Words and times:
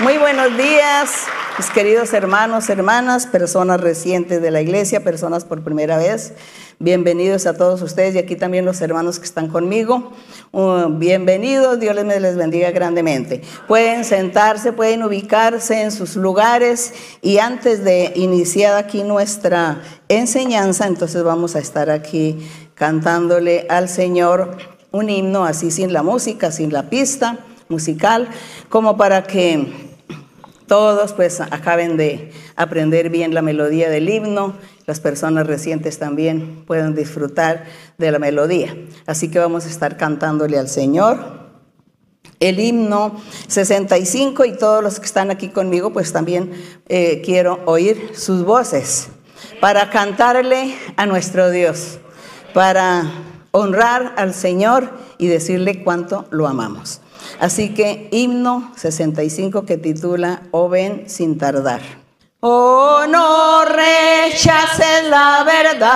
Muy 0.00 0.16
buenos 0.16 0.56
días, 0.56 1.24
mis 1.58 1.70
queridos 1.70 2.12
hermanos, 2.12 2.70
hermanas, 2.70 3.26
personas 3.26 3.80
recientes 3.80 4.40
de 4.40 4.52
la 4.52 4.60
iglesia, 4.60 5.02
personas 5.02 5.44
por 5.44 5.64
primera 5.64 5.98
vez. 5.98 6.34
Bienvenidos 6.78 7.46
a 7.46 7.56
todos 7.56 7.82
ustedes 7.82 8.14
y 8.14 8.18
aquí 8.18 8.36
también 8.36 8.64
los 8.64 8.80
hermanos 8.80 9.18
que 9.18 9.24
están 9.24 9.48
conmigo. 9.48 10.12
Uh, 10.52 10.86
bienvenidos, 10.88 11.80
Dios 11.80 11.96
les, 11.96 12.22
les 12.22 12.36
bendiga 12.36 12.70
grandemente. 12.70 13.42
Pueden 13.66 14.04
sentarse, 14.04 14.72
pueden 14.72 15.02
ubicarse 15.02 15.82
en 15.82 15.90
sus 15.90 16.14
lugares 16.14 16.94
y 17.20 17.38
antes 17.38 17.82
de 17.82 18.12
iniciar 18.14 18.76
aquí 18.76 19.02
nuestra 19.02 19.82
enseñanza, 20.08 20.86
entonces 20.86 21.24
vamos 21.24 21.56
a 21.56 21.58
estar 21.58 21.90
aquí 21.90 22.38
cantándole 22.76 23.66
al 23.68 23.88
Señor 23.88 24.58
un 24.92 25.10
himno 25.10 25.44
así 25.44 25.72
sin 25.72 25.92
la 25.92 26.04
música, 26.04 26.52
sin 26.52 26.72
la 26.72 26.88
pista 26.88 27.40
musical, 27.68 28.28
como 28.68 28.96
para 28.96 29.24
que 29.24 29.87
todos 30.68 31.12
pues 31.14 31.40
acaben 31.40 31.96
de 31.96 32.30
aprender 32.54 33.10
bien 33.10 33.34
la 33.34 33.42
melodía 33.42 33.90
del 33.90 34.08
himno, 34.08 34.54
las 34.86 35.00
personas 35.00 35.48
recientes 35.48 35.98
también 35.98 36.62
puedan 36.66 36.94
disfrutar 36.94 37.64
de 37.98 38.12
la 38.12 38.20
melodía. 38.20 38.76
Así 39.06 39.28
que 39.28 39.40
vamos 39.40 39.66
a 39.66 39.68
estar 39.68 39.96
cantándole 39.96 40.56
al 40.58 40.68
Señor. 40.68 41.48
El 42.38 42.60
himno 42.60 43.20
65 43.48 44.44
y 44.44 44.56
todos 44.56 44.84
los 44.84 45.00
que 45.00 45.06
están 45.06 45.32
aquí 45.32 45.48
conmigo 45.48 45.92
pues 45.92 46.12
también 46.12 46.52
eh, 46.86 47.20
quiero 47.24 47.58
oír 47.64 48.12
sus 48.14 48.44
voces 48.44 49.08
para 49.60 49.90
cantarle 49.90 50.76
a 50.96 51.06
nuestro 51.06 51.50
Dios, 51.50 51.98
para 52.54 53.10
honrar 53.50 54.14
al 54.16 54.34
Señor 54.34 54.90
y 55.18 55.26
decirle 55.26 55.82
cuánto 55.82 56.26
lo 56.30 56.46
amamos. 56.46 57.00
Así 57.40 57.74
que 57.74 58.08
himno 58.10 58.72
65 58.76 59.64
que 59.64 59.76
titula 59.76 60.42
O 60.50 60.68
ven 60.68 61.08
sin 61.08 61.38
tardar. 61.38 61.80
Oh, 62.40 63.04
no 63.08 63.64
rechaces 63.64 65.08
la 65.10 65.42
verdad, 65.42 65.90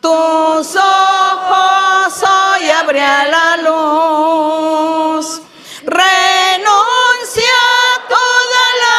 tus 0.00 0.76
ojos 0.76 2.22
hoy 2.22 2.70
abrirán 2.70 3.32
la 3.32 3.56
luz. 3.56 5.42
Renuncia 5.84 7.56
a 7.90 8.06
toda 8.08 8.62
la 8.84 8.98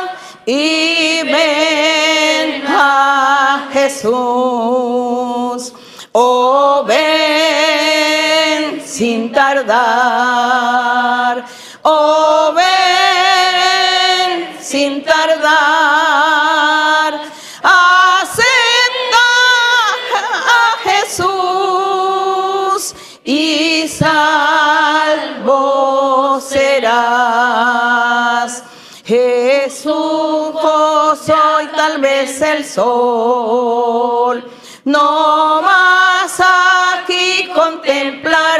maldad 0.00 0.16
y 0.46 1.22
ven 1.24 2.64
a 2.66 3.68
Jesús. 3.70 4.95
Sin 8.96 9.30
tardar. 9.30 9.74
Oh, 11.82 12.54
ven 12.56 14.30
sin 14.58 15.04
tardar. 15.04 15.50
Acepta 17.62 19.28
a 20.62 20.62
Jesús 20.88 22.80
y 23.22 23.86
salvo 23.86 25.60
serás. 26.40 27.42
Jesús, 29.04 30.54
soy 31.26 31.66
tal 31.76 32.00
vez 32.00 32.40
el 32.40 32.64
sol. 32.64 34.50
No 34.84 35.60
más 35.60 36.40
aquí 36.40 37.50
contemplarán. 37.54 38.55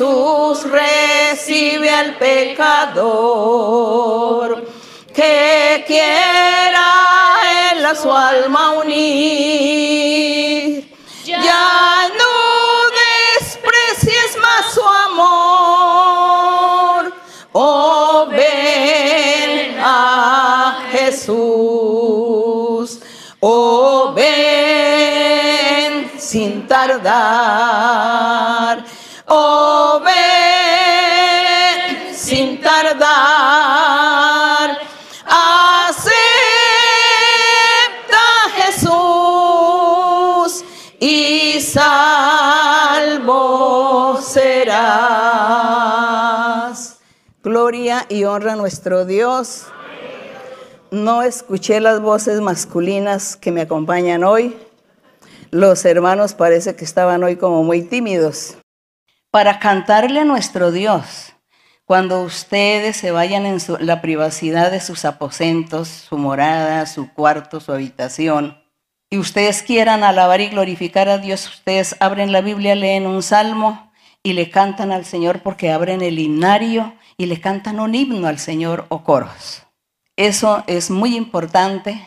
Jesús 0.00 0.64
recibe 0.64 1.90
al 1.90 2.14
pecador 2.16 3.36
que 5.12 5.84
quiera 5.86 6.86
él 7.74 7.84
a 7.84 7.94
su 7.94 8.10
alma 8.10 8.70
unir. 8.82 9.76
Ya 11.26 12.08
no 12.16 12.32
desprecies 13.36 14.38
más 14.40 14.72
su 14.72 14.82
amor. 15.10 16.32
Oh, 17.52 18.26
ven 18.30 19.78
a 19.78 20.86
Jesús. 20.92 21.28
Oh, 23.40 24.14
ven 24.14 26.10
sin 26.18 26.66
tardar. 26.66 28.19
Y 47.72 48.24
honra 48.24 48.54
a 48.54 48.56
nuestro 48.56 49.04
Dios. 49.04 49.66
No 50.90 51.22
escuché 51.22 51.78
las 51.78 52.00
voces 52.00 52.40
masculinas 52.40 53.36
que 53.36 53.52
me 53.52 53.60
acompañan 53.60 54.24
hoy. 54.24 54.56
Los 55.52 55.84
hermanos 55.84 56.34
parece 56.34 56.74
que 56.74 56.84
estaban 56.84 57.22
hoy 57.22 57.36
como 57.36 57.62
muy 57.62 57.82
tímidos. 57.82 58.56
Para 59.30 59.60
cantarle 59.60 60.20
a 60.20 60.24
nuestro 60.24 60.72
Dios, 60.72 61.32
cuando 61.84 62.22
ustedes 62.22 62.96
se 62.96 63.12
vayan 63.12 63.46
en 63.46 63.60
su- 63.60 63.78
la 63.78 64.00
privacidad 64.00 64.72
de 64.72 64.80
sus 64.80 65.04
aposentos, 65.04 65.86
su 65.86 66.18
morada, 66.18 66.86
su 66.86 67.12
cuarto, 67.12 67.60
su 67.60 67.72
habitación, 67.72 68.60
y 69.10 69.18
ustedes 69.18 69.62
quieran 69.62 70.02
alabar 70.02 70.40
y 70.40 70.48
glorificar 70.48 71.08
a 71.08 71.18
Dios, 71.18 71.48
ustedes 71.48 71.94
abren 72.00 72.32
la 72.32 72.40
Biblia, 72.40 72.74
leen 72.74 73.06
un 73.06 73.22
salmo 73.22 73.92
y 74.24 74.32
le 74.32 74.50
cantan 74.50 74.90
al 74.90 75.04
Señor 75.04 75.40
porque 75.44 75.70
abren 75.70 76.02
el 76.02 76.18
himnario 76.18 76.94
y 77.20 77.26
le 77.26 77.38
cantan 77.38 77.80
un 77.80 77.94
himno 77.94 78.28
al 78.28 78.38
Señor 78.38 78.86
o 78.88 79.04
coros. 79.04 79.66
Eso 80.16 80.64
es 80.66 80.90
muy 80.90 81.16
importante 81.16 82.00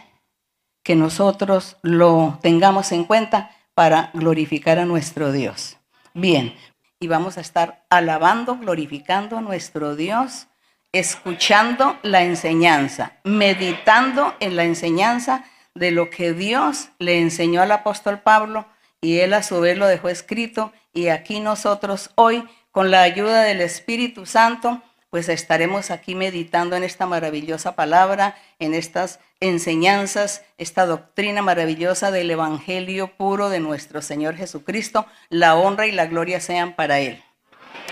que 0.81 0.95
nosotros 0.95 1.77
lo 1.83 2.39
tengamos 2.41 2.91
en 2.91 3.03
cuenta 3.03 3.51
para 3.75 4.09
glorificar 4.15 4.79
a 4.79 4.85
nuestro 4.85 5.31
Dios. 5.31 5.77
Bien, 6.15 6.55
y 6.99 7.05
vamos 7.05 7.37
a 7.37 7.41
estar 7.41 7.85
alabando, 7.91 8.57
glorificando 8.57 9.37
a 9.37 9.41
nuestro 9.41 9.95
Dios 9.95 10.47
escuchando 10.91 11.99
la 12.01 12.23
enseñanza, 12.23 13.13
meditando 13.23 14.33
en 14.39 14.55
la 14.55 14.63
enseñanza 14.63 15.45
de 15.75 15.91
lo 15.91 16.09
que 16.09 16.33
Dios 16.33 16.89
le 16.97 17.19
enseñó 17.19 17.61
al 17.61 17.71
apóstol 17.71 18.21
Pablo 18.21 18.65
y 18.99 19.19
él 19.19 19.35
a 19.35 19.43
su 19.43 19.61
vez 19.61 19.77
lo 19.77 19.85
dejó 19.85 20.09
escrito 20.09 20.73
y 20.91 21.09
aquí 21.09 21.39
nosotros 21.39 22.09
hoy 22.15 22.43
con 22.71 22.89
la 22.89 23.03
ayuda 23.03 23.43
del 23.43 23.61
Espíritu 23.61 24.25
Santo 24.25 24.81
pues 25.13 25.29
estaremos 25.29 25.91
aquí 25.91 26.15
meditando 26.15 26.75
en 26.75 26.83
esta 26.83 27.05
maravillosa 27.05 27.75
palabra, 27.75 28.35
en 28.57 28.73
estas 28.73 29.19
enseñanzas, 29.41 30.43
esta 30.57 30.87
doctrina 30.87 31.43
maravillosa 31.43 32.09
del 32.09 32.31
Evangelio 32.31 33.15
puro 33.15 33.49
de 33.49 33.59
nuestro 33.59 34.01
Señor 34.01 34.35
Jesucristo. 34.35 35.05
La 35.29 35.53
honra 35.55 35.85
y 35.85 35.91
la 35.91 36.07
gloria 36.07 36.39
sean 36.39 36.73
para 36.73 36.99
Él. 36.99 37.23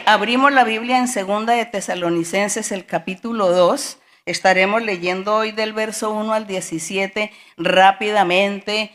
Abrimos 0.07 0.51
la 0.51 0.63
Biblia 0.63 0.97
en 0.97 1.07
Segunda 1.07 1.53
de 1.53 1.67
Tesalonicenses, 1.67 2.71
el 2.71 2.87
capítulo 2.87 3.51
2. 3.51 3.99
Estaremos 4.25 4.81
leyendo 4.81 5.35
hoy 5.35 5.51
del 5.51 5.73
verso 5.73 6.09
1 6.09 6.33
al 6.33 6.47
17 6.47 7.31
rápidamente. 7.55 8.93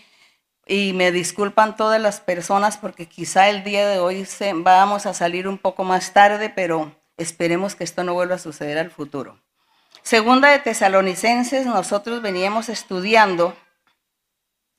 Y 0.67 0.95
me 0.95 1.13
disculpan 1.13 1.77
todas 1.77 2.01
las 2.01 2.19
personas 2.19 2.77
porque 2.77 3.07
quizá 3.07 3.49
el 3.51 3.63
día 3.63 3.87
de 3.87 4.01
hoy 4.01 4.25
se, 4.25 4.53
vamos 4.53 5.07
a 5.07 5.15
salir 5.15 5.47
un 5.47 5.59
poco 5.59 5.85
más 5.85 6.13
tarde, 6.13 6.51
pero 6.51 6.91
Esperemos 7.17 7.75
que 7.75 7.85
esto 7.85 8.05
no 8.05 8.15
vuelva 8.15 8.35
a 8.35 8.39
suceder 8.39 8.79
al 8.79 8.91
futuro. 8.91 9.41
Segunda 10.03 10.51
de 10.51 10.59
Tesalonicenses, 10.59 11.67
nosotros 11.67 12.23
veníamos 12.23 12.69
estudiando 12.69 13.57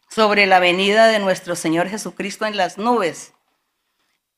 sobre 0.10 0.46
la 0.46 0.60
venida 0.60 1.08
de 1.08 1.20
nuestro 1.20 1.56
Señor 1.56 1.90
Jesucristo 1.90 2.46
en 2.46 2.56
las 2.56 2.78
nubes. 2.78 3.34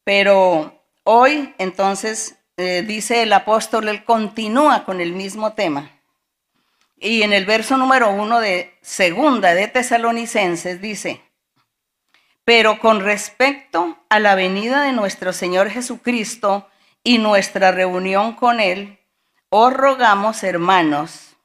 Pero 0.03 0.83
hoy, 1.03 1.53
entonces, 1.57 2.37
eh, 2.57 2.83
dice 2.85 3.21
el 3.21 3.33
apóstol, 3.33 3.87
él 3.87 4.03
continúa 4.03 4.83
con 4.85 4.99
el 5.01 5.13
mismo 5.13 5.53
tema. 5.53 5.91
Y 6.97 7.21
en 7.21 7.33
el 7.33 7.45
verso 7.45 7.77
número 7.77 8.09
uno 8.09 8.39
de 8.39 8.77
Segunda 8.81 9.53
de 9.53 9.67
Tesalonicenses 9.67 10.81
dice, 10.81 11.21
pero 12.43 12.79
con 12.79 13.01
respecto 13.01 13.97
a 14.09 14.19
la 14.19 14.35
venida 14.35 14.81
de 14.81 14.91
nuestro 14.91 15.33
Señor 15.33 15.69
Jesucristo 15.69 16.67
y 17.03 17.17
nuestra 17.17 17.71
reunión 17.71 18.33
con 18.33 18.59
Él, 18.59 18.99
os 19.49 19.73
rogamos, 19.73 20.43
hermanos, 20.43 21.35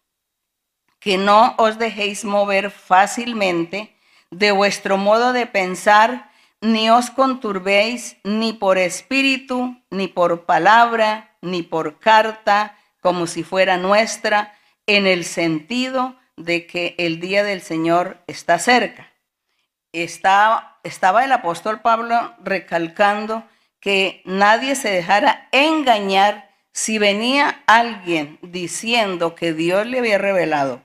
que 0.99 1.19
no 1.19 1.55
os 1.59 1.79
dejéis 1.79 2.25
mover 2.25 2.71
fácilmente 2.71 3.95
de 4.31 4.51
vuestro 4.53 4.97
modo 4.97 5.33
de 5.33 5.47
pensar, 5.47 6.31
ni 6.61 6.91
os 6.91 7.11
conturbéis 7.11 8.17
ni 8.25 8.53
por 8.53 8.79
espíritu, 8.79 9.77
ni 9.91 10.09
por 10.09 10.45
palabra, 10.45 11.37
ni 11.41 11.63
por 11.63 11.99
carta, 11.99 12.77
como 13.01 13.27
si 13.27 13.45
fuera 13.45 13.77
nuestra, 13.77 14.55
en 14.87 15.07
el 15.07 15.25
sentido 15.25 16.17
de 16.37 16.67
que 16.67 16.95
el 16.99 17.21
día 17.21 17.45
del 17.45 17.61
Señor 17.61 18.19
está 18.27 18.59
cerca. 18.59 19.13
Estaba, 19.93 20.79
el 21.23 21.33
apóstol 21.33 21.81
Pablo 21.81 22.35
recalcando 22.43 23.45
que 23.85 24.23
nadie 24.25 24.77
se 24.77 24.89
dejara 24.89 25.47
engañar 25.53 26.51
si 26.73 26.97
venía 26.97 27.63
alguien 27.67 28.39
diciendo 28.41 29.35
que 29.35 29.53
Dios 29.53 29.87
le 29.87 29.99
había 29.99 30.17
revelado 30.17 30.83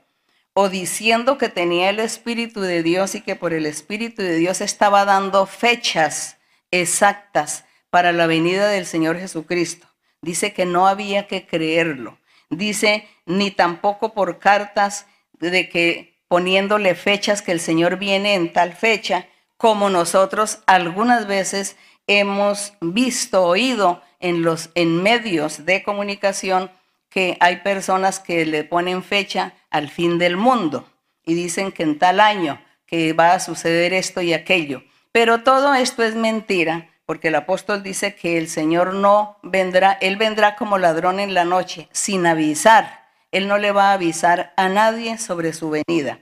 o 0.51 0.68
diciendo 0.68 1.38
que 1.38 1.48
tenía 1.48 1.92
el 1.92 2.01
Espíritu 2.01 2.60
de 2.60 2.84
Dios 2.84 3.16
y 3.16 3.22
que 3.22 3.38
por 3.38 3.54
el 3.54 3.66
Espíritu 3.66 4.22
de 4.22 4.36
Dios 4.36 4.60
estaba 4.60 5.06
dando 5.06 5.46
fechas 5.46 6.40
exactas 6.72 7.63
para 7.90 8.12
la 8.12 8.28
venida 8.28 8.68
del 8.68 8.86
Señor 8.86 9.18
Jesucristo. 9.18 9.88
Dice 10.22 10.52
que 10.52 10.66
no 10.66 10.86
había 10.86 11.25
que 11.25 11.48
creerlo. 11.48 12.19
Dice 12.50 13.07
ni 13.25 13.50
tampoco 13.50 14.13
por 14.13 14.40
cartas 14.40 15.06
de 15.40 15.69
que 15.69 16.19
poniéndole 16.28 16.95
fechas 16.95 17.42
que 17.42 17.54
el 17.54 17.62
Señor 17.62 17.95
viene 17.95 18.34
en 18.34 18.52
tal 18.52 18.74
fecha, 18.74 19.30
como 19.56 19.90
nosotros 19.90 20.60
algunas 20.66 21.28
veces 21.28 21.78
hemos 22.09 22.73
visto, 22.81 23.45
oído 23.45 24.01
en 24.19 24.41
los 24.41 24.71
en 24.75 25.01
medios 25.01 25.65
de 25.65 25.83
comunicación 25.83 26.71
que 27.09 27.38
hay 27.39 27.57
personas 27.57 28.19
que 28.19 28.45
le 28.45 28.63
ponen 28.63 29.03
fecha 29.03 29.53
al 29.69 29.89
fin 29.89 30.17
del 30.17 30.35
mundo 30.35 30.89
y 31.23 31.35
dicen 31.35 31.71
que 31.71 31.83
en 31.83 32.00
tal 32.00 32.19
año 32.19 32.59
que 32.88 33.13
va 33.13 33.33
a 33.33 33.39
suceder 33.39 33.94
esto 33.94 34.21
y 34.21 34.33
aquello. 34.33 34.83
Pero 35.11 35.44
todo 35.44 35.75
esto 35.75 36.03
es 36.03 36.15
mentira, 36.15 36.89
porque 37.06 37.27
el 37.27 37.35
apóstol 37.35 37.83
dice 37.83 38.15
que 38.15 38.38
el 38.38 38.47
Señor 38.47 38.95
no 38.95 39.38
vendrá, 39.44 39.94
Él 40.01 40.17
vendrá 40.17 40.56
como 40.56 40.79
ladrón 40.79 41.19
en 41.19 41.35
la 41.35 41.45
noche, 41.45 41.88
sin 41.91 42.25
avisar. 42.25 43.07
Él 43.31 43.47
no 43.47 43.59
le 43.59 43.71
va 43.71 43.91
a 43.91 43.94
avisar 43.94 44.53
a 44.57 44.69
nadie 44.69 45.19
sobre 45.19 45.53
su 45.53 45.69
venida. 45.69 46.19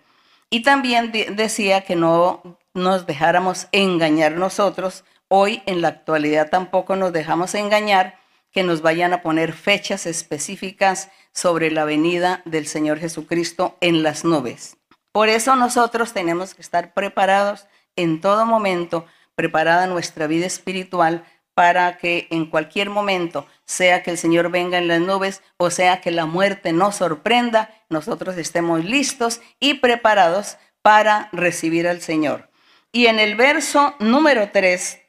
Y 0.49 0.63
también 0.63 1.11
decía 1.11 1.81
que 1.81 1.95
no 1.95 2.59
nos 2.73 3.05
dejáramos 3.05 3.67
engañar 3.71 4.33
nosotros 4.33 5.05
Hoy 5.29 5.61
en 5.65 5.81
la 5.81 5.89
actualidad 5.89 6.49
tampoco 6.49 6.95
nos 6.95 7.11
dejamos 7.11 7.53
engañar 7.53 8.17
que 8.51 8.63
nos 8.63 8.81
vayan 8.81 9.11
a 9.11 9.21
poner 9.21 9.51
fechas 9.51 10.05
específicas 10.05 11.11
sobre 11.33 11.69
la 11.69 11.83
venida 11.83 12.41
del 12.45 12.65
Señor 12.65 12.99
Jesucristo 12.99 13.77
en 13.81 14.03
las 14.03 14.23
nubes. 14.23 14.77
Por 15.11 15.27
eso 15.27 15.57
nosotros 15.57 16.13
tenemos 16.13 16.53
que 16.53 16.61
estar 16.61 16.93
preparados 16.93 17.67
en 17.97 18.21
todo 18.21 18.45
momento, 18.45 19.05
preparada 19.35 19.85
nuestra 19.85 20.27
vida 20.27 20.45
espiritual 20.45 21.25
para 21.53 21.97
que 21.97 22.27
en 22.29 22.45
cualquier 22.45 22.89
momento, 22.89 23.47
sea 23.65 24.03
que 24.03 24.11
el 24.11 24.17
Señor 24.17 24.49
venga 24.49 24.77
en 24.77 24.87
las 24.87 25.01
nubes 25.01 25.41
o 25.57 25.71
sea 25.71 25.99
que 25.99 26.11
la 26.11 26.25
muerte 26.25 26.71
nos 26.71 26.95
sorprenda, 26.95 27.73
nosotros 27.89 28.37
estemos 28.37 28.85
listos 28.85 29.41
y 29.59 29.73
preparados 29.73 30.57
para 30.81 31.27
recibir 31.33 31.85
al 31.85 31.99
Señor. 31.99 32.49
Y 32.93 33.07
en 33.07 33.19
el 33.19 33.35
verso 33.35 33.93
número 33.99 34.51
3 34.53 35.01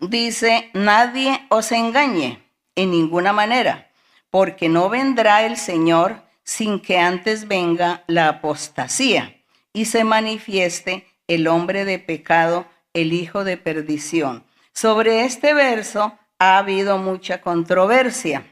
dice, 0.00 0.70
nadie 0.74 1.46
os 1.48 1.72
engañe 1.72 2.42
en 2.74 2.90
ninguna 2.90 3.32
manera, 3.32 3.90
porque 4.30 4.68
no 4.68 4.88
vendrá 4.88 5.44
el 5.44 5.56
Señor 5.56 6.22
sin 6.42 6.80
que 6.80 6.98
antes 6.98 7.48
venga 7.48 8.04
la 8.06 8.28
apostasía 8.28 9.36
y 9.72 9.86
se 9.86 10.04
manifieste 10.04 11.06
el 11.26 11.46
hombre 11.46 11.84
de 11.84 11.98
pecado, 11.98 12.66
el 12.92 13.12
hijo 13.12 13.44
de 13.44 13.56
perdición. 13.56 14.44
Sobre 14.72 15.24
este 15.24 15.54
verso 15.54 16.18
ha 16.38 16.58
habido 16.58 16.98
mucha 16.98 17.40
controversia, 17.40 18.44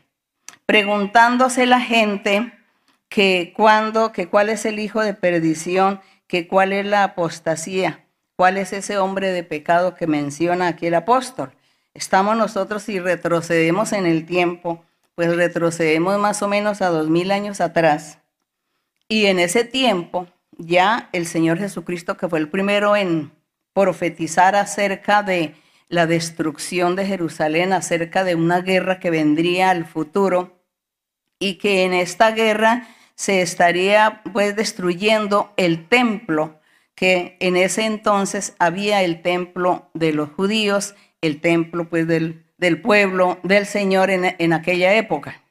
preguntándose 0.67 1.67
la 1.67 1.81
gente 1.81 2.53
que 3.09 3.53
cuándo, 3.55 4.13
que 4.13 4.29
cuál 4.29 4.49
es 4.49 4.65
el 4.65 4.79
hijo 4.79 5.03
de 5.03 5.15
perdición, 5.15 6.01
que 6.27 6.49
cuál 6.49 6.73
es 6.73 6.87
la 6.87 7.05
apostasía. 7.05 8.07
¿Cuál 8.43 8.57
es 8.57 8.73
ese 8.73 8.99
hombre 8.99 9.31
de 9.31 9.45
pecado 9.45 9.95
que 9.95 10.09
menciona 10.09 10.67
aquí 10.67 10.89
el 10.89 10.95
apóstol? 10.95 11.53
Estamos 11.95 12.37
nosotros 12.37 12.89
y 12.89 12.99
retrocedemos 12.99 13.93
en 13.93 14.05
el 14.05 14.27
tiempo, 14.27 14.85
pues 15.15 15.37
retrocedemos 15.37 16.19
más 16.19 16.43
o 16.43 16.49
menos 16.49 16.83
a 16.83 16.89
dos 16.89 17.09
mil 17.09 17.31
años 17.31 17.61
atrás. 17.61 18.19
Y 19.07 19.27
en 19.27 19.39
ese 19.39 19.63
tiempo 19.63 20.27
ya 20.59 21.09
el 21.13 21.27
Señor 21.27 21.59
Jesucristo, 21.59 22.17
que 22.17 22.29
fue 22.29 22.41
el 22.41 22.49
primero 22.49 22.97
en 22.97 23.31
profetizar 23.75 24.57
acerca 24.57 25.23
de 25.23 25.55
la 25.87 26.09
destrucción 26.09 26.97
de 26.97 27.07
Jerusalén, 27.07 27.73
acerca 27.73 28.25
de 28.25 28.35
una 28.35 28.61
guerra 28.61 28.99
que 28.99 29.11
vendría 29.13 29.71
al 29.71 29.87
futuro 29.87 30.65
y 31.39 31.59
que 31.59 31.85
en 31.85 31.95
esta 31.95 32.33
guerra 32.33 32.89
se 33.15 33.41
estaría 33.41 34.21
pues 34.33 34.57
destruyendo 34.57 35.53
el 35.57 35.87
templo 35.87 36.59
que 37.03 37.37
en 37.41 37.57
ese 37.57 37.85
entonces 37.85 38.55
había 38.61 39.03
el 39.03 39.23
templo 39.23 39.91
de 39.93 40.13
los 40.13 40.31
judíos, 40.31 40.95
el 41.21 41.41
templo 41.41 41.89
pues 41.89 42.07
del, 42.07 42.45
pueblo 42.81 43.41
del 43.43 43.67
Señor 43.67 44.09
en, 44.11 44.37
en 44.39 44.53
aquella 44.53 44.95
época. 44.95 45.43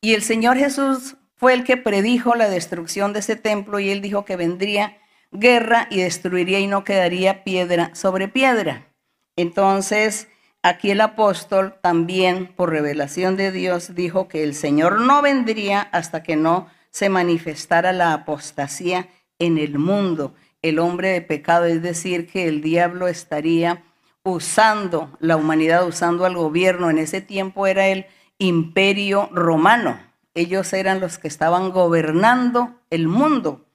Y 0.00 0.14
el 0.14 0.22
Señor 0.22 0.56
Jesús 0.58 1.16
fue 1.34 1.54
el 1.54 1.64
que 1.64 1.76
predijo 1.76 2.36
la 2.36 2.48
destrucción 2.48 3.12
de 3.12 3.18
ese 3.18 3.34
templo 3.34 3.80
y 3.80 3.90
él 3.90 4.00
dijo 4.02 4.24
que 4.24 4.36
vendría 4.36 4.98
guerra 5.32 5.88
y 5.90 6.00
destruiría 6.00 6.60
y 6.60 6.68
no 6.68 6.84
quedaría 6.84 7.42
piedra 7.42 7.92
sobre 7.96 8.28
piedra. 8.28 8.86
Entonces, 9.34 10.28
aquí 10.62 10.92
el 10.92 11.00
apóstol 11.00 11.74
también, 11.82 12.46
por 12.54 12.70
revelación 12.70 13.36
de 13.36 13.50
Dios, 13.50 13.96
dijo 13.96 14.28
que 14.28 14.44
el 14.44 14.54
Señor 14.54 15.00
no 15.00 15.22
vendría 15.22 15.80
hasta 15.80 16.22
que 16.22 16.36
no 16.36 16.68
se 16.92 17.08
manifestara 17.08 17.92
la 17.92 18.12
apostasía 18.12 19.08
en 19.40 19.58
el 19.58 19.76
mundo, 19.80 20.36
el 20.62 20.78
hombre 20.78 21.08
de 21.08 21.20
pecado, 21.20 21.66
es 21.66 21.82
decir, 21.82 22.26
que 22.26 22.48
el 22.48 22.62
diablo 22.62 23.08
estaría 23.08 23.82
usando 24.22 25.16
la 25.20 25.36
humanidad, 25.36 25.86
usando 25.86 26.24
al 26.24 26.36
gobierno. 26.36 26.90
En 26.90 26.98
ese 26.98 27.20
tiempo 27.20 27.66
era 27.66 27.86
el 27.88 28.06
imperio 28.38 29.28
romano. 29.32 30.00
Ellos 30.34 30.72
eran 30.72 31.00
los 31.00 31.18
que 31.18 31.28
estaban 31.28 31.70
gobernando 31.70 32.74
el 32.90 33.08
mundo. 33.08 33.66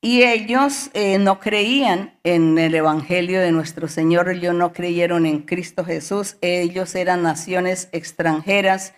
Y 0.00 0.24
ellos 0.24 0.90
eh, 0.94 1.18
no 1.18 1.38
creían 1.38 2.18
en 2.24 2.58
el 2.58 2.74
Evangelio 2.74 3.40
de 3.40 3.52
nuestro 3.52 3.86
Señor, 3.86 4.28
ellos 4.30 4.52
no 4.52 4.72
creyeron 4.72 5.26
en 5.26 5.42
Cristo 5.42 5.84
Jesús, 5.84 6.38
ellos 6.40 6.96
eran 6.96 7.22
naciones 7.22 7.88
extranjeras 7.92 8.94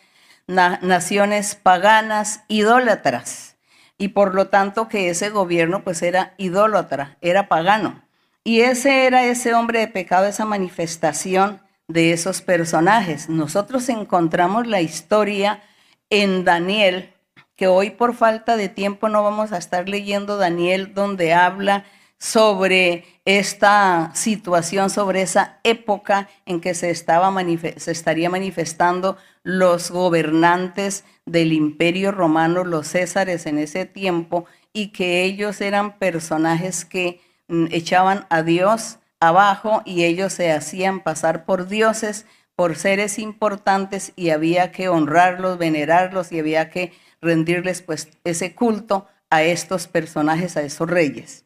naciones 0.47 1.55
paganas, 1.55 2.43
idólatras. 2.49 3.54
Y 3.99 4.09
por 4.09 4.35
lo 4.35 4.49
tanto 4.49 4.89
que 4.89 5.09
ese 5.09 5.31
gobierno 5.31 5.85
pues 5.85 6.03
era 6.03 6.35
idólatra, 6.37 7.17
era 7.21 7.49
pagano. 7.49 8.03
Y 8.43 8.61
ese 8.61 9.07
era 9.07 9.25
ese 9.25 9.55
hombre 9.55 9.79
de 9.79 9.89
pecado, 9.89 10.27
esa 10.27 10.45
manifestación 10.45 11.63
de 11.89 12.13
esos 12.13 12.43
personajes. 12.43 13.29
Nosotros 13.29 13.89
encontramos 13.89 14.67
la 14.67 14.81
historia 14.81 15.63
en 16.11 16.45
Daniel, 16.45 17.13
que 17.57 17.67
hoy 17.69 17.91
por 17.91 18.15
falta 18.15 18.57
de 18.57 18.69
tiempo 18.69 19.09
no 19.09 19.23
vamos 19.23 19.53
a 19.53 19.59
estar 19.59 19.89
leyendo 19.89 20.37
Daniel, 20.37 20.93
donde 20.95 21.33
habla 21.33 21.85
sobre 22.25 23.05
esta 23.27 24.11
situación, 24.15 24.89
sobre 24.89 25.21
esa 25.21 25.61
época 25.63 26.31
en 26.47 26.63
que 26.63 26.73
se, 26.73 26.89
estaba 26.89 27.31
se 27.77 27.91
estaría 27.91 28.31
manifestando 28.31 29.19
los 29.43 29.91
gobernantes 29.91 31.05
del 31.27 31.53
imperio 31.53 32.13
romano, 32.13 32.65
los 32.65 32.89
césares 32.89 33.45
en 33.45 33.59
ese 33.59 33.85
tiempo, 33.85 34.47
y 34.73 34.89
que 34.89 35.23
ellos 35.25 35.61
eran 35.61 35.99
personajes 35.99 36.87
que 36.87 37.21
mm, 37.49 37.67
echaban 37.73 38.25
a 38.31 38.43
Dios 38.43 39.01
abajo 39.21 39.83
y 39.85 40.05
ellos 40.05 40.33
se 40.33 40.51
hacían 40.51 41.01
pasar 41.01 41.45
por 41.45 41.69
dioses, 41.69 42.25
por 42.57 42.77
seres 42.77 43.19
importantes 43.19 44.15
y 44.17 44.31
había 44.31 44.73
que 44.73 44.89
honrarlos, 44.89 45.59
venerarlos 45.59 46.33
y 46.33 46.39
había 46.39 46.71
que 46.71 46.95
rendirles 47.21 47.83
pues 47.83 48.09
ese 48.25 48.55
culto 48.55 49.09
a 49.29 49.43
estos 49.43 49.89
personajes, 49.89 50.57
a 50.57 50.63
esos 50.63 50.89
reyes. 50.89 51.44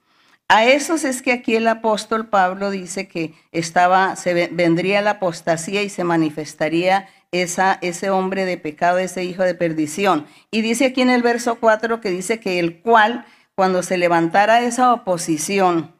A 0.50 0.64
esos 0.64 1.04
es 1.04 1.20
que 1.20 1.32
aquí 1.32 1.56
el 1.56 1.68
apóstol 1.68 2.28
Pablo 2.28 2.70
dice 2.70 3.06
que 3.06 3.34
estaba, 3.52 4.16
se 4.16 4.48
vendría 4.48 5.02
la 5.02 5.12
apostasía 5.12 5.82
y 5.82 5.90
se 5.90 6.04
manifestaría 6.04 7.06
esa, 7.32 7.78
ese 7.82 8.08
hombre 8.08 8.46
de 8.46 8.56
pecado, 8.56 8.96
ese 8.96 9.24
hijo 9.24 9.42
de 9.42 9.54
perdición. 9.54 10.26
Y 10.50 10.62
dice 10.62 10.86
aquí 10.86 11.02
en 11.02 11.10
el 11.10 11.22
verso 11.22 11.56
4 11.56 12.00
que 12.00 12.08
dice 12.08 12.40
que 12.40 12.58
el 12.58 12.80
cual, 12.80 13.26
cuando 13.54 13.82
se 13.82 13.98
levantara 13.98 14.62
esa 14.62 14.94
oposición, 14.94 15.94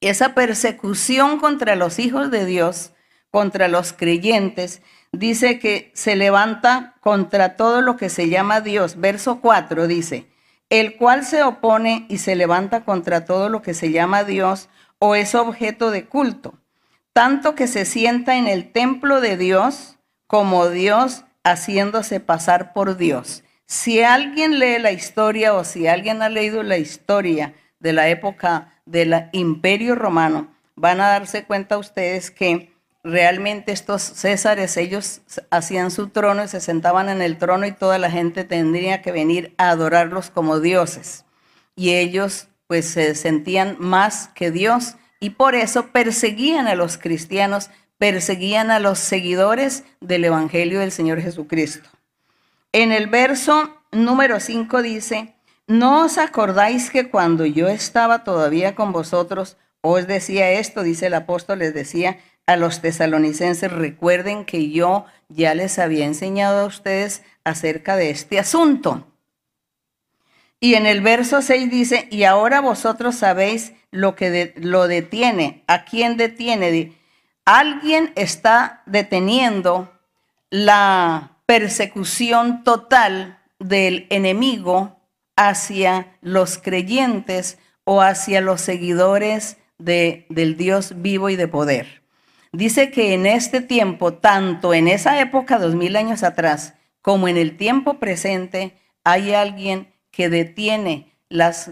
esa 0.00 0.34
persecución 0.34 1.38
contra 1.38 1.76
los 1.76 2.00
hijos 2.00 2.32
de 2.32 2.46
Dios, 2.46 2.92
contra 3.30 3.68
los 3.68 3.92
creyentes, 3.92 4.82
dice 5.12 5.60
que 5.60 5.92
se 5.94 6.16
levanta 6.16 6.96
contra 7.00 7.54
todo 7.54 7.82
lo 7.82 7.96
que 7.96 8.08
se 8.08 8.28
llama 8.28 8.60
Dios. 8.60 8.98
Verso 8.98 9.40
4 9.40 9.86
dice, 9.86 10.26
el 10.70 10.96
cual 10.96 11.24
se 11.24 11.42
opone 11.42 12.06
y 12.08 12.18
se 12.18 12.36
levanta 12.36 12.84
contra 12.84 13.24
todo 13.24 13.48
lo 13.48 13.60
que 13.60 13.74
se 13.74 13.90
llama 13.90 14.24
Dios 14.24 14.68
o 14.98 15.14
es 15.14 15.34
objeto 15.34 15.90
de 15.90 16.06
culto, 16.06 16.54
tanto 17.12 17.54
que 17.54 17.66
se 17.66 17.84
sienta 17.84 18.36
en 18.36 18.46
el 18.46 18.70
templo 18.72 19.20
de 19.20 19.36
Dios 19.36 19.98
como 20.26 20.68
Dios 20.68 21.24
haciéndose 21.42 22.20
pasar 22.20 22.72
por 22.72 22.96
Dios. 22.96 23.42
Si 23.66 24.02
alguien 24.02 24.58
lee 24.58 24.78
la 24.78 24.92
historia 24.92 25.54
o 25.54 25.64
si 25.64 25.86
alguien 25.86 26.22
ha 26.22 26.28
leído 26.28 26.62
la 26.62 26.78
historia 26.78 27.54
de 27.80 27.92
la 27.92 28.08
época 28.08 28.74
del 28.84 29.28
imperio 29.32 29.94
romano, 29.94 30.54
van 30.76 31.00
a 31.00 31.08
darse 31.08 31.44
cuenta 31.44 31.78
ustedes 31.78 32.30
que 32.30 32.69
realmente 33.02 33.72
estos 33.72 34.02
césares, 34.02 34.76
ellos 34.76 35.22
hacían 35.50 35.90
su 35.90 36.08
trono 36.08 36.44
y 36.44 36.48
se 36.48 36.60
sentaban 36.60 37.08
en 37.08 37.22
el 37.22 37.38
trono 37.38 37.66
y 37.66 37.72
toda 37.72 37.98
la 37.98 38.10
gente 38.10 38.44
tendría 38.44 39.02
que 39.02 39.12
venir 39.12 39.54
a 39.58 39.70
adorarlos 39.70 40.30
como 40.30 40.60
dioses. 40.60 41.24
Y 41.76 41.94
ellos 41.94 42.48
pues 42.66 42.86
se 42.86 43.14
sentían 43.14 43.76
más 43.78 44.28
que 44.28 44.50
Dios 44.50 44.96
y 45.18 45.30
por 45.30 45.54
eso 45.54 45.88
perseguían 45.88 46.66
a 46.66 46.74
los 46.74 46.98
cristianos, 46.98 47.70
perseguían 47.98 48.70
a 48.70 48.80
los 48.80 48.98
seguidores 48.98 49.84
del 50.00 50.24
Evangelio 50.24 50.80
del 50.80 50.92
Señor 50.92 51.20
Jesucristo. 51.20 51.88
En 52.72 52.92
el 52.92 53.08
verso 53.08 53.82
número 53.90 54.40
5 54.40 54.82
dice, 54.82 55.34
¿no 55.66 56.04
os 56.04 56.18
acordáis 56.18 56.90
que 56.90 57.10
cuando 57.10 57.44
yo 57.44 57.68
estaba 57.68 58.24
todavía 58.24 58.74
con 58.74 58.92
vosotros, 58.92 59.56
os 59.80 60.06
decía 60.06 60.52
esto, 60.52 60.82
dice 60.82 61.06
el 61.06 61.14
apóstol, 61.14 61.60
les 61.60 61.74
decía, 61.74 62.18
a 62.50 62.56
los 62.56 62.80
tesalonicenses, 62.80 63.70
recuerden 63.70 64.44
que 64.44 64.70
yo 64.70 65.06
ya 65.28 65.54
les 65.54 65.78
había 65.78 66.04
enseñado 66.04 66.60
a 66.60 66.66
ustedes 66.66 67.22
acerca 67.44 67.94
de 67.94 68.10
este 68.10 68.40
asunto. 68.40 69.06
Y 70.58 70.74
en 70.74 70.86
el 70.86 71.00
verso 71.00 71.42
6 71.42 71.70
dice, 71.70 72.08
y 72.10 72.24
ahora 72.24 72.60
vosotros 72.60 73.14
sabéis 73.14 73.72
lo 73.92 74.16
que 74.16 74.52
lo 74.56 74.88
detiene. 74.88 75.62
¿A 75.68 75.84
quién 75.84 76.16
detiene? 76.16 76.92
Alguien 77.44 78.12
está 78.16 78.82
deteniendo 78.84 79.92
la 80.50 81.36
persecución 81.46 82.64
total 82.64 83.38
del 83.60 84.08
enemigo 84.10 84.98
hacia 85.36 86.18
los 86.20 86.58
creyentes 86.58 87.58
o 87.84 88.02
hacia 88.02 88.40
los 88.40 88.60
seguidores 88.60 89.56
de, 89.78 90.26
del 90.28 90.56
Dios 90.56 91.00
vivo 91.00 91.30
y 91.30 91.36
de 91.36 91.46
poder. 91.46 91.99
Dice 92.52 92.90
que 92.90 93.14
en 93.14 93.26
este 93.26 93.60
tiempo, 93.60 94.14
tanto 94.14 94.74
en 94.74 94.88
esa 94.88 95.20
época, 95.20 95.58
dos 95.58 95.76
mil 95.76 95.94
años 95.94 96.24
atrás, 96.24 96.74
como 97.00 97.28
en 97.28 97.36
el 97.36 97.56
tiempo 97.56 97.94
presente, 97.94 98.76
hay 99.04 99.32
alguien 99.32 99.92
que 100.10 100.28
detiene 100.28 101.16
las, 101.28 101.70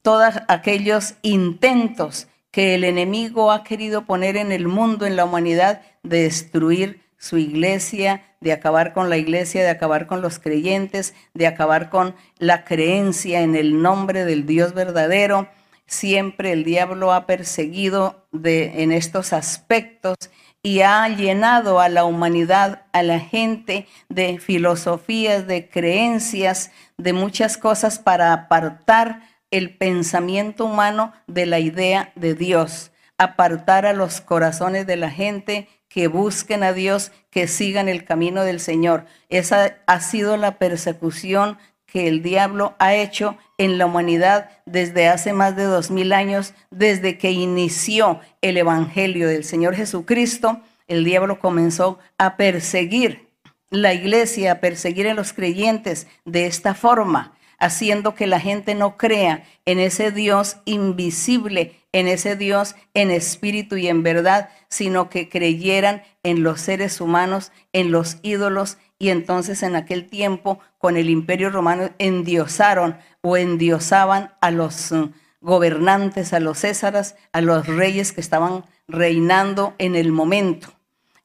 todos 0.00 0.34
aquellos 0.48 1.14
intentos 1.22 2.28
que 2.50 2.74
el 2.74 2.84
enemigo 2.84 3.52
ha 3.52 3.64
querido 3.64 4.06
poner 4.06 4.36
en 4.36 4.50
el 4.50 4.66
mundo, 4.66 5.04
en 5.04 5.16
la 5.16 5.26
humanidad, 5.26 5.82
de 6.02 6.22
destruir 6.22 7.02
su 7.18 7.36
iglesia, 7.36 8.22
de 8.40 8.52
acabar 8.52 8.92
con 8.92 9.10
la 9.10 9.18
iglesia, 9.18 9.62
de 9.62 9.70
acabar 9.70 10.06
con 10.06 10.22
los 10.22 10.38
creyentes, 10.38 11.14
de 11.34 11.46
acabar 11.46 11.90
con 11.90 12.14
la 12.38 12.64
creencia 12.64 13.42
en 13.42 13.56
el 13.56 13.82
nombre 13.82 14.24
del 14.24 14.46
Dios 14.46 14.72
verdadero 14.72 15.48
siempre 15.86 16.52
el 16.52 16.64
diablo 16.64 17.12
ha 17.12 17.26
perseguido 17.26 18.26
de, 18.32 18.82
en 18.82 18.92
estos 18.92 19.32
aspectos 19.32 20.16
y 20.62 20.80
ha 20.80 21.06
llenado 21.08 21.78
a 21.78 21.90
la 21.90 22.04
humanidad, 22.04 22.86
a 22.92 23.02
la 23.02 23.20
gente 23.20 23.86
de 24.08 24.38
filosofías, 24.38 25.46
de 25.46 25.68
creencias, 25.68 26.70
de 26.96 27.12
muchas 27.12 27.58
cosas 27.58 27.98
para 27.98 28.32
apartar 28.32 29.20
el 29.50 29.76
pensamiento 29.76 30.64
humano 30.64 31.12
de 31.26 31.46
la 31.46 31.60
idea 31.60 32.12
de 32.16 32.34
Dios, 32.34 32.92
apartar 33.18 33.84
a 33.84 33.92
los 33.92 34.22
corazones 34.22 34.86
de 34.86 34.96
la 34.96 35.10
gente 35.10 35.68
que 35.88 36.08
busquen 36.08 36.64
a 36.64 36.72
Dios, 36.72 37.12
que 37.30 37.46
sigan 37.46 37.88
el 37.88 38.04
camino 38.04 38.42
del 38.42 38.58
Señor. 38.58 39.04
Esa 39.28 39.76
ha 39.86 40.00
sido 40.00 40.36
la 40.38 40.58
persecución 40.58 41.58
que 41.86 42.08
el 42.08 42.22
diablo 42.22 42.74
ha 42.80 42.94
hecho 42.94 43.36
en 43.58 43.78
la 43.78 43.86
humanidad 43.86 44.50
desde 44.66 45.08
hace 45.08 45.32
más 45.32 45.56
de 45.56 45.64
dos 45.64 45.90
mil 45.90 46.12
años, 46.12 46.54
desde 46.70 47.18
que 47.18 47.30
inició 47.30 48.20
el 48.40 48.56
Evangelio 48.56 49.28
del 49.28 49.44
Señor 49.44 49.74
Jesucristo, 49.74 50.60
el 50.86 51.04
diablo 51.04 51.38
comenzó 51.38 51.98
a 52.18 52.36
perseguir 52.36 53.28
la 53.70 53.94
iglesia, 53.94 54.52
a 54.52 54.60
perseguir 54.60 55.08
a 55.08 55.14
los 55.14 55.32
creyentes 55.32 56.06
de 56.24 56.46
esta 56.46 56.74
forma, 56.74 57.36
haciendo 57.58 58.14
que 58.14 58.26
la 58.26 58.40
gente 58.40 58.74
no 58.74 58.96
crea 58.96 59.44
en 59.64 59.78
ese 59.78 60.10
Dios 60.10 60.58
invisible, 60.64 61.80
en 61.92 62.08
ese 62.08 62.36
Dios 62.36 62.74
en 62.92 63.10
espíritu 63.10 63.76
y 63.76 63.88
en 63.88 64.02
verdad, 64.02 64.50
sino 64.68 65.08
que 65.08 65.28
creyeran 65.28 66.02
en 66.22 66.42
los 66.42 66.60
seres 66.60 67.00
humanos, 67.00 67.52
en 67.72 67.90
los 67.90 68.18
ídolos, 68.22 68.78
y 68.98 69.10
entonces 69.10 69.62
en 69.62 69.76
aquel 69.76 70.06
tiempo 70.06 70.60
con 70.78 70.96
el 70.96 71.10
imperio 71.10 71.50
romano 71.50 71.90
endiosaron 71.98 72.96
o 73.20 73.36
endiosaban 73.36 74.32
a 74.40 74.50
los 74.50 74.92
uh, 74.92 75.10
gobernantes, 75.40 76.32
a 76.32 76.40
los 76.40 76.60
césares, 76.60 77.16
a 77.32 77.40
los 77.40 77.66
reyes 77.66 78.12
que 78.12 78.20
estaban 78.20 78.64
reinando 78.88 79.74
en 79.78 79.96
el 79.96 80.12
momento. 80.12 80.68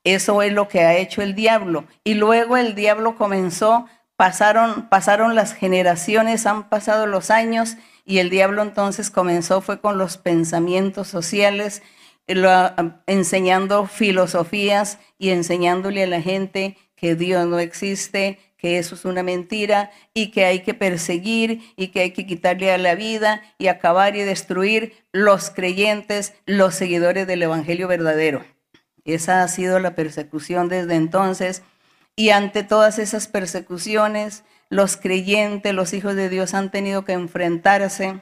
Eso 0.04 0.42
es 0.42 0.52
lo 0.54 0.68
que 0.68 0.82
ha 0.82 0.98
hecho 0.98 1.22
el 1.22 1.36
diablo. 1.36 1.86
Y 2.04 2.16
luego 2.16 2.58
el 2.58 2.74
diablo 2.74 3.16
comenzó, 3.16 3.86
pasaron, 4.16 4.90
pasaron 4.90 5.36
las 5.36 5.54
generaciones, 5.54 6.46
han 6.46 6.70
pasado 6.70 7.06
los 7.06 7.32
años 7.32 7.78
y 8.06 8.18
el 8.20 8.30
diablo 8.30 8.64
entonces 8.64 9.12
comenzó 9.12 9.62
fue 9.62 9.80
con 9.80 9.98
los 9.98 10.18
pensamientos 10.18 11.08
sociales, 11.08 11.84
enseñando 13.08 13.86
filosofías 13.88 15.00
y 15.18 15.30
enseñándole 15.30 16.04
a 16.04 16.08
la 16.08 16.22
gente 16.22 16.78
que 17.00 17.15
Dios 17.15 17.48
no 17.48 17.60
existe, 17.60 18.39
que 18.58 18.77
eso 18.77 18.96
es 18.96 19.06
una 19.06 19.24
mentira 19.24 19.91
y 20.13 20.32
que 20.32 20.46
hay 20.46 20.60
que 20.62 20.74
perseguir 20.74 21.62
y 21.77 21.88
que 21.88 22.01
hay 22.01 22.12
que 22.12 22.25
quitarle 22.25 22.72
a 22.72 22.77
la 22.77 22.96
vida 22.96 23.41
y 23.58 23.68
acabar 23.68 24.15
y 24.15 24.22
destruir 24.22 24.94
los 25.13 25.50
creyentes, 25.50 26.34
los 26.46 26.75
seguidores 26.75 27.25
del 27.25 27.44
Evangelio 27.44 27.88
verdadero. 27.88 28.44
Esa 29.06 29.44
ha 29.44 29.48
sido 29.48 29.79
la 29.79 29.96
persecución 29.96 30.68
desde 30.68 30.96
entonces 30.96 31.63
y 32.15 32.32
ante 32.32 32.63
todas 32.63 33.00
esas 33.00 33.27
persecuciones, 33.27 34.44
los 34.70 34.98
creyentes, 34.98 35.74
los 35.74 35.94
hijos 35.94 36.15
de 36.15 36.27
Dios 36.27 36.53
han 36.53 36.70
tenido 36.70 37.06
que 37.06 37.13
enfrentarse, 37.13 38.22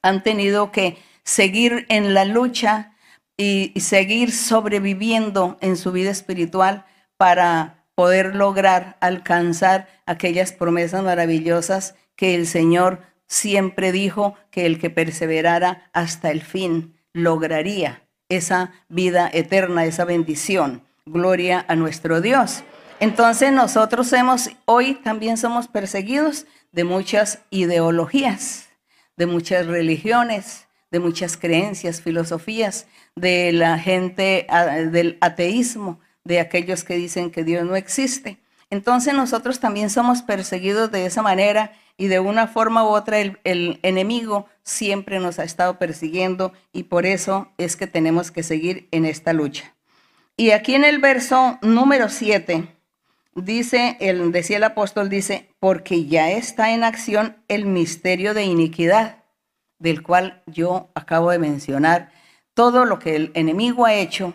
han 0.00 0.22
tenido 0.22 0.72
que 0.72 0.96
seguir 1.24 1.84
en 1.90 2.14
la 2.14 2.24
lucha 2.24 2.96
y, 3.36 3.74
seguir 3.80 4.32
sobreviviendo 4.32 5.58
en 5.60 5.76
su 5.76 5.92
vida 5.92 6.10
espiritual 6.10 6.86
para 7.16 7.84
poder 7.94 8.34
lograr 8.34 8.96
alcanzar 9.00 9.88
aquellas 10.06 10.52
promesas 10.52 11.02
maravillosas 11.02 11.94
que 12.14 12.34
el 12.34 12.46
Señor 12.46 13.00
siempre 13.26 13.92
dijo 13.92 14.34
que 14.50 14.66
el 14.66 14.78
que 14.78 14.90
perseverara 14.90 15.90
hasta 15.92 16.30
el 16.30 16.42
fin 16.42 16.94
lograría 17.12 18.02
esa 18.28 18.72
vida 18.88 19.30
eterna, 19.32 19.84
esa 19.84 20.04
bendición. 20.04 20.82
Gloria 21.06 21.64
a 21.68 21.76
nuestro 21.76 22.20
Dios. 22.20 22.64
Entonces 22.98 23.52
nosotros 23.52 24.12
hemos, 24.12 24.50
hoy 24.64 24.94
también 24.94 25.36
somos 25.36 25.68
perseguidos 25.68 26.46
de 26.72 26.84
muchas 26.84 27.40
ideologías, 27.50 28.68
de 29.16 29.26
muchas 29.26 29.66
religiones, 29.66 30.66
de 30.90 31.00
muchas 31.00 31.36
creencias, 31.36 32.00
filosofías, 32.00 32.86
de 33.14 33.52
la 33.52 33.78
gente, 33.78 34.46
del 34.90 35.18
ateísmo, 35.20 36.00
de 36.26 36.40
aquellos 36.40 36.84
que 36.84 36.96
dicen 36.96 37.30
que 37.30 37.44
Dios 37.44 37.64
no 37.64 37.76
existe. 37.76 38.38
Entonces 38.68 39.14
nosotros 39.14 39.60
también 39.60 39.90
somos 39.90 40.22
perseguidos 40.22 40.90
de 40.90 41.06
esa 41.06 41.22
manera 41.22 41.72
y 41.96 42.08
de 42.08 42.18
una 42.18 42.48
forma 42.48 42.84
u 42.84 42.88
otra 42.88 43.18
el, 43.20 43.78
enemigo 43.82 44.46
siempre 44.64 45.20
nos 45.20 45.38
ha 45.38 45.44
estado 45.44 45.78
persiguiendo 45.78 46.52
y 46.72 46.84
por 46.84 47.06
eso 47.06 47.52
es 47.58 47.76
que 47.76 47.86
tenemos 47.86 48.30
que 48.30 48.42
seguir 48.42 48.88
en 48.90 49.04
esta 49.04 49.32
lucha. 49.32 49.74
Y 50.36 50.50
aquí 50.50 50.74
en 50.74 50.84
el 50.84 50.98
verso 50.98 51.58
número 51.62 52.08
7 52.08 52.68
dice, 53.36 53.96
el, 54.00 54.32
decía 54.32 54.56
el 54.56 54.64
apóstol, 54.64 55.08
dice, 55.08 55.48
porque 55.60 56.06
ya 56.06 56.32
está 56.32 56.74
en 56.74 56.82
acción 56.84 57.36
el 57.48 57.66
misterio 57.66 58.34
de 58.34 58.44
iniquidad, 58.44 59.24
del 59.78 60.02
cual 60.02 60.42
yo 60.46 60.90
acabo 60.94 61.30
de 61.30 61.38
mencionar. 61.38 62.10
Todo 62.52 62.84
lo 62.84 62.98
que 62.98 63.16
el 63.16 63.30
enemigo 63.34 63.86
ha 63.86 63.94
hecho, 63.94 64.34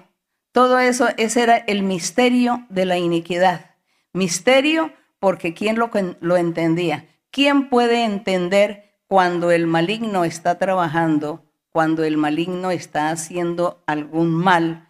todo 0.51 0.79
eso, 0.79 1.07
ese 1.17 1.43
era 1.43 1.57
el 1.57 1.83
misterio 1.83 2.65
de 2.69 2.85
la 2.85 2.97
iniquidad. 2.97 3.71
Misterio 4.13 4.91
porque 5.19 5.53
¿quién 5.53 5.77
lo, 5.77 5.89
lo 6.19 6.37
entendía? 6.37 7.07
¿Quién 7.29 7.69
puede 7.69 8.03
entender 8.03 8.95
cuando 9.07 9.51
el 9.51 9.67
maligno 9.67 10.25
está 10.25 10.57
trabajando, 10.57 11.45
cuando 11.69 12.03
el 12.03 12.17
maligno 12.17 12.71
está 12.71 13.09
haciendo 13.09 13.81
algún 13.85 14.33
mal 14.33 14.89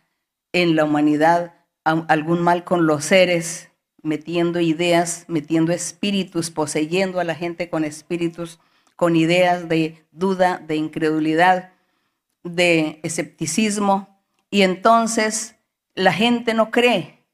en 0.54 0.76
la 0.76 0.86
humanidad, 0.86 1.54
algún 1.84 2.42
mal 2.42 2.64
con 2.64 2.88
los 2.88 3.06
seres, 3.06 3.70
metiendo 4.04 4.60
ideas, 4.60 5.26
metiendo 5.28 5.72
espíritus, 5.72 6.50
poseyendo 6.50 7.20
a 7.20 7.24
la 7.24 7.36
gente 7.36 7.70
con 7.70 7.84
espíritus, 7.84 8.60
con 8.96 9.16
ideas 9.16 9.70
de 9.70 10.04
duda, 10.12 10.62
de 10.66 10.76
incredulidad, 10.76 11.74
de 12.44 13.00
escepticismo, 13.04 14.11
y 14.52 14.62
entonces 14.62 15.56
la 15.96 16.14
gente 16.14 16.54
no 16.54 16.70
cree. 16.70 17.26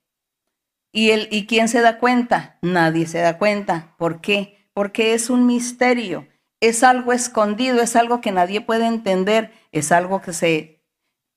¿Y, 0.94 1.10
el, 1.12 1.28
¿Y 1.32 1.46
quién 1.46 1.68
se 1.68 1.82
da 1.82 2.00
cuenta? 2.00 2.58
Nadie 2.62 3.06
se 3.06 3.20
da 3.20 3.38
cuenta. 3.38 3.94
¿Por 3.98 4.22
qué? 4.22 4.58
porque 4.78 5.16
es 5.16 5.32
un 5.32 5.48
misterio, 5.48 6.28
es 6.60 6.84
algo 6.84 7.12
escondido, 7.12 7.82
es 7.82 7.96
algo 7.96 8.22
que 8.22 8.32
nadie 8.32 8.62
puede 8.62 8.86
entender, 8.86 9.52
es 9.72 9.92
algo 9.92 10.22
que 10.22 10.34
se 10.34 10.84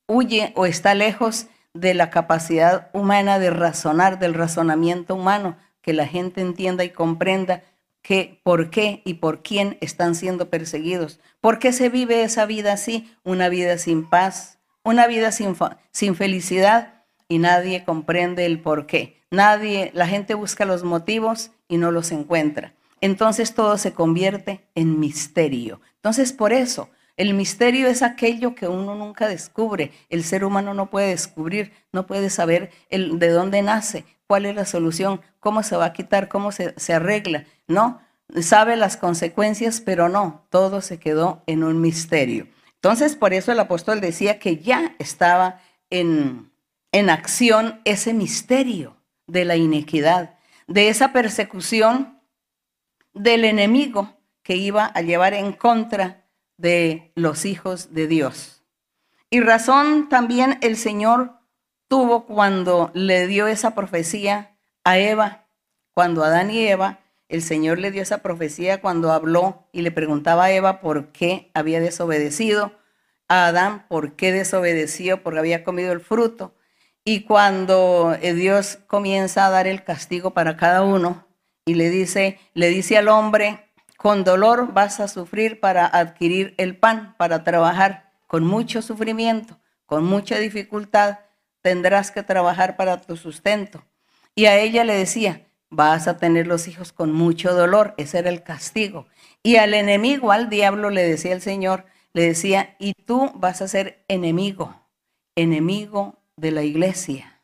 huye 0.07 0.53
o 0.57 0.67
está 0.67 0.95
lejos 0.95 1.47
de 1.73 1.95
la 1.95 2.11
capacidad 2.11 2.91
humana 2.93 3.39
de 3.39 3.49
razonar, 3.49 4.19
del 4.19 4.35
razonamiento 4.35 5.15
humano, 5.15 5.57
que 5.81 5.95
la 5.95 6.07
gente 6.07 6.43
entienda 6.43 6.85
y 6.85 6.91
comprenda 6.91 7.63
que 8.03 8.43
por 8.43 8.69
qué 8.69 9.01
y 9.07 9.15
por 9.15 9.43
quién 9.43 9.79
están 9.81 10.15
siendo 10.15 10.51
perseguidos. 10.51 11.19
¿Por 11.41 11.59
qué 11.59 11.73
se 11.73 11.89
vive 11.89 12.23
esa 12.23 12.45
vida 12.45 12.75
así? 12.75 13.11
Una 13.25 13.49
vida 13.49 13.79
sin 13.79 14.07
paz, 14.07 14.59
una 14.83 15.07
vida 15.07 15.33
sin, 15.33 15.55
felicidad 16.15 17.05
y 17.29 17.39
nadie 17.39 17.85
comprende 17.85 18.47
el 18.47 18.61
por 18.61 18.87
qué. 18.87 19.23
Nadie, 19.31 19.91
la 19.95 20.07
gente 20.07 20.35
busca 20.35 20.65
los 20.65 20.83
motivos 20.83 21.53
y 21.69 21.77
no 21.77 21.91
los 21.91 22.11
encuentra 22.11 22.75
entonces 23.01 23.55
todo 23.55 23.79
se 23.79 23.93
convierte 23.93 24.69
en 24.75 25.01
misterio. 25.01 25.81
Entonces 25.97 26.33
por 26.33 26.53
eso, 26.53 26.91
el 27.17 27.35
misterio 27.35 27.89
es 27.89 28.03
aquello 28.03 28.55
que 28.55 28.69
uno 28.69 28.95
nunca 28.95 29.29
descubre. 29.29 29.93
El 30.09 30.25
ser 30.25 30.45
humano 30.45 30.75
no 30.75 30.91
puede 30.91 31.09
descubrir, 31.09 31.73
no 31.93 32.07
puede 32.07 32.31
saber 32.31 32.71
el, 32.89 33.19
de 33.19 33.29
dónde 33.31 33.63
nace, 33.63 34.05
cuál 34.27 34.47
es 34.47 34.55
la 34.55 34.65
solución, 34.65 35.21
cómo 35.39 35.63
se 35.63 35.77
va 35.77 35.87
a 35.87 35.93
quitar, 35.93 36.29
cómo 36.29 36.53
se, 36.53 36.75
se 36.79 36.95
arregla. 36.95 37.45
No, 37.67 38.01
sabe 38.41 38.77
las 38.77 38.97
consecuencias, 38.97 39.81
pero 39.81 40.09
no, 40.09 40.47
todo 40.51 40.81
se 40.81 40.99
quedó 40.99 41.43
en 41.47 41.65
un 41.65 41.81
misterio. 41.81 42.47
Entonces 42.83 43.15
por 43.15 43.35
eso 43.35 43.53
el 43.53 43.61
apóstol 43.61 44.01
decía 44.01 44.39
que 44.39 44.57
ya 44.57 44.95
estaba 44.99 45.61
en, 45.91 46.51
en 46.93 47.11
acción 47.11 47.83
ese 47.85 48.15
misterio 48.15 48.97
de 49.27 49.45
la 49.45 49.57
iniquidad, 49.57 50.39
de 50.67 50.89
esa 50.89 51.13
persecución 51.13 52.21
del 53.13 53.45
enemigo 53.45 54.17
que 54.43 54.57
iba 54.57 54.87
a 54.87 55.03
llevar 55.03 55.35
en 55.35 55.53
contra 55.53 56.25
de 56.57 57.13
los 57.17 57.45
hijos 57.45 57.93
de 57.93 58.07
Dios. 58.07 58.63
Y 59.29 59.41
razón 59.41 60.09
también 60.09 60.59
el 60.63 60.77
Señor 60.79 61.35
tuvo 61.87 62.25
cuando 62.25 62.91
le 62.95 63.27
dio 63.27 63.47
esa 63.47 63.75
profecía 63.75 64.57
a 64.85 64.97
Eva, 64.97 65.45
cuando 65.93 66.25
Adán 66.25 66.51
y 66.51 66.67
Eva, 66.67 67.00
el 67.31 67.43
Señor 67.43 67.79
le 67.79 67.93
dio 67.93 68.03
esa 68.03 68.19
profecía 68.19 68.81
cuando 68.81 69.13
habló 69.13 69.69
y 69.73 69.83
le 69.83 69.93
preguntaba 69.93 70.45
a 70.45 70.51
Eva 70.51 70.81
por 70.81 71.13
qué 71.13 71.51
había 71.55 71.81
desobedecido, 71.81 72.73
a 73.29 73.47
Adán 73.47 73.87
por 73.89 74.17
qué 74.17 74.33
desobedeció, 74.33 75.23
porque 75.23 75.39
había 75.39 75.63
comido 75.63 75.93
el 75.93 76.01
fruto. 76.01 76.55
Y 77.05 77.23
cuando 77.23 78.17
eh, 78.21 78.35
Dios 78.35 78.81
comienza 78.89 79.47
a 79.47 79.51
dar 79.51 79.69
el 79.69 79.85
castigo 79.85 80.33
para 80.33 80.57
cada 80.57 80.83
uno, 80.83 81.27
y 81.65 81.75
le 81.75 81.89
dice, 81.89 82.41
le 82.53 82.69
dice 82.69 82.99
al 82.99 83.07
hombre, 83.09 83.71
con 83.97 84.25
dolor 84.25 84.73
vas 84.73 84.99
a 84.99 85.07
sufrir 85.07 85.61
para 85.61 85.87
adquirir 85.87 86.55
el 86.59 86.77
pan, 86.77 87.15
para 87.17 87.45
trabajar 87.45 88.11
con 88.27 88.45
mucho 88.45 88.83
sufrimiento, 88.83 89.61
con 89.87 90.05
mucha 90.05 90.39
dificultad, 90.39 91.21
tendrás 91.63 92.11
que 92.11 92.25
trabajar 92.25 92.77
para 92.77 93.01
tu 93.01 93.17
sustento. 93.17 93.85
Y 94.35 94.47
a 94.47 94.59
ella 94.59 94.83
le 94.85 94.95
decía, 94.95 95.47
vas 95.71 96.09
a 96.09 96.19
tener 96.19 96.47
los 96.47 96.69
hijos 96.69 96.93
con 96.93 97.13
mucho 97.13 97.55
dolor, 97.55 97.95
ese 97.97 98.19
era 98.19 98.29
el 98.29 98.43
castigo. 98.43 99.07
Y 99.43 99.57
al 99.57 99.73
enemigo, 99.73 100.33
al 100.33 100.51
diablo, 100.51 100.91
le 100.91 101.03
decía 101.03 101.33
el 101.33 101.41
Señor, 101.41 101.87
le 102.13 102.23
decía, 102.23 102.77
y 102.79 102.93
tú 102.93 103.31
vas 103.37 103.63
a 103.63 103.69
ser 103.69 104.05
enemigo, 104.09 104.75
enemigo 105.37 106.19
de 106.37 106.51
la 106.51 106.65
iglesia. 106.65 107.41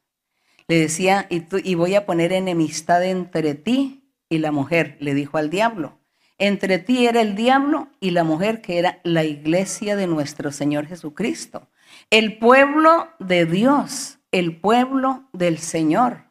Le 0.69 0.81
decía, 0.81 1.27
y, 1.31 1.41
tú, 1.41 1.59
y 1.63 1.77
voy 1.77 1.95
a 1.95 2.05
poner 2.05 2.33
enemistad 2.33 3.05
entre 3.05 3.55
ti 3.55 4.13
y 4.29 4.39
la 4.39 4.51
mujer, 4.51 4.97
le 5.01 5.15
dijo 5.15 5.39
al 5.39 5.49
diablo. 5.49 5.99
Entre 6.39 6.79
ti 6.79 7.07
era 7.07 7.23
el 7.23 7.35
diablo 7.35 7.89
y 8.01 8.11
la 8.11 8.25
mujer 8.25 8.61
que 8.61 8.79
era 8.79 8.99
la 9.05 9.25
iglesia 9.25 9.97
de 9.97 10.07
nuestro 10.07 10.53
Señor 10.53 10.87
Jesucristo. 10.87 11.69
El 12.11 12.39
pueblo 12.39 13.09
de 13.19 13.47
Dios, 13.47 14.19
el 14.33 14.57
pueblo 14.57 15.29
del 15.33 15.59
Señor. 15.59 16.26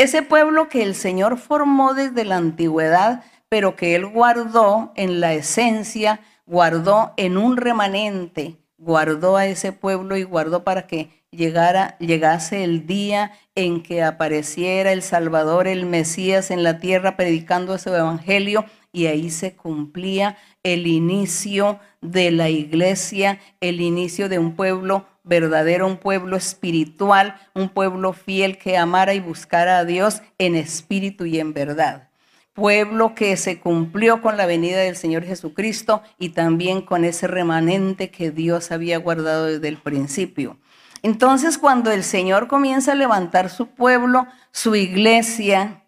Ese 0.00 0.22
pueblo 0.22 0.70
que 0.70 0.82
el 0.82 0.94
Señor 0.94 1.36
formó 1.36 1.92
desde 1.92 2.24
la 2.24 2.36
antigüedad, 2.36 3.22
pero 3.50 3.76
que 3.76 3.94
Él 3.94 4.06
guardó 4.06 4.92
en 4.96 5.20
la 5.20 5.34
esencia, 5.34 6.20
guardó 6.46 7.12
en 7.18 7.36
un 7.36 7.58
remanente, 7.58 8.56
guardó 8.78 9.36
a 9.36 9.44
ese 9.44 9.72
pueblo 9.72 10.16
y 10.16 10.22
guardó 10.22 10.64
para 10.64 10.86
que 10.86 11.10
llegara, 11.30 11.98
llegase 11.98 12.64
el 12.64 12.86
día 12.86 13.32
en 13.54 13.82
que 13.82 14.02
apareciera 14.02 14.90
el 14.90 15.02
Salvador, 15.02 15.68
el 15.68 15.84
Mesías 15.84 16.50
en 16.50 16.62
la 16.62 16.78
tierra 16.78 17.18
predicando 17.18 17.74
ese 17.74 17.90
evangelio 17.90 18.64
y 18.92 19.06
ahí 19.06 19.30
se 19.30 19.54
cumplía 19.54 20.36
el 20.62 20.86
inicio 20.86 21.78
de 22.00 22.30
la 22.30 22.48
iglesia, 22.48 23.38
el 23.60 23.80
inicio 23.80 24.28
de 24.28 24.38
un 24.38 24.56
pueblo 24.56 25.06
verdadero, 25.22 25.86
un 25.86 25.98
pueblo 25.98 26.36
espiritual, 26.36 27.36
un 27.54 27.68
pueblo 27.68 28.12
fiel 28.12 28.58
que 28.58 28.76
amara 28.76 29.14
y 29.14 29.20
buscara 29.20 29.78
a 29.78 29.84
Dios 29.84 30.22
en 30.38 30.56
espíritu 30.56 31.26
y 31.26 31.38
en 31.38 31.52
verdad. 31.52 32.08
Pueblo 32.52 33.14
que 33.14 33.36
se 33.36 33.60
cumplió 33.60 34.20
con 34.22 34.36
la 34.36 34.46
venida 34.46 34.78
del 34.78 34.96
Señor 34.96 35.24
Jesucristo 35.24 36.02
y 36.18 36.30
también 36.30 36.82
con 36.82 37.04
ese 37.04 37.26
remanente 37.26 38.10
que 38.10 38.30
Dios 38.30 38.72
había 38.72 38.98
guardado 38.98 39.46
desde 39.46 39.68
el 39.68 39.76
principio. 39.76 40.58
Entonces, 41.02 41.56
cuando 41.58 41.90
el 41.92 42.02
Señor 42.02 42.48
comienza 42.48 42.92
a 42.92 42.96
levantar 42.96 43.48
su 43.50 43.68
pueblo, 43.68 44.26
su 44.50 44.74
iglesia, 44.74 45.84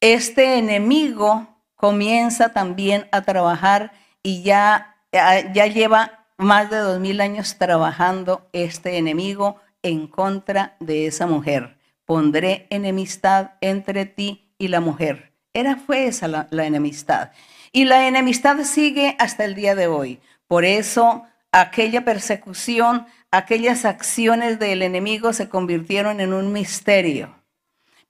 este 0.00 0.58
enemigo 0.58 1.53
comienza 1.84 2.48
también 2.48 3.06
a 3.12 3.20
trabajar 3.20 3.92
y 4.22 4.42
ya, 4.42 4.96
ya 5.12 5.66
lleva 5.66 6.24
más 6.38 6.70
de 6.70 6.78
dos 6.78 6.98
mil 6.98 7.20
años 7.20 7.58
trabajando 7.58 8.48
este 8.54 8.96
enemigo 8.96 9.60
en 9.82 10.06
contra 10.06 10.76
de 10.80 11.06
esa 11.06 11.26
mujer. 11.26 11.76
Pondré 12.06 12.66
enemistad 12.70 13.50
entre 13.60 14.06
ti 14.06 14.48
y 14.56 14.68
la 14.68 14.80
mujer. 14.80 15.34
Era 15.52 15.76
fue 15.76 16.06
esa 16.06 16.26
la, 16.26 16.46
la 16.48 16.64
enemistad. 16.64 17.32
Y 17.70 17.84
la 17.84 18.08
enemistad 18.08 18.56
sigue 18.64 19.14
hasta 19.18 19.44
el 19.44 19.54
día 19.54 19.74
de 19.74 19.86
hoy. 19.86 20.20
Por 20.48 20.64
eso 20.64 21.24
aquella 21.52 22.02
persecución, 22.02 23.04
aquellas 23.30 23.84
acciones 23.84 24.58
del 24.58 24.80
enemigo 24.80 25.34
se 25.34 25.50
convirtieron 25.50 26.20
en 26.20 26.32
un 26.32 26.50
misterio. 26.50 27.43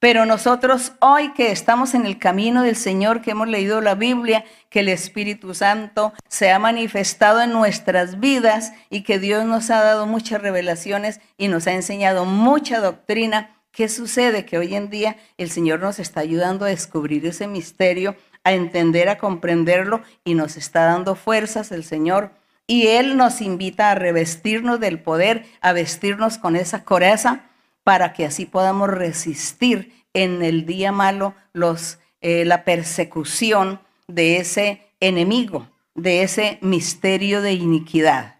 Pero 0.04 0.26
nosotros 0.26 0.92
hoy 1.00 1.32
que 1.32 1.50
estamos 1.50 1.94
en 1.94 2.04
el 2.04 2.18
camino 2.18 2.62
del 2.62 2.76
Señor, 2.76 3.22
que 3.22 3.30
hemos 3.30 3.48
leído 3.48 3.80
la 3.80 3.94
Biblia, 3.94 4.44
que 4.68 4.80
el 4.80 4.90
Espíritu 4.90 5.54
Santo 5.54 6.12
se 6.28 6.50
ha 6.50 6.58
manifestado 6.58 7.40
en 7.40 7.52
nuestras 7.52 8.20
vidas 8.20 8.74
y 8.90 9.02
que 9.02 9.18
Dios 9.18 9.46
nos 9.46 9.70
ha 9.70 9.82
dado 9.82 10.04
muchas 10.04 10.42
revelaciones 10.42 11.22
y 11.38 11.48
nos 11.48 11.66
ha 11.66 11.72
enseñado 11.72 12.26
mucha 12.26 12.80
doctrina, 12.80 13.56
¿qué 13.72 13.88
sucede? 13.88 14.44
Que 14.44 14.58
hoy 14.58 14.74
en 14.74 14.90
día 14.90 15.16
el 15.38 15.50
Señor 15.50 15.80
nos 15.80 15.98
está 15.98 16.20
ayudando 16.20 16.66
a 16.66 16.68
descubrir 16.68 17.24
ese 17.24 17.46
misterio, 17.46 18.14
a 18.44 18.52
entender, 18.52 19.08
a 19.08 19.16
comprenderlo 19.16 20.02
y 20.22 20.34
nos 20.34 20.58
está 20.58 20.84
dando 20.84 21.14
fuerzas 21.14 21.72
el 21.72 21.82
Señor. 21.82 22.32
Y 22.66 22.88
Él 22.88 23.16
nos 23.16 23.40
invita 23.40 23.90
a 23.90 23.94
revestirnos 23.94 24.80
del 24.80 25.00
poder, 25.00 25.46
a 25.62 25.72
vestirnos 25.72 26.36
con 26.36 26.56
esa 26.56 26.84
coraza 26.84 27.46
para 27.84 28.12
que 28.12 28.26
así 28.26 28.46
podamos 28.46 28.88
resistir 28.88 29.92
en 30.14 30.42
el 30.42 30.66
día 30.66 30.90
malo 30.90 31.34
los, 31.52 31.98
eh, 32.20 32.44
la 32.44 32.64
persecución 32.64 33.80
de 34.08 34.38
ese 34.38 34.82
enemigo, 35.00 35.68
de 35.94 36.22
ese 36.22 36.58
misterio 36.62 37.42
de 37.42 37.52
iniquidad. 37.52 38.36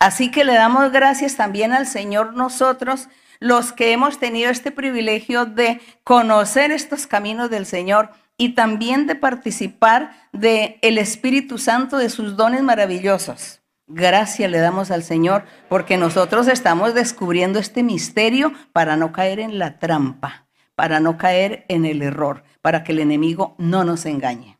Así 0.00 0.30
que 0.30 0.44
le 0.44 0.54
damos 0.54 0.92
gracias 0.92 1.36
también 1.36 1.72
al 1.72 1.86
Señor 1.86 2.34
nosotros, 2.34 3.08
los 3.40 3.72
que 3.72 3.92
hemos 3.92 4.18
tenido 4.18 4.50
este 4.50 4.70
privilegio 4.70 5.44
de 5.44 5.80
conocer 6.04 6.70
estos 6.72 7.06
caminos 7.06 7.50
del 7.50 7.66
Señor 7.66 8.10
y 8.36 8.50
también 8.50 9.06
de 9.06 9.16
participar 9.16 10.12
del 10.32 10.76
el 10.82 10.98
Espíritu 10.98 11.58
Santo 11.58 11.98
de 11.98 12.10
sus 12.10 12.36
dones 12.36 12.62
maravillosos. 12.62 13.60
Gracias 13.88 14.50
le 14.50 14.58
damos 14.58 14.90
al 14.90 15.02
Señor 15.02 15.44
porque 15.70 15.96
nosotros 15.96 16.46
estamos 16.46 16.92
descubriendo 16.92 17.58
este 17.58 17.82
misterio 17.82 18.52
para 18.74 18.96
no 18.96 19.12
caer 19.12 19.40
en 19.40 19.58
la 19.58 19.78
trampa, 19.78 20.46
para 20.74 21.00
no 21.00 21.16
caer 21.16 21.64
en 21.68 21.86
el 21.86 22.02
error, 22.02 22.44
para 22.60 22.84
que 22.84 22.92
el 22.92 22.98
enemigo 22.98 23.54
no 23.56 23.84
nos 23.84 24.04
engañe. 24.04 24.58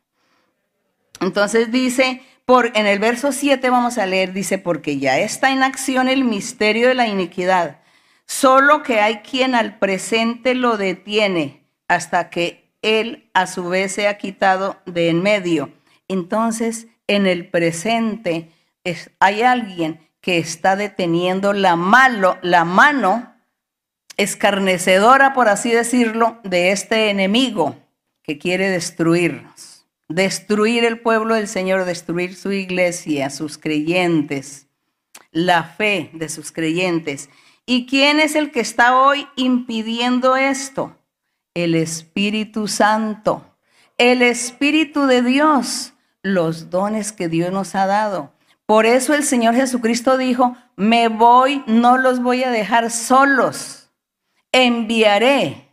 Entonces 1.21 1.71
dice, 1.71 2.23
por, 2.45 2.75
en 2.75 2.87
el 2.87 2.97
verso 2.97 3.31
7 3.31 3.69
vamos 3.69 3.99
a 3.99 4.07
leer, 4.07 4.33
dice, 4.33 4.57
porque 4.57 4.97
ya 4.97 5.19
está 5.19 5.51
en 5.51 5.61
acción 5.61 6.09
el 6.09 6.23
misterio 6.23 6.87
de 6.87 6.95
la 6.95 7.07
iniquidad, 7.07 7.81
solo 8.25 8.81
que 8.81 8.99
hay 8.99 9.17
quien 9.17 9.53
al 9.53 9.77
presente 9.77 10.55
lo 10.55 10.77
detiene 10.77 11.67
hasta 11.87 12.31
que 12.31 12.73
él 12.81 13.29
a 13.35 13.45
su 13.45 13.69
vez 13.69 13.91
se 13.91 14.07
ha 14.07 14.17
quitado 14.17 14.77
de 14.87 15.09
en 15.09 15.21
medio. 15.21 15.71
Entonces, 16.07 16.87
en 17.07 17.27
el 17.27 17.47
presente, 17.47 18.49
hay 19.19 19.41
alguien 19.41 19.99
que 20.21 20.37
está 20.37 20.75
deteniendo 20.75 21.53
la, 21.53 21.77
la 22.41 22.65
mano 22.65 23.35
escarnecedora, 24.17 25.33
por 25.33 25.47
así 25.47 25.71
decirlo, 25.71 26.39
de 26.43 26.71
este 26.71 27.09
enemigo 27.09 27.77
que 28.21 28.37
quiere 28.37 28.69
destruirnos, 28.69 29.87
destruir 30.09 30.83
el 30.83 30.99
pueblo 30.99 31.35
del 31.35 31.47
Señor, 31.47 31.85
destruir 31.85 32.35
su 32.35 32.51
iglesia, 32.51 33.29
sus 33.29 33.57
creyentes, 33.57 34.67
la 35.31 35.63
fe 35.63 36.09
de 36.13 36.27
sus 36.29 36.51
creyentes. 36.51 37.29
¿Y 37.65 37.85
quién 37.85 38.19
es 38.19 38.35
el 38.35 38.51
que 38.51 38.59
está 38.59 38.99
hoy 38.99 39.27
impidiendo 39.35 40.35
esto? 40.35 40.97
El 41.53 41.75
Espíritu 41.75 42.67
Santo, 42.67 43.55
el 43.97 44.21
Espíritu 44.21 45.05
de 45.05 45.21
Dios, 45.21 45.93
los 46.23 46.69
dones 46.69 47.11
que 47.11 47.29
Dios 47.29 47.51
nos 47.51 47.73
ha 47.75 47.85
dado. 47.85 48.33
Por 48.69 48.85
eso 48.85 49.15
el 49.15 49.23
Señor 49.23 49.55
Jesucristo 49.55 50.15
dijo, 50.15 50.55
me 50.75 51.07
voy, 51.07 51.63
no 51.65 51.97
los 51.97 52.21
voy 52.21 52.43
a 52.43 52.51
dejar 52.51 52.91
solos. 52.91 53.89
Enviaré 54.51 55.69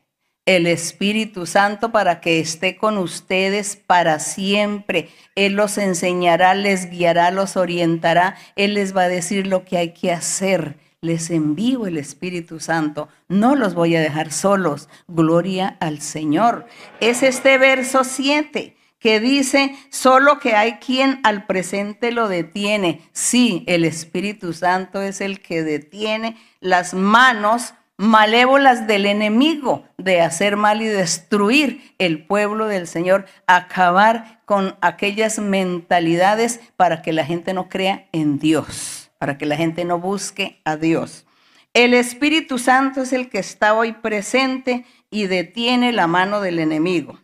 el 0.46 0.66
Espíritu 0.66 1.44
Santo 1.44 1.92
para 1.92 2.22
que 2.22 2.40
esté 2.40 2.78
con 2.78 2.96
ustedes 2.96 3.76
para 3.76 4.18
siempre. 4.18 5.10
Él 5.34 5.56
los 5.56 5.76
enseñará, 5.76 6.54
les 6.54 6.88
guiará, 6.88 7.30
los 7.32 7.58
orientará. 7.58 8.34
Él 8.56 8.72
les 8.72 8.96
va 8.96 9.02
a 9.02 9.08
decir 9.08 9.46
lo 9.46 9.66
que 9.66 9.76
hay 9.76 9.92
que 9.92 10.10
hacer. 10.10 10.78
Les 11.02 11.28
envío 11.28 11.86
el 11.86 11.98
Espíritu 11.98 12.60
Santo. 12.60 13.10
No 13.28 13.56
los 13.56 13.74
voy 13.74 13.94
a 13.94 14.00
dejar 14.00 14.32
solos. 14.32 14.88
Gloria 15.06 15.76
al 15.80 16.00
Señor. 16.00 16.64
Es 17.00 17.22
este 17.22 17.58
verso 17.58 18.04
7 18.04 18.74
que 19.06 19.20
dice 19.20 19.76
solo 19.88 20.40
que 20.40 20.56
hay 20.56 20.78
quien 20.78 21.20
al 21.22 21.46
presente 21.46 22.10
lo 22.10 22.26
detiene. 22.26 23.02
Sí, 23.12 23.62
el 23.68 23.84
Espíritu 23.84 24.52
Santo 24.52 25.00
es 25.00 25.20
el 25.20 25.40
que 25.40 25.62
detiene 25.62 26.36
las 26.58 26.92
manos 26.92 27.74
malévolas 27.96 28.88
del 28.88 29.06
enemigo 29.06 29.84
de 29.96 30.22
hacer 30.22 30.56
mal 30.56 30.82
y 30.82 30.86
destruir 30.86 31.94
el 31.98 32.26
pueblo 32.26 32.66
del 32.66 32.88
Señor, 32.88 33.26
acabar 33.46 34.40
con 34.44 34.74
aquellas 34.80 35.38
mentalidades 35.38 36.58
para 36.76 37.00
que 37.00 37.12
la 37.12 37.24
gente 37.24 37.54
no 37.54 37.68
crea 37.68 38.08
en 38.10 38.40
Dios, 38.40 39.12
para 39.18 39.38
que 39.38 39.46
la 39.46 39.56
gente 39.56 39.84
no 39.84 40.00
busque 40.00 40.60
a 40.64 40.74
Dios. 40.76 41.26
El 41.74 41.94
Espíritu 41.94 42.58
Santo 42.58 43.02
es 43.02 43.12
el 43.12 43.28
que 43.28 43.38
está 43.38 43.72
hoy 43.74 43.92
presente 43.92 44.84
y 45.10 45.28
detiene 45.28 45.92
la 45.92 46.08
mano 46.08 46.40
del 46.40 46.58
enemigo. 46.58 47.20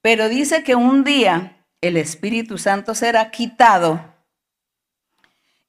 Pero 0.00 0.28
dice 0.28 0.62
que 0.62 0.74
un 0.74 1.04
día 1.04 1.64
el 1.80 1.96
Espíritu 1.96 2.58
Santo 2.58 2.94
será 2.94 3.30
quitado. 3.30 4.14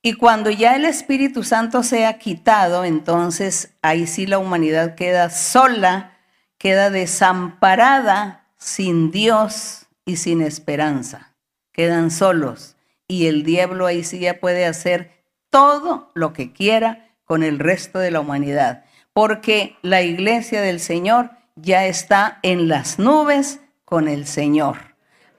Y 0.02 0.14
cuando 0.14 0.50
ya 0.50 0.76
el 0.76 0.86
Espíritu 0.86 1.44
Santo 1.44 1.84
sea 1.84 2.20
quitado, 2.20 2.86
entonces 2.86 3.74
ahí 3.82 4.08
sí 4.08 4.26
la 4.26 4.40
humanidad 4.40 4.96
queda 4.96 5.30
sola, 5.30 6.18
queda 6.58 6.90
desamparada, 6.90 8.48
sin 8.58 9.12
Dios 9.12 9.88
y 10.06 10.18
sin 10.18 10.42
esperanza. 10.42 11.36
Quedan 11.72 12.12
solos. 12.12 12.76
Y 13.08 13.28
el 13.28 13.44
diablo 13.44 13.86
ahí 13.86 14.04
sí 14.04 14.20
ya 14.20 14.40
puede 14.40 14.66
hacer 14.66 15.12
todo 15.50 16.12
lo 16.14 16.34
que 16.34 16.54
quiera 16.54 17.16
con 17.24 17.44
el 17.44 17.60
resto 17.60 18.00
de 18.00 18.12
la 18.12 18.20
humanidad. 18.20 18.86
Porque 19.14 19.78
la 19.82 20.02
iglesia 20.02 20.62
del 20.62 20.80
Señor 20.80 21.32
ya 21.56 21.86
está 21.86 22.40
en 22.44 22.68
las 22.68 23.00
nubes 23.00 23.60
con 23.90 24.08
el 24.08 24.28
Señor. 24.28 24.78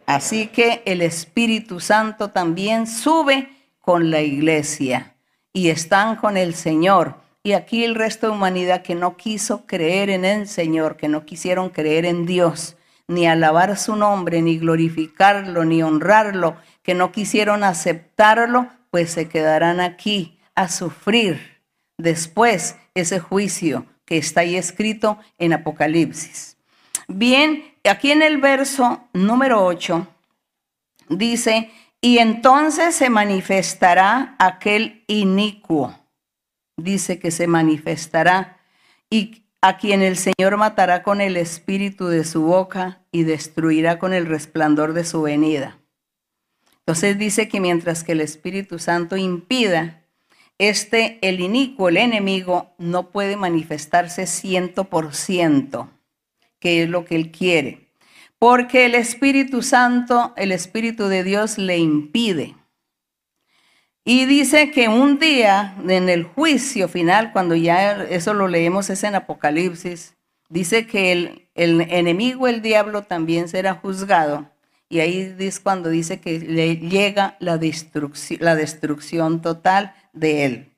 Así 0.07 0.49
que 0.49 0.83
el 0.85 1.03
Espíritu 1.03 1.79
Santo 1.79 2.31
también 2.31 2.89
sube 2.89 3.49
con 3.79 4.11
la 4.11 4.23
iglesia 4.23 5.15
y 5.53 5.69
están 5.69 6.17
con 6.17 6.37
el 6.37 6.57
Señor. 6.57 7.15
Y 7.45 7.53
aquí 7.53 7.85
el 7.85 7.95
resto 7.95 8.27
de 8.27 8.33
humanidad 8.33 8.83
que 8.83 8.97
no 8.97 9.17
quiso 9.17 9.67
creer 9.67 10.11
en 10.11 10.25
el 10.25 10.49
Señor, 10.49 10.97
que 10.97 11.07
no 11.07 11.25
quisieron 11.25 11.71
creer 11.71 12.05
en 12.05 12.27
Dios, 12.27 12.77
ni 13.07 13.29
alabar 13.29 13.77
su 13.77 13.95
nombre, 13.95 14.43
ni 14.43 14.59
glorificarlo, 14.59 15.65
ni 15.65 15.85
honrarlo, 15.85 16.57
que 16.83 16.95
no 16.95 17.13
quisieron 17.13 17.63
aceptarlo, 17.63 18.67
pues 18.91 19.13
se 19.13 19.29
quedarán 19.29 19.79
aquí 19.79 20.41
a 20.57 20.69
sufrir 20.69 21.63
después 21.99 22.75
ese 22.95 23.21
juicio 23.21 23.87
que 24.05 24.19
está 24.19 24.41
ahí 24.41 24.57
escrito 24.57 25.19
en 25.39 25.53
Apocalipsis. 25.53 26.57
Bien, 27.13 27.65
aquí 27.83 28.13
en 28.13 28.23
el 28.23 28.39
verso 28.39 29.09
número 29.13 29.65
8 29.65 30.07
dice, 31.09 31.73
y 32.01 32.19
entonces 32.19 32.95
se 32.95 33.11
manifestará 33.11 34.37
aquel 34.39 35.03
inicuo. 35.09 35.93
Dice 36.77 37.19
que 37.19 37.33
se 37.33 37.49
manifestará 37.49 38.59
y 39.11 39.45
a 39.61 39.77
quien 39.77 40.03
el 40.03 40.17
Señor 40.17 40.57
matará 40.57 41.03
con 41.03 41.21
el 41.21 41.37
espíritu 41.37 42.07
de 42.07 42.23
su 42.23 42.43
boca 42.43 43.03
y 43.11 43.25
destruirá 43.25 43.99
con 43.99 44.15
el 44.15 44.27
resplandor 44.27 44.93
de 44.93 45.05
su 45.05 45.23
venida. 45.23 45.79
Entonces 46.79 47.19
dice 47.19 47.49
que 47.49 47.59
mientras 47.59 48.05
que 48.05 48.13
el 48.13 48.21
Espíritu 48.21 48.79
Santo 48.79 49.17
impida, 49.17 50.05
este, 50.59 51.19
el 51.23 51.41
inicuo, 51.41 51.89
el 51.89 51.97
enemigo, 51.97 52.73
no 52.79 53.11
puede 53.11 53.37
manifestarse 53.37 54.29
ciento 54.29 54.85
por 54.85 55.13
ciento 55.13 55.91
que 56.61 56.85
es 56.85 56.89
lo 56.89 57.05
que 57.05 57.17
Él 57.17 57.33
quiere. 57.33 57.89
Porque 58.39 58.87
el 58.87 58.95
Espíritu 58.95 59.63
Santo, 59.63 60.33
el 60.37 60.53
Espíritu 60.53 61.09
de 61.09 61.25
Dios 61.25 61.59
le 61.59 61.79
impide. 61.79 62.55
Y 64.05 64.25
dice 64.25 64.71
que 64.71 64.89
un 64.89 65.19
día 65.19 65.75
en 65.87 66.09
el 66.09 66.25
juicio 66.25 66.89
final, 66.89 67.33
cuando 67.33 67.55
ya 67.55 68.03
eso 68.05 68.33
lo 68.33 68.49
leemos 68.49 68.89
es 68.89 69.05
en 69.05 69.15
Apocalipsis, 69.15 70.15
dice 70.49 70.87
que 70.87 71.13
el, 71.13 71.49
enemigo, 71.55 72.49
el 72.49 72.63
diablo, 72.63 73.03
también 73.03 73.49
será 73.49 73.75
juzgado. 73.75 74.51
Y 74.89 75.01
ahí 75.01 75.37
es 75.39 75.61
cuando 75.61 75.91
dice 75.91 76.21
que 76.21 76.41
le 76.41 76.79
llega 76.79 77.37
la 77.39 77.59
destrucción, 77.59 78.41
la 78.43 78.57
destrucción 78.57 79.43
total 79.43 79.95
de 80.13 80.45
él. 80.45 80.73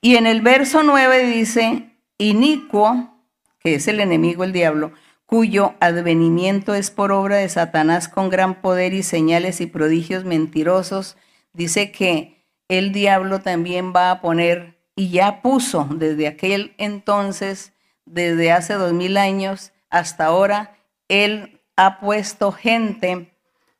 Y 0.00 0.16
en 0.16 0.26
el 0.26 0.40
verso 0.40 0.82
9 0.82 1.26
dice, 1.26 1.90
inicuo, 2.18 3.16
que 3.60 3.76
es 3.76 3.86
el 3.86 4.00
enemigo, 4.00 4.42
el 4.42 4.52
diablo, 4.52 4.92
cuyo 5.32 5.72
advenimiento 5.80 6.74
es 6.74 6.90
por 6.90 7.10
obra 7.10 7.36
de 7.36 7.48
Satanás 7.48 8.06
con 8.06 8.28
gran 8.28 8.60
poder 8.60 8.92
y 8.92 9.02
señales 9.02 9.62
y 9.62 9.66
prodigios 9.66 10.26
mentirosos, 10.26 11.16
dice 11.54 11.90
que 11.90 12.44
el 12.68 12.92
diablo 12.92 13.40
también 13.40 13.94
va 13.96 14.10
a 14.10 14.20
poner, 14.20 14.76
y 14.94 15.08
ya 15.08 15.40
puso 15.40 15.88
desde 15.90 16.26
aquel 16.26 16.74
entonces, 16.76 17.72
desde 18.04 18.52
hace 18.52 18.74
dos 18.74 18.92
mil 18.92 19.16
años, 19.16 19.72
hasta 19.88 20.26
ahora, 20.26 20.76
Él 21.08 21.62
ha 21.76 21.98
puesto 21.98 22.52
gente 22.52 23.32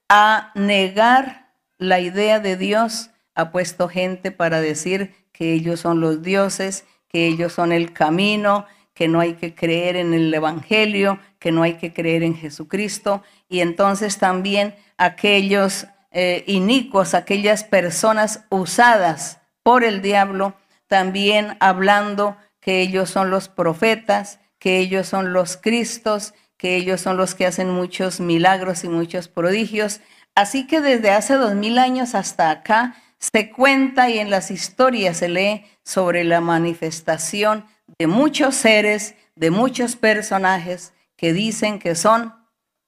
a 0.09 0.53
negar 0.55 1.53
la 1.77 2.01
idea 2.01 2.41
de 2.41 2.57
Dios, 2.57 3.11
ha 3.35 3.51
puesto 3.51 3.91
gente 3.91 4.31
para 4.31 4.63
decir 4.63 5.15
que 5.33 5.53
ellos 5.53 5.81
son 5.81 6.01
los 6.01 6.23
dioses, 6.23 6.87
que 7.09 7.27
ellos 7.27 7.53
son 7.53 7.73
el 7.73 7.93
camino, 7.93 8.65
que 8.95 9.09
no 9.09 9.21
hay 9.21 9.35
que 9.35 9.55
creer 9.55 9.97
en 9.97 10.15
el 10.15 10.33
Evangelio, 10.33 11.19
que 11.43 11.51
no 11.51 11.65
hay 11.65 11.75
que 11.75 11.93
creer 11.93 12.23
en 12.23 12.37
Jesucristo. 12.37 13.25
Y 13.49 13.61
entonces 13.61 14.19
también 14.19 14.77
aquellos 14.97 15.89
eh, 16.13 16.45
inicuos, 16.47 17.15
aquellas 17.15 17.65
personas 17.65 18.45
usadas 18.49 19.41
por 19.65 19.83
el 19.83 20.03
diablo, 20.03 20.55
también 20.87 21.57
hablando 21.59 22.37
que 22.61 22.81
ellos 22.81 23.11
son 23.11 23.31
los 23.31 23.49
profetas, 23.49 24.39
que 24.61 24.79
ellos 24.79 25.09
son 25.09 25.33
los 25.33 25.57
cristos, 25.57 26.33
que 26.57 26.77
ellos 26.77 27.01
son 27.01 27.17
los 27.17 27.35
que 27.35 27.47
hacen 27.47 27.71
muchos 27.71 28.21
milagros 28.21 28.85
y 28.85 28.89
muchos 28.89 29.27
prodigios. 29.27 30.01
Así 30.37 30.69
que 30.69 30.81
desde 30.81 31.11
hace 31.11 31.35
dos 31.35 31.57
mil 31.57 31.77
años 31.79 32.15
hasta 32.15 32.51
acá 32.51 32.95
se 33.19 33.51
cuenta 33.51 34.11
y 34.11 34.21
en 34.21 34.31
las 34.31 34.53
historias 34.53 35.17
se 35.17 35.29
lee 35.29 35.65
sobre 35.83 36.23
la 36.23 36.41
manifestación 36.41 37.67
de 37.99 38.07
muchos 38.07 38.55
seres, 38.55 39.17
de 39.35 39.51
muchos 39.51 39.97
personajes 39.97 40.93
que 41.23 41.33
dicen 41.33 41.79
que 41.79 41.95
son, 41.95 42.35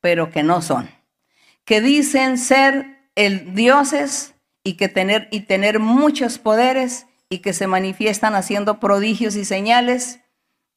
pero 0.00 0.32
que 0.32 0.42
no 0.42 0.60
son. 0.60 0.90
Que 1.64 1.80
dicen 1.80 2.36
ser 2.36 2.98
el 3.14 3.54
dioses 3.54 4.34
y 4.64 4.72
que 4.72 4.88
tener 4.88 5.28
y 5.30 5.42
tener 5.42 5.78
muchos 5.78 6.38
poderes 6.38 7.06
y 7.30 7.38
que 7.38 7.52
se 7.52 7.68
manifiestan 7.68 8.34
haciendo 8.34 8.80
prodigios 8.80 9.36
y 9.36 9.44
señales 9.44 10.18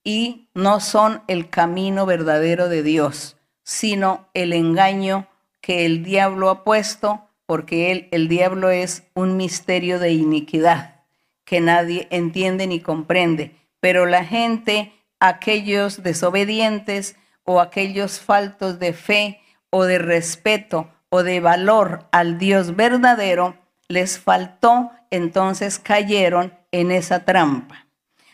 y 0.03 0.51
no 0.53 0.79
son 0.79 1.23
el 1.27 1.49
camino 1.49 2.05
verdadero 2.05 2.69
de 2.69 2.83
Dios, 2.83 3.37
sino 3.63 4.29
el 4.35 4.53
engaño 4.53 5.27
que 5.59 5.87
el 5.87 6.03
diablo 6.03 6.51
ha 6.51 6.63
puesto, 6.63 7.27
porque 7.47 7.91
él, 7.91 8.07
el 8.11 8.27
diablo 8.27 8.69
es 8.69 9.01
un 9.15 9.35
misterio 9.35 9.97
de 9.97 10.11
iniquidad 10.11 11.01
que 11.43 11.59
nadie 11.59 12.07
entiende 12.11 12.67
ni 12.67 12.81
comprende 12.81 13.55
pero 13.79 14.05
la 14.05 14.25
gente, 14.25 14.93
aquellos 15.19 16.03
desobedientes 16.03 17.15
o 17.47 17.61
aquellos 17.61 18.19
faltos 18.19 18.77
de 18.77 18.91
fe 18.91 19.39
o 19.69 19.85
de 19.85 19.97
respeto 19.99 20.89
o 21.09 21.23
de 21.23 21.39
valor 21.39 22.05
al 22.11 22.37
Dios 22.37 22.75
verdadero, 22.75 23.55
les 23.87 24.19
faltó, 24.19 24.91
entonces 25.11 25.79
cayeron 25.79 26.53
en 26.71 26.91
esa 26.91 27.23
trampa. 27.23 27.87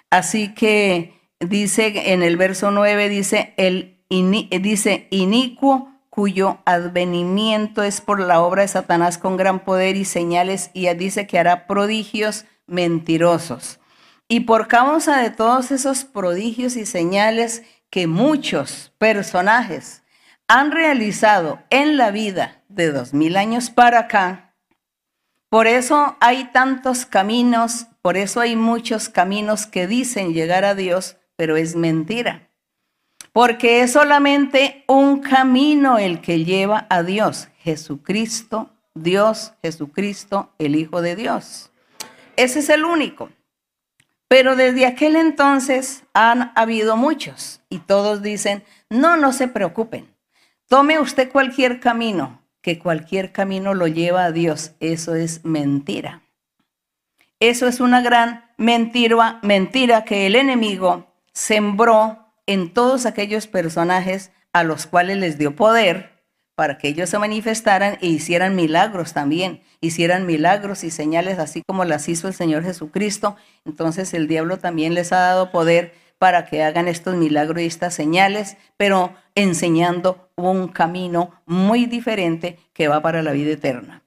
Así 0.09 0.55
que 0.55 1.13
dice 1.39 2.11
en 2.11 2.23
el 2.23 2.37
verso 2.37 2.71
9, 2.71 3.07
dice, 3.09 3.53
el 3.57 3.99
dice 4.09 5.07
inicuo 5.11 5.89
cuyo 6.09 6.59
advenimiento 6.65 7.83
es 7.83 8.01
por 8.01 8.19
la 8.19 8.41
obra 8.41 8.63
de 8.63 8.67
Satanás 8.67 9.17
con 9.17 9.37
gran 9.37 9.59
poder 9.59 9.95
y 9.95 10.05
señales, 10.05 10.71
y 10.73 10.91
dice 10.95 11.27
que 11.27 11.39
hará 11.39 11.67
prodigios 11.67 12.45
mentirosos. 12.65 13.79
Y 14.27 14.41
por 14.41 14.67
causa 14.67 15.21
de 15.21 15.29
todos 15.29 15.71
esos 15.71 16.05
prodigios 16.05 16.75
y 16.75 16.85
señales 16.85 17.63
que 17.93 18.07
muchos 18.07 18.91
personajes 18.97 20.01
han 20.47 20.71
realizado 20.71 21.59
en 21.69 21.95
la 21.95 22.09
vida 22.09 22.63
de 22.67 22.91
dos 22.91 23.13
mil 23.13 23.37
años 23.37 23.69
para 23.69 23.99
acá, 23.99 24.55
por 25.49 25.67
eso 25.67 26.17
hay 26.19 26.45
tantos 26.45 27.05
caminos, 27.05 27.85
por 28.01 28.17
eso 28.17 28.39
hay 28.39 28.55
muchos 28.55 29.09
caminos 29.09 29.67
que 29.67 29.85
dicen 29.85 30.33
llegar 30.33 30.65
a 30.65 30.73
Dios, 30.73 31.17
pero 31.35 31.55
es 31.55 31.75
mentira. 31.75 32.49
Porque 33.31 33.83
es 33.83 33.91
solamente 33.91 34.85
un 34.87 35.19
camino 35.19 35.99
el 35.99 36.19
que 36.19 36.45
lleva 36.45 36.87
a 36.89 37.03
Dios, 37.03 37.49
Jesucristo, 37.59 38.71
Dios, 38.95 39.53
Jesucristo, 39.61 40.51
el 40.57 40.75
Hijo 40.77 41.03
de 41.03 41.15
Dios. 41.15 41.71
Ese 42.37 42.57
es 42.57 42.69
el 42.69 42.85
único. 42.85 43.29
Pero 44.33 44.55
desde 44.55 44.87
aquel 44.87 45.15
entonces 45.15 46.05
han 46.15 46.53
habido 46.55 46.97
muchos 46.97 47.61
y 47.69 47.77
todos 47.77 48.23
dicen, 48.23 48.63
no, 48.89 49.15
no 49.15 49.31
se 49.31 49.47
preocupen, 49.47 50.11
tome 50.67 50.97
usted 50.97 51.31
cualquier 51.31 51.79
camino, 51.79 52.41
que 52.59 52.79
cualquier 52.79 53.31
camino 53.31 53.75
lo 53.75 53.85
lleva 53.85 54.25
a 54.25 54.31
Dios. 54.31 54.71
Eso 54.79 55.13
es 55.13 55.45
mentira. 55.45 56.23
Eso 57.39 57.67
es 57.67 57.79
una 57.79 58.01
gran 58.01 58.49
mentira, 58.57 59.37
mentira 59.43 60.03
que 60.03 60.25
el 60.25 60.35
enemigo 60.35 61.13
sembró 61.31 62.33
en 62.47 62.73
todos 62.73 63.05
aquellos 63.05 63.45
personajes 63.45 64.31
a 64.51 64.63
los 64.63 64.87
cuales 64.87 65.17
les 65.17 65.37
dio 65.37 65.55
poder 65.55 66.25
para 66.55 66.79
que 66.79 66.87
ellos 66.87 67.11
se 67.11 67.19
manifestaran 67.19 67.99
e 68.01 68.07
hicieran 68.07 68.55
milagros 68.55 69.13
también, 69.13 69.61
hicieran 69.83 70.25
milagros 70.25 70.83
y 70.83 70.91
señales 70.91 71.39
así 71.39 71.61
como 71.67 71.83
las 71.83 72.07
hizo 72.07 72.27
el 72.27 72.33
Señor 72.33 72.63
Jesucristo. 72.63 73.35
Entonces 73.65 74.13
el 74.13 74.27
diablo 74.27 74.57
también 74.57 74.93
les 74.93 75.11
ha 75.11 75.19
dado 75.19 75.51
poder 75.51 75.93
para 76.17 76.45
que 76.45 76.63
hagan 76.63 76.87
estos 76.87 77.15
milagros 77.15 77.61
y 77.61 77.65
estas 77.65 77.93
señales, 77.93 78.55
pero 78.77 79.13
enseñando 79.35 80.29
un 80.35 80.69
camino 80.69 81.31
muy 81.45 81.85
diferente 81.85 82.59
que 82.71 82.87
va 82.87 83.01
para 83.01 83.21
la 83.21 83.33
vida 83.33 83.51
eterna. 83.51 84.03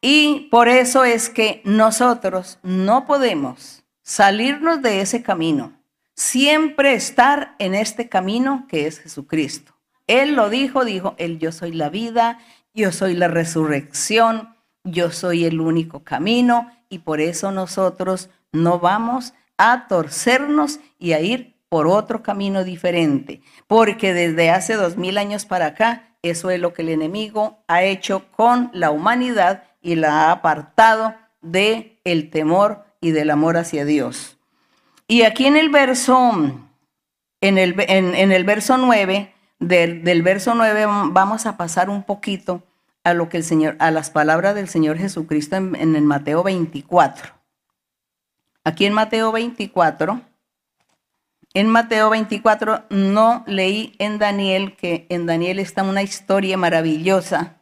Y 0.00 0.48
por 0.50 0.68
eso 0.68 1.04
es 1.04 1.28
que 1.28 1.62
nosotros 1.64 2.60
no 2.62 3.04
podemos 3.06 3.82
salirnos 4.02 4.80
de 4.80 5.00
ese 5.00 5.24
camino, 5.24 5.72
siempre 6.14 6.94
estar 6.94 7.56
en 7.58 7.74
este 7.74 8.08
camino 8.08 8.66
que 8.68 8.86
es 8.86 9.00
Jesucristo. 9.00 9.74
Él 10.06 10.36
lo 10.36 10.50
dijo, 10.50 10.84
dijo, 10.84 11.16
Él 11.18 11.40
yo 11.40 11.50
soy 11.50 11.72
la 11.72 11.88
vida, 11.88 12.38
yo 12.74 12.92
soy 12.92 13.14
la 13.14 13.26
resurrección, 13.26 14.55
yo 14.86 15.10
soy 15.10 15.44
el 15.44 15.60
único 15.60 16.02
camino 16.02 16.70
y 16.88 17.00
por 17.00 17.20
eso 17.20 17.52
nosotros 17.52 18.30
no 18.52 18.78
vamos 18.78 19.34
a 19.58 19.86
torcernos 19.88 20.80
y 20.98 21.12
a 21.12 21.20
ir 21.20 21.56
por 21.68 21.86
otro 21.86 22.22
camino 22.22 22.64
diferente, 22.64 23.42
porque 23.66 24.14
desde 24.14 24.50
hace 24.50 24.74
dos 24.74 24.96
mil 24.96 25.18
años 25.18 25.44
para 25.44 25.66
acá, 25.66 26.16
eso 26.22 26.50
es 26.50 26.60
lo 26.60 26.72
que 26.72 26.82
el 26.82 26.88
enemigo 26.88 27.58
ha 27.66 27.82
hecho 27.82 28.30
con 28.30 28.70
la 28.72 28.90
humanidad 28.90 29.64
y 29.82 29.96
la 29.96 30.28
ha 30.28 30.32
apartado 30.32 31.14
de 31.42 32.00
el 32.04 32.30
temor 32.30 32.84
y 33.00 33.10
del 33.10 33.30
amor 33.30 33.56
hacia 33.56 33.84
Dios. 33.84 34.38
Y 35.08 35.22
aquí 35.22 35.46
en 35.46 35.56
el 35.56 35.68
verso, 35.68 36.32
en 37.40 37.58
el, 37.58 37.74
en 37.78 38.32
el 38.32 38.44
verso 38.44 38.78
9, 38.78 39.32
del, 39.58 40.22
verso 40.22 40.54
9 40.54 40.86
vamos 41.10 41.46
a 41.46 41.56
pasar 41.56 41.88
un 41.90 42.02
poquito 42.02 42.62
a 43.06 43.14
lo 43.14 43.28
que 43.28 43.36
el 43.36 43.44
Señor, 43.44 43.76
a 43.78 43.92
las 43.92 44.10
palabras 44.10 44.56
del 44.56 44.68
Señor 44.68 44.98
Jesucristo 44.98 45.54
en, 45.54 45.94
el 45.94 46.02
Mateo 46.02 46.42
24. 46.42 47.34
Aquí 48.64 48.84
en 48.84 48.94
Mateo 48.94 49.30
24, 49.30 50.20
en 51.54 51.68
Mateo 51.68 52.10
24 52.10 52.82
no 52.90 53.44
leí 53.46 53.94
en 54.00 54.18
Daniel 54.18 54.74
que 54.74 55.06
en 55.08 55.24
Daniel 55.24 55.60
está 55.60 55.84
una 55.84 56.02
historia 56.02 56.56
maravillosa 56.56 57.58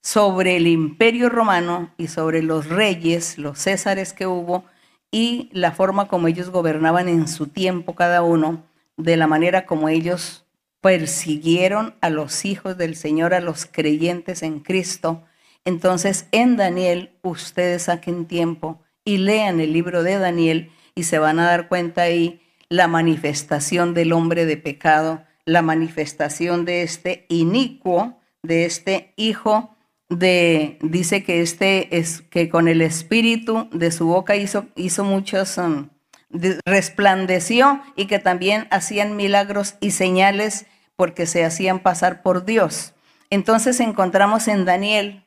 sobre 0.00 0.56
el 0.56 0.68
imperio 0.68 1.28
romano 1.28 1.90
y 1.98 2.06
sobre 2.06 2.42
los 2.42 2.66
reyes, 2.66 3.36
los 3.36 3.58
césares 3.58 4.14
que 4.14 4.26
hubo 4.26 4.64
y 5.10 5.50
la 5.52 5.72
forma 5.72 6.08
como 6.08 6.28
ellos 6.28 6.48
gobernaban 6.48 7.10
en 7.10 7.28
su 7.28 7.46
tiempo 7.48 7.94
cada 7.94 8.22
uno, 8.22 8.64
de 8.96 9.18
la 9.18 9.26
manera 9.26 9.66
como 9.66 9.90
ellos 9.90 10.46
persiguieron 10.80 11.94
a 12.00 12.10
los 12.10 12.44
hijos 12.44 12.76
del 12.78 12.96
Señor, 12.96 13.34
a 13.34 13.40
los 13.40 13.66
creyentes 13.66 14.42
en 14.42 14.60
Cristo. 14.60 15.24
Entonces 15.64 16.26
en 16.32 16.56
Daniel 16.56 17.10
ustedes 17.22 17.82
saquen 17.82 18.26
tiempo 18.26 18.80
y 19.04 19.18
lean 19.18 19.60
el 19.60 19.72
libro 19.72 20.02
de 20.02 20.18
Daniel 20.18 20.70
y 20.94 21.04
se 21.04 21.18
van 21.18 21.38
a 21.38 21.46
dar 21.46 21.68
cuenta 21.68 22.02
ahí 22.02 22.40
la 22.68 22.88
manifestación 22.88 23.94
del 23.94 24.12
hombre 24.12 24.46
de 24.46 24.56
pecado, 24.56 25.24
la 25.44 25.62
manifestación 25.62 26.64
de 26.64 26.82
este 26.82 27.26
inicuo, 27.28 28.20
de 28.42 28.64
este 28.64 29.12
hijo 29.16 29.76
de, 30.10 30.78
dice 30.82 31.22
que 31.22 31.40
este 31.40 31.96
es 31.98 32.20
que 32.20 32.48
con 32.48 32.68
el 32.68 32.82
espíritu 32.82 33.68
de 33.72 33.90
su 33.92 34.06
boca 34.06 34.34
hizo, 34.36 35.04
muchos, 35.04 35.56
um, 35.56 35.88
resplandeció 36.66 37.80
y 37.96 38.06
que 38.06 38.18
también 38.18 38.66
hacían 38.70 39.16
milagros 39.16 39.76
y 39.80 39.92
señales 39.92 40.66
porque 41.00 41.24
se 41.24 41.46
hacían 41.46 41.78
pasar 41.78 42.20
por 42.20 42.44
Dios. 42.44 42.92
Entonces 43.30 43.80
encontramos 43.80 44.48
en 44.48 44.66
Daniel 44.66 45.24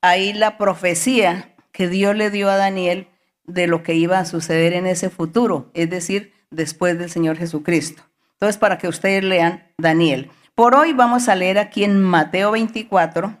ahí 0.00 0.32
la 0.32 0.56
profecía 0.56 1.54
que 1.70 1.86
Dios 1.86 2.16
le 2.16 2.30
dio 2.30 2.48
a 2.48 2.56
Daniel 2.56 3.08
de 3.44 3.66
lo 3.66 3.82
que 3.82 3.92
iba 3.92 4.18
a 4.18 4.24
suceder 4.24 4.72
en 4.72 4.86
ese 4.86 5.10
futuro, 5.10 5.70
es 5.74 5.90
decir, 5.90 6.32
después 6.50 6.98
del 6.98 7.10
Señor 7.10 7.36
Jesucristo. 7.36 8.02
Entonces, 8.32 8.56
para 8.56 8.78
que 8.78 8.88
ustedes 8.88 9.22
lean 9.22 9.70
Daniel. 9.76 10.30
Por 10.54 10.74
hoy 10.74 10.94
vamos 10.94 11.28
a 11.28 11.34
leer 11.34 11.58
aquí 11.58 11.84
en 11.84 12.00
Mateo 12.00 12.52
24, 12.52 13.38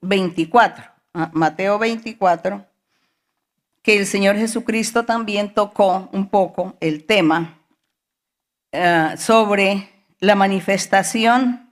24, 0.00 0.84
ah, 1.12 1.30
Mateo 1.34 1.78
24, 1.78 2.64
que 3.82 3.98
el 3.98 4.06
Señor 4.06 4.36
Jesucristo 4.36 5.04
también 5.04 5.52
tocó 5.52 6.08
un 6.10 6.30
poco 6.30 6.74
el 6.80 7.04
tema 7.04 7.58
ah, 8.72 9.16
sobre 9.18 9.91
la 10.22 10.36
manifestación 10.36 11.68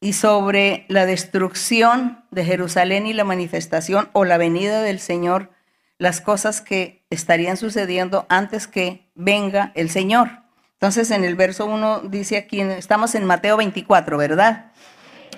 y 0.00 0.12
sobre 0.12 0.84
la 0.86 1.06
destrucción 1.06 2.24
de 2.30 2.44
Jerusalén 2.44 3.08
y 3.08 3.12
la 3.12 3.24
manifestación 3.24 4.10
o 4.12 4.24
la 4.24 4.38
venida 4.38 4.80
del 4.80 5.00
Señor, 5.00 5.50
las 5.98 6.20
cosas 6.20 6.60
que 6.60 7.04
estarían 7.10 7.56
sucediendo 7.56 8.26
antes 8.28 8.68
que 8.68 9.10
venga 9.16 9.72
el 9.74 9.90
Señor. 9.90 10.30
Entonces 10.74 11.10
en 11.10 11.24
el 11.24 11.34
verso 11.34 11.66
1 11.66 12.02
dice 12.02 12.36
aquí, 12.36 12.60
estamos 12.60 13.16
en 13.16 13.24
Mateo 13.24 13.56
24, 13.56 14.16
¿verdad? 14.16 14.70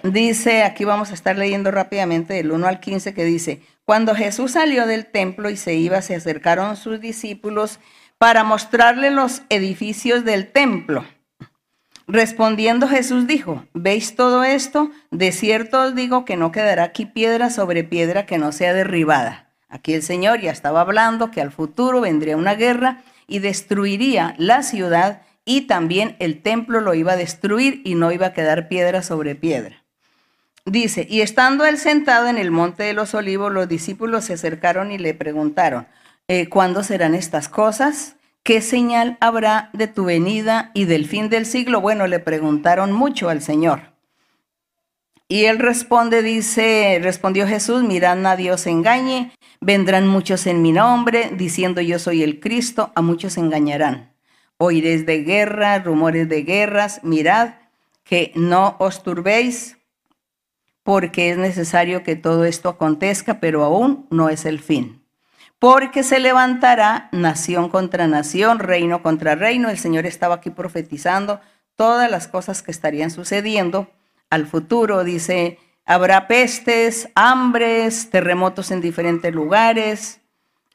Dice, 0.03 0.63
aquí 0.63 0.85
vamos 0.85 1.13
a 1.13 1.15
estar 1.15 1.39
leyendo 1.39 1.71
rápidamente 1.71 2.35
del 2.35 2.53
1 2.53 2.67
al 2.67 2.81
15 2.81 3.15
que 3.15 3.25
dice, 3.25 3.63
cuando 3.87 4.15
Jesús 4.15 4.53
salió 4.53 4.87
del 4.87 5.07
templo 5.07 5.49
y 5.49 5.57
se 5.57 5.73
iba, 5.73 6.03
se 6.03 6.17
acercaron 6.17 6.77
sus 6.77 7.01
discípulos 7.01 7.81
para 8.19 8.45
mostrarle 8.45 9.11
los 9.11 9.41
edificios 9.49 10.27
del 10.27 10.53
templo. 10.53 11.03
Respondiendo 12.13 12.89
Jesús 12.89 13.29
dijo, 13.29 13.65
¿veis 13.73 14.17
todo 14.17 14.43
esto? 14.43 14.91
De 15.13 15.31
cierto 15.31 15.81
os 15.81 15.95
digo 15.95 16.25
que 16.25 16.37
no 16.37 16.51
quedará 16.51 16.83
aquí 16.83 17.07
piedra 17.07 17.51
sobre 17.51 17.85
piedra 17.85 18.27
que 18.27 18.37
no 18.37 18.51
sea 18.51 18.75
derribada. 18.75 19.53
Aquí 19.69 19.95
el 19.95 20.03
Señor 20.03 20.41
ya 20.41 20.51
estaba 20.51 20.81
hablando 20.81 21.31
que 21.31 21.41
al 21.41 21.53
futuro 21.53 22.01
vendría 22.01 22.37
una 22.37 22.57
guerra 22.57 23.03
y 23.29 23.39
destruiría 23.39 24.35
la 24.39 24.65
ciudad 24.65 25.23
y 25.45 25.69
también 25.69 26.17
el 26.19 26.43
templo 26.43 26.81
lo 26.81 26.95
iba 26.95 27.13
a 27.13 27.17
destruir 27.17 27.81
y 27.85 27.95
no 27.95 28.11
iba 28.11 28.27
a 28.27 28.33
quedar 28.33 28.67
piedra 28.67 29.03
sobre 29.03 29.37
piedra. 29.37 29.85
Dice, 30.65 31.07
y 31.09 31.21
estando 31.21 31.65
él 31.65 31.79
sentado 31.79 32.27
en 32.27 32.39
el 32.39 32.51
monte 32.51 32.83
de 32.83 32.93
los 32.93 33.15
olivos, 33.15 33.53
los 33.53 33.69
discípulos 33.69 34.25
se 34.25 34.33
acercaron 34.33 34.91
y 34.91 34.99
le 34.99 35.15
preguntaron, 35.15 35.87
eh, 36.27 36.49
¿cuándo 36.49 36.83
serán 36.83 37.15
estas 37.15 37.49
cosas? 37.49 38.17
¿Qué 38.43 38.63
señal 38.63 39.19
habrá 39.21 39.69
de 39.75 39.87
tu 39.87 40.05
venida 40.05 40.71
y 40.73 40.87
del 40.87 41.07
fin 41.07 41.29
del 41.29 41.45
siglo? 41.45 41.83
Bueno, 41.83 42.07
le 42.07 42.21
preguntaron 42.21 42.91
mucho 42.91 43.29
al 43.29 43.43
Señor. 43.43 43.93
Y 45.29 45.45
él 45.45 45.59
responde, 45.59 46.23
dice, 46.23 46.99
respondió 47.03 47.47
Jesús, 47.47 47.85
mirad 47.85 48.25
a 48.27 48.37
Dios 48.37 48.67
engañe, 48.67 49.31
vendrán 49.61 50.09
muchos 50.09 50.47
en 50.47 50.63
mi 50.63 50.73
nombre, 50.73 51.31
diciendo 51.37 51.83
yo 51.83 51.99
soy 51.99 52.23
el 52.23 52.41
Cristo, 52.41 52.93
a 52.95 53.03
muchos 53.03 53.37
engañarán. 53.37 54.15
Oiréis 54.57 55.05
de 55.05 55.23
guerra, 55.23 55.79
rumores 55.79 56.29
de 56.29 56.43
guerras, 56.43 57.01
mirad 57.05 57.57
que 58.05 58.33
no 58.35 58.75
os 58.79 59.03
turbéis, 59.03 59.77
porque 60.83 61.31
es 61.31 61.37
necesario 61.37 62.03
que 62.03 62.17
todo 62.17 62.47
esto 62.47 62.71
acontezca, 62.71 63.39
pero 63.39 63.63
aún 63.65 64.07
no 64.11 64.31
es 64.31 64.47
el 64.47 64.59
fin 64.61 65.00
porque 65.61 66.03
se 66.03 66.19
levantará 66.19 67.09
nación 67.13 67.69
contra 67.69 68.09
nación, 68.09 68.59
reino 68.59 69.03
contra 69.03 69.37
reino. 69.37 69.71
El 69.71 69.79
Señor 69.79 70.07
estaba 70.07 70.37
aquí 70.37 70.51
profetizando 70.51 71.41
todas 71.77 72.11
las 72.11 72.27
cosas 72.27 72.63
que 72.63 72.73
estarían 72.73 73.13
sucediendo 73.13 73.89
al 74.31 74.47
futuro. 74.47 75.05
Dice, 75.05 75.59
habrá 75.85 76.27
pestes, 76.27 77.11
hambres, 77.15 78.11
terremotos 78.11 78.73
en 78.73 78.81
diferentes 78.81 79.33
lugares, 79.33 80.21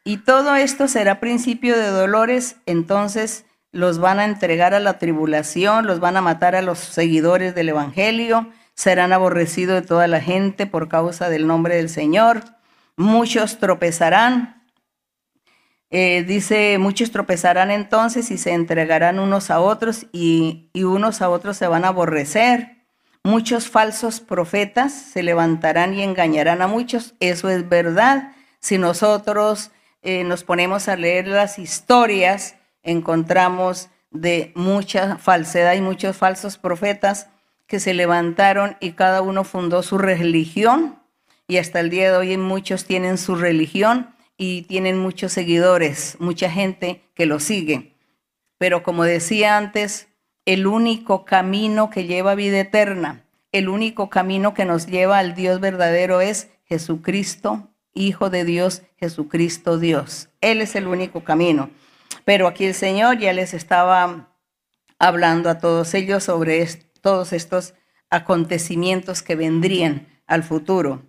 y 0.07 0.17
todo 0.17 0.55
esto 0.55 0.87
será 0.87 1.19
principio 1.19 1.75
de 1.75 1.87
dolores, 1.87 2.57
entonces 2.67 3.45
los 3.71 3.97
van 3.97 4.19
a 4.19 4.25
entregar 4.25 4.75
a 4.75 4.79
la 4.79 4.99
tribulación, 4.99 5.87
los 5.87 5.99
van 5.99 6.15
a 6.15 6.21
matar 6.21 6.55
a 6.55 6.61
los 6.61 6.77
seguidores 6.77 7.55
del 7.55 7.69
Evangelio, 7.69 8.47
serán 8.75 9.13
aborrecidos 9.13 9.81
de 9.81 9.87
toda 9.87 10.07
la 10.07 10.21
gente 10.21 10.67
por 10.67 10.89
causa 10.89 11.27
del 11.27 11.47
nombre 11.47 11.75
del 11.75 11.89
Señor, 11.89 12.43
muchos 12.97 13.57
tropezarán, 13.57 14.54
eh, 15.97 16.25
dice, 16.25 16.77
muchos 16.77 17.09
tropezarán 17.11 17.71
entonces 17.71 18.29
y 18.29 18.37
se 18.37 18.51
entregarán 18.51 19.17
unos 19.17 19.49
a 19.49 19.61
otros 19.61 20.07
y, 20.11 20.69
unos 20.73 21.21
a 21.21 21.29
otros 21.29 21.55
se 21.55 21.67
van 21.67 21.85
a 21.85 21.87
aborrecer. 21.87 22.85
Muchos 23.23 23.69
falsos 23.69 24.19
profetas 24.19 24.91
se 24.91 25.23
levantarán 25.23 25.93
y 25.93 26.03
engañarán 26.03 26.61
a 26.61 26.67
muchos. 26.67 27.15
Eso 27.21 27.47
es 27.47 27.69
verdad. 27.69 28.33
Si 28.59 28.77
nosotros 28.77 29.71
eh, 30.01 30.25
nos 30.25 30.43
ponemos 30.43 30.89
a 30.89 30.97
leer 30.97 31.29
las 31.29 31.59
historias, 31.59 32.57
encontramos 32.83 33.87
de 34.11 34.51
mucha 34.53 35.17
falsedad 35.17 35.75
y 35.75 35.81
muchos 35.81 36.17
falsos 36.17 36.57
profetas 36.57 37.29
que 37.67 37.79
se 37.79 37.93
levantaron 37.93 38.75
y 38.81 38.91
cada 38.91 39.21
uno 39.21 39.45
fundó 39.45 39.81
su 39.81 39.97
religión. 39.97 40.99
Y 41.47 41.55
hasta 41.55 41.79
el 41.79 41.89
día 41.89 42.11
de 42.11 42.17
hoy 42.17 42.35
muchos 42.35 42.83
tienen 42.83 43.17
su 43.17 43.35
religión 43.35 44.13
y 44.37 44.63
tienen 44.63 44.97
muchos 44.97 45.31
seguidores, 45.31 46.17
mucha 46.19 46.49
gente 46.49 47.01
que 47.13 47.25
lo 47.25 47.39
sigue. 47.39 47.95
Pero 48.57 48.83
como 48.83 49.03
decía 49.03 49.57
antes, 49.57 50.07
el 50.45 50.67
único 50.67 51.25
camino 51.25 51.89
que 51.89 52.05
lleva 52.05 52.31
a 52.31 52.35
vida 52.35 52.59
eterna, 52.59 53.25
el 53.51 53.69
único 53.69 54.09
camino 54.09 54.53
que 54.53 54.65
nos 54.65 54.87
lleva 54.87 55.17
al 55.17 55.35
Dios 55.35 55.59
verdadero 55.59 56.21
es 56.21 56.49
Jesucristo, 56.65 57.69
Hijo 57.93 58.29
de 58.29 58.43
Dios, 58.43 58.83
Jesucristo 58.97 59.79
Dios. 59.79 60.29
Él 60.41 60.61
es 60.61 60.75
el 60.75 60.87
único 60.87 61.23
camino. 61.23 61.69
Pero 62.25 62.47
aquí 62.47 62.65
el 62.65 62.73
Señor 62.73 63.19
ya 63.19 63.31
les 63.31 63.53
estaba 63.53 64.35
hablando 64.99 65.49
a 65.49 65.59
todos 65.59 65.93
ellos 65.93 66.25
sobre 66.25 66.67
todos 67.01 67.31
estos 67.31 67.73
acontecimientos 68.09 69.21
que 69.21 69.35
vendrían 69.35 70.07
al 70.27 70.43
futuro. 70.43 71.03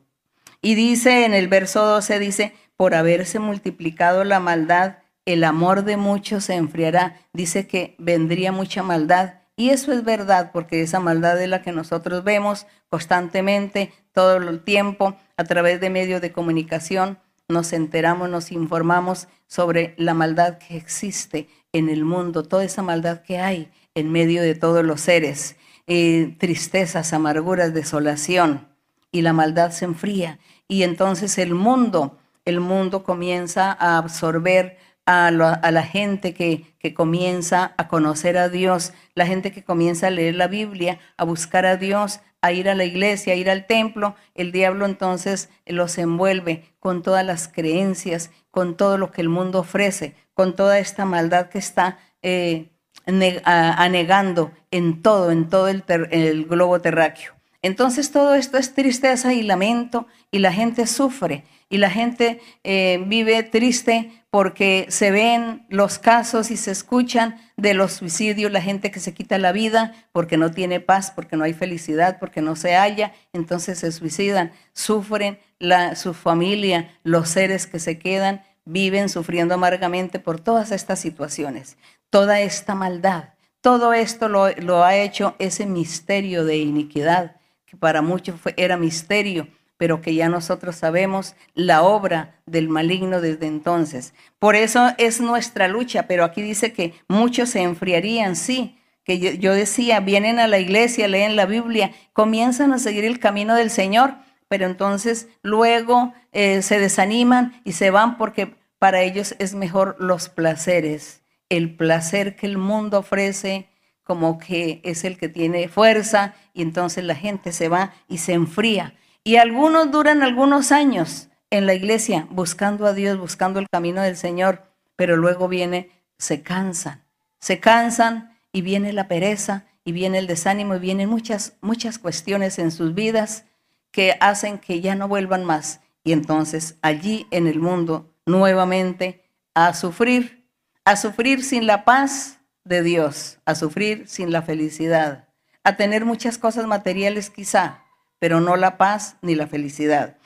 Y 0.62 0.74
dice 0.74 1.24
en 1.24 1.34
el 1.34 1.48
verso 1.48 1.84
12, 1.84 2.18
dice, 2.18 2.52
por 2.76 2.94
haberse 2.94 3.38
multiplicado 3.38 4.24
la 4.24 4.40
maldad, 4.40 4.98
el 5.24 5.44
amor 5.44 5.84
de 5.84 5.96
muchos 5.96 6.44
se 6.44 6.54
enfriará. 6.54 7.20
Dice 7.32 7.66
que 7.66 7.94
vendría 7.98 8.52
mucha 8.52 8.82
maldad. 8.82 9.40
Y 9.56 9.70
eso 9.70 9.92
es 9.92 10.04
verdad, 10.04 10.50
porque 10.52 10.82
esa 10.82 11.00
maldad 11.00 11.40
es 11.42 11.48
la 11.48 11.62
que 11.62 11.72
nosotros 11.72 12.22
vemos 12.22 12.66
constantemente, 12.90 13.92
todo 14.12 14.36
el 14.36 14.62
tiempo, 14.62 15.16
a 15.36 15.44
través 15.44 15.80
de 15.80 15.90
medios 15.90 16.20
de 16.20 16.32
comunicación. 16.32 17.18
Nos 17.48 17.72
enteramos, 17.72 18.28
nos 18.28 18.52
informamos 18.52 19.28
sobre 19.46 19.94
la 19.96 20.14
maldad 20.14 20.58
que 20.58 20.76
existe 20.76 21.48
en 21.72 21.88
el 21.88 22.04
mundo, 22.04 22.42
toda 22.42 22.64
esa 22.64 22.82
maldad 22.82 23.22
que 23.22 23.38
hay 23.38 23.70
en 23.94 24.12
medio 24.12 24.42
de 24.42 24.54
todos 24.54 24.84
los 24.84 25.00
seres, 25.00 25.56
eh, 25.86 26.34
tristezas, 26.38 27.12
amarguras, 27.12 27.72
desolación, 27.72 28.68
y 29.10 29.22
la 29.22 29.32
maldad 29.32 29.70
se 29.70 29.86
enfría. 29.86 30.38
Y 30.68 30.82
entonces 30.82 31.38
el 31.38 31.54
mundo 31.54 32.18
el 32.46 32.60
mundo 32.60 33.02
comienza 33.04 33.76
a 33.78 33.98
absorber 33.98 34.78
a, 35.04 35.30
la 35.30 35.82
gente 35.84 36.34
que, 36.34 36.74
que, 36.80 36.92
comienza 36.92 37.74
a 37.76 37.86
conocer 37.86 38.36
a 38.38 38.48
Dios, 38.48 38.92
la 39.14 39.26
gente 39.26 39.52
que 39.52 39.62
comienza 39.62 40.08
a 40.08 40.10
leer 40.10 40.34
la 40.34 40.48
Biblia, 40.48 40.98
a 41.16 41.24
buscar 41.24 41.64
a 41.64 41.76
Dios, 41.76 42.20
a 42.40 42.52
ir 42.52 42.68
a 42.68 42.74
la 42.74 42.84
iglesia, 42.84 43.32
a 43.32 43.36
ir 43.36 43.48
al 43.48 43.66
templo, 43.66 44.16
el 44.34 44.50
diablo 44.50 44.84
entonces 44.84 45.48
los 45.64 45.96
envuelve 45.98 46.64
con 46.80 47.02
todas 47.02 47.24
las 47.24 47.48
creencias, 47.48 48.30
con 48.50 48.76
todo 48.76 48.98
lo 48.98 49.10
que 49.12 49.20
el 49.20 49.28
mundo 49.28 49.60
ofrece, 49.60 50.14
con 50.34 50.56
toda 50.56 50.78
esta 50.78 51.04
maldad 51.04 51.48
que 51.48 51.58
está 51.58 51.98
eh, 52.22 52.70
anegando 53.04 54.50
en 54.70 55.02
todo, 55.02 55.30
en 55.30 55.48
todo 55.48 55.68
el, 55.68 55.84
el 56.10 56.46
globo 56.46 56.80
terráqueo. 56.80 57.32
Entonces 57.62 58.10
todo 58.10 58.34
esto 58.34 58.58
es 58.58 58.74
tristeza 58.74 59.32
y 59.32 59.42
lamento 59.42 60.06
y 60.30 60.40
la 60.40 60.52
gente 60.52 60.86
sufre 60.86 61.44
y 61.68 61.78
la 61.78 61.90
gente 61.90 62.40
eh, 62.62 63.02
vive 63.06 63.42
triste 63.42 64.12
porque 64.30 64.86
se 64.88 65.10
ven 65.10 65.66
los 65.68 65.98
casos 65.98 66.50
y 66.50 66.56
se 66.56 66.70
escuchan 66.70 67.40
de 67.56 67.74
los 67.74 67.94
suicidios, 67.94 68.52
la 68.52 68.60
gente 68.60 68.90
que 68.90 69.00
se 69.00 69.14
quita 69.14 69.38
la 69.38 69.52
vida 69.52 69.94
porque 70.12 70.36
no 70.36 70.50
tiene 70.50 70.78
paz, 70.78 71.10
porque 71.10 71.36
no 71.36 71.44
hay 71.44 71.54
felicidad, 71.54 72.18
porque 72.20 72.40
no 72.40 72.54
se 72.54 72.76
halla, 72.76 73.12
entonces 73.32 73.78
se 73.78 73.90
suicidan, 73.92 74.52
sufren 74.72 75.38
la, 75.58 75.96
su 75.96 76.14
familia, 76.14 76.90
los 77.02 77.30
seres 77.30 77.66
que 77.66 77.78
se 77.78 77.98
quedan, 77.98 78.42
viven 78.64 79.08
sufriendo 79.08 79.54
amargamente 79.54 80.18
por 80.18 80.40
todas 80.40 80.70
estas 80.70 81.00
situaciones, 81.00 81.78
toda 82.10 82.40
esta 82.40 82.74
maldad. 82.74 83.30
Todo 83.60 83.94
esto 83.94 84.28
lo, 84.28 84.50
lo 84.50 84.84
ha 84.84 84.96
hecho 84.96 85.34
ese 85.38 85.66
misterio 85.66 86.44
de 86.44 86.58
iniquidad, 86.58 87.36
que 87.64 87.76
para 87.76 88.02
muchos 88.02 88.40
fue, 88.40 88.54
era 88.56 88.76
misterio, 88.76 89.48
pero 89.76 90.00
que 90.00 90.14
ya 90.14 90.28
nosotros 90.28 90.76
sabemos 90.76 91.34
la 91.54 91.82
obra 91.82 92.40
del 92.46 92.68
maligno 92.68 93.20
desde 93.20 93.46
entonces. 93.46 94.14
Por 94.38 94.56
eso 94.56 94.90
es 94.98 95.20
nuestra 95.20 95.68
lucha, 95.68 96.06
pero 96.06 96.24
aquí 96.24 96.42
dice 96.42 96.72
que 96.72 96.94
muchos 97.08 97.50
se 97.50 97.62
enfriarían, 97.62 98.36
sí, 98.36 98.78
que 99.04 99.38
yo, 99.38 99.54
decía, 99.54 100.00
vienen 100.00 100.40
a 100.40 100.48
la 100.48 100.58
iglesia, 100.58 101.06
leen 101.06 101.36
la 101.36 101.46
Biblia, 101.46 101.92
comienzan 102.12 102.72
a 102.72 102.78
seguir 102.78 103.04
el 103.04 103.20
camino 103.20 103.54
del 103.54 103.70
Señor, 103.70 104.16
pero 104.48 104.66
entonces 104.66 105.28
luego 105.42 106.12
eh, 106.32 106.60
se 106.62 106.80
desaniman 106.80 107.60
y 107.64 107.72
se 107.72 107.90
van 107.90 108.18
porque 108.18 108.56
para 108.80 109.02
ellos 109.02 109.36
es 109.38 109.54
mejor 109.54 109.96
los 110.00 110.28
placeres, 110.28 111.22
el 111.48 111.76
placer 111.76 112.34
que 112.34 112.46
el 112.46 112.58
mundo 112.58 112.98
ofrece 112.98 113.68
como 114.02 114.38
que 114.38 114.80
es 114.84 115.04
el 115.04 115.18
que 115.18 115.28
tiene 115.28 115.68
fuerza 115.68 116.34
y 116.52 116.62
entonces 116.62 117.04
la 117.04 117.14
gente 117.14 117.52
se 117.52 117.68
va 117.68 117.92
y 118.08 118.18
se 118.18 118.32
enfría. 118.32 118.94
Y 119.26 119.38
algunos 119.38 119.90
duran 119.90 120.22
algunos 120.22 120.70
años 120.70 121.30
en 121.50 121.66
la 121.66 121.74
iglesia 121.74 122.28
buscando 122.30 122.86
a 122.86 122.92
Dios, 122.92 123.18
buscando 123.18 123.58
el 123.58 123.68
camino 123.68 124.00
del 124.00 124.16
Señor, 124.16 124.62
pero 124.94 125.16
luego 125.16 125.48
viene, 125.48 125.90
se 126.16 126.42
cansan, 126.42 127.02
se 127.40 127.58
cansan 127.58 128.38
y 128.52 128.60
viene 128.60 128.92
la 128.92 129.08
pereza 129.08 129.64
y 129.84 129.90
viene 129.90 130.18
el 130.18 130.28
desánimo 130.28 130.76
y 130.76 130.78
vienen 130.78 131.08
muchas, 131.08 131.54
muchas 131.60 131.98
cuestiones 131.98 132.60
en 132.60 132.70
sus 132.70 132.94
vidas 132.94 133.46
que 133.90 134.16
hacen 134.20 134.58
que 134.58 134.80
ya 134.80 134.94
no 134.94 135.08
vuelvan 135.08 135.44
más. 135.44 135.80
Y 136.04 136.12
entonces 136.12 136.78
allí 136.80 137.26
en 137.32 137.48
el 137.48 137.58
mundo 137.58 138.14
nuevamente 138.26 139.24
a 139.54 139.74
sufrir, 139.74 140.48
a 140.84 140.94
sufrir 140.94 141.42
sin 141.42 141.66
la 141.66 141.84
paz 141.84 142.38
de 142.62 142.84
Dios, 142.84 143.40
a 143.44 143.56
sufrir 143.56 144.06
sin 144.06 144.30
la 144.30 144.42
felicidad, 144.42 145.26
a 145.64 145.76
tener 145.76 146.04
muchas 146.04 146.38
cosas 146.38 146.68
materiales 146.68 147.28
quizá, 147.28 147.85
pero 148.26 148.40
no 148.40 148.56
la 148.56 148.76
paz 148.76 149.18
ni 149.22 149.36
la 149.36 149.46
felicidad. 149.46 150.16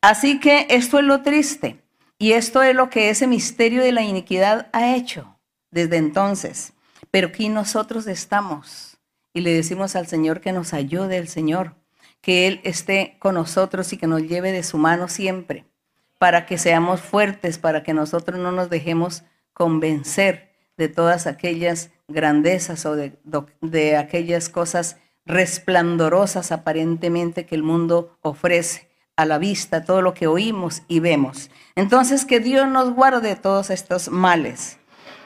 Así 0.00 0.40
que 0.40 0.66
esto 0.70 0.98
es 0.98 1.04
lo 1.04 1.20
triste 1.20 1.84
y 2.18 2.32
esto 2.32 2.62
es 2.62 2.74
lo 2.74 2.88
que 2.88 3.10
ese 3.10 3.26
misterio 3.26 3.82
de 3.82 3.92
la 3.92 4.00
iniquidad 4.00 4.70
ha 4.72 4.96
hecho 4.96 5.36
desde 5.70 5.98
entonces. 5.98 6.72
Pero 7.10 7.28
aquí 7.28 7.50
nosotros 7.50 8.06
estamos 8.06 8.96
y 9.34 9.42
le 9.42 9.52
decimos 9.52 9.94
al 9.94 10.06
Señor 10.06 10.40
que 10.40 10.52
nos 10.52 10.72
ayude 10.72 11.18
el 11.18 11.28
Señor, 11.28 11.74
que 12.22 12.48
Él 12.48 12.62
esté 12.64 13.18
con 13.18 13.34
nosotros 13.34 13.92
y 13.92 13.98
que 13.98 14.06
nos 14.06 14.22
lleve 14.22 14.52
de 14.52 14.62
su 14.62 14.78
mano 14.78 15.08
siempre, 15.08 15.66
para 16.16 16.46
que 16.46 16.56
seamos 16.56 17.02
fuertes, 17.02 17.58
para 17.58 17.82
que 17.82 17.92
nosotros 17.92 18.40
no 18.40 18.52
nos 18.52 18.70
dejemos 18.70 19.22
convencer 19.52 20.54
de 20.78 20.88
todas 20.88 21.26
aquellas 21.26 21.90
grandezas 22.08 22.86
o 22.86 22.96
de, 22.96 23.18
de 23.60 23.98
aquellas 23.98 24.48
cosas 24.48 24.96
resplandorosas 25.30 26.52
aparentemente 26.52 27.46
que 27.46 27.54
el 27.54 27.62
mundo 27.62 28.18
ofrece 28.22 28.90
a 29.16 29.24
la 29.24 29.38
vista, 29.38 29.84
todo 29.84 30.02
lo 30.02 30.14
que 30.14 30.26
oímos 30.26 30.82
y 30.88 31.00
vemos. 31.00 31.50
Entonces, 31.76 32.24
que 32.24 32.40
Dios 32.40 32.68
nos 32.68 32.94
guarde 32.94 33.36
todos 33.36 33.70
estos 33.70 34.08
males. 34.08 34.78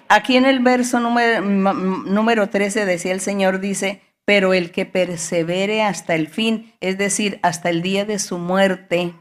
Aquí 0.09 0.37
en 0.37 0.45
el 0.45 0.61
verso 0.61 1.01
número, 1.01 1.41
número 1.43 2.49
13 2.49 2.85
decía 2.85 3.13
el 3.13 3.21
Señor, 3.21 3.61
dice, 3.61 4.03
pero 4.25 4.53
el 4.55 4.71
que 4.71 4.87
persevere 4.87 5.83
hasta 5.83 6.15
el 6.15 6.29
fin, 6.29 6.75
es 6.81 6.99
decir, 6.99 7.39
hasta 7.43 7.71
el 7.71 7.83
día 7.83 8.05
de 8.05 8.19
su 8.19 8.39
muerte, 8.39 9.15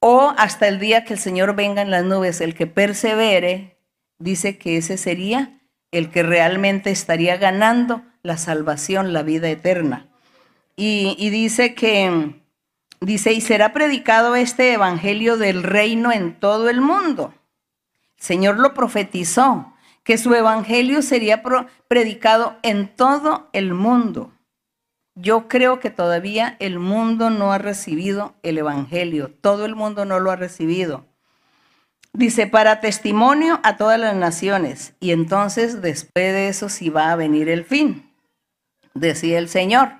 o 0.00 0.34
hasta 0.36 0.68
el 0.68 0.78
día 0.78 1.04
que 1.04 1.14
el 1.14 1.18
Señor 1.18 1.54
venga 1.56 1.82
en 1.82 1.90
las 1.90 2.04
nubes, 2.04 2.40
el 2.40 2.54
que 2.54 2.66
persevere, 2.66 3.78
dice 4.18 4.58
que 4.58 4.76
ese 4.76 4.98
sería 4.98 5.60
el 5.90 6.10
que 6.10 6.22
realmente 6.22 6.90
estaría 6.90 7.36
ganando 7.36 8.02
la 8.26 8.36
salvación, 8.36 9.12
la 9.12 9.22
vida 9.22 9.48
eterna. 9.48 10.08
Y, 10.76 11.30
dice 11.30 11.74
que, 11.74 12.42
dice, 13.00 13.32
y 13.32 13.40
será 13.40 13.72
predicado 13.72 14.36
este 14.36 14.74
evangelio 14.74 15.38
del 15.38 15.62
reino 15.62 16.12
en 16.12 16.34
todo 16.38 16.68
el 16.68 16.82
mundo 16.82 17.32
Señor 18.16 18.58
lo 18.58 18.74
profetizó, 18.74 19.72
que 20.02 20.18
su 20.18 20.34
evangelio 20.34 21.02
sería 21.02 21.42
predicado 21.88 22.56
en 22.62 22.88
todo 22.94 23.48
el 23.52 23.74
mundo. 23.74 24.32
Yo 25.14 25.48
creo 25.48 25.80
que 25.80 25.90
todavía 25.90 26.56
el 26.60 26.78
mundo 26.78 27.30
no 27.30 27.52
ha 27.52 27.58
recibido 27.58 28.34
el 28.42 28.58
evangelio, 28.58 29.32
todo 29.40 29.64
el 29.64 29.74
mundo 29.74 30.04
no 30.04 30.20
lo 30.20 30.30
ha 30.30 30.36
recibido. 30.36 31.06
Dice, 32.12 32.46
para 32.46 32.80
testimonio 32.80 33.60
a 33.62 33.76
todas 33.76 34.00
las 34.00 34.16
naciones. 34.16 34.94
Y 35.00 35.12
entonces 35.12 35.82
después 35.82 36.32
de 36.32 36.48
eso 36.48 36.68
sí 36.68 36.88
va 36.88 37.12
a 37.12 37.16
venir 37.16 37.48
el 37.48 37.64
fin, 37.64 38.10
decía 38.98 39.38
el 39.38 39.48
Señor. 39.48 39.92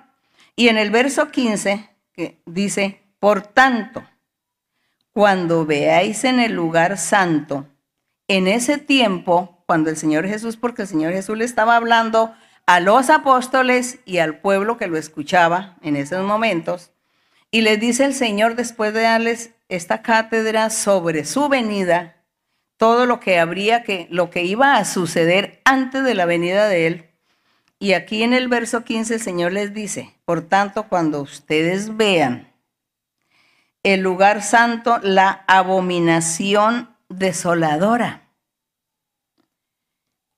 Y 0.55 0.69
en 0.69 0.77
el 0.77 0.91
verso 0.91 1.31
15 1.31 1.89
que 2.13 2.41
dice, 2.45 3.01
por 3.19 3.41
tanto, 3.41 4.03
cuando 5.13 5.65
veáis 5.65 6.23
en 6.23 6.39
el 6.39 6.53
lugar 6.53 6.97
santo 6.97 7.65
en 8.27 8.47
ese 8.47 8.77
tiempo, 8.77 9.63
cuando 9.65 9.89
el 9.89 9.97
Señor 9.97 10.27
Jesús, 10.27 10.57
porque 10.57 10.83
el 10.83 10.87
Señor 10.87 11.13
Jesús 11.13 11.37
le 11.37 11.45
estaba 11.45 11.75
hablando 11.75 12.33
a 12.65 12.79
los 12.79 13.09
apóstoles 13.09 13.99
y 14.05 14.17
al 14.17 14.39
pueblo 14.39 14.77
que 14.77 14.87
lo 14.87 14.97
escuchaba 14.97 15.77
en 15.81 15.95
esos 15.95 16.25
momentos, 16.25 16.91
y 17.49 17.61
les 17.61 17.79
dice 17.79 18.03
el 18.03 18.13
Señor 18.13 18.55
después 18.55 18.93
de 18.93 19.01
darles 19.01 19.51
esta 19.69 20.01
cátedra 20.01 20.69
sobre 20.69 21.23
su 21.23 21.47
venida, 21.47 22.23
todo 22.75 23.05
lo 23.05 23.19
que 23.19 23.39
habría 23.39 23.83
que, 23.83 24.07
lo 24.11 24.29
que 24.29 24.43
iba 24.43 24.75
a 24.75 24.85
suceder 24.85 25.61
antes 25.65 26.03
de 26.03 26.13
la 26.13 26.25
venida 26.25 26.67
de 26.67 26.87
Él. 26.87 27.06
Y 27.79 27.93
aquí 27.93 28.23
en 28.23 28.33
el 28.33 28.47
verso 28.47 28.83
15 28.83 29.15
el 29.15 29.21
Señor 29.21 29.53
les 29.53 29.73
dice, 29.73 30.15
por 30.25 30.41
tanto, 30.41 30.87
cuando 30.87 31.21
ustedes 31.21 31.95
vean 31.95 32.51
el 33.83 34.01
lugar 34.01 34.41
santo, 34.41 34.99
la 35.01 35.45
abominación 35.47 36.95
desoladora. 37.07 38.27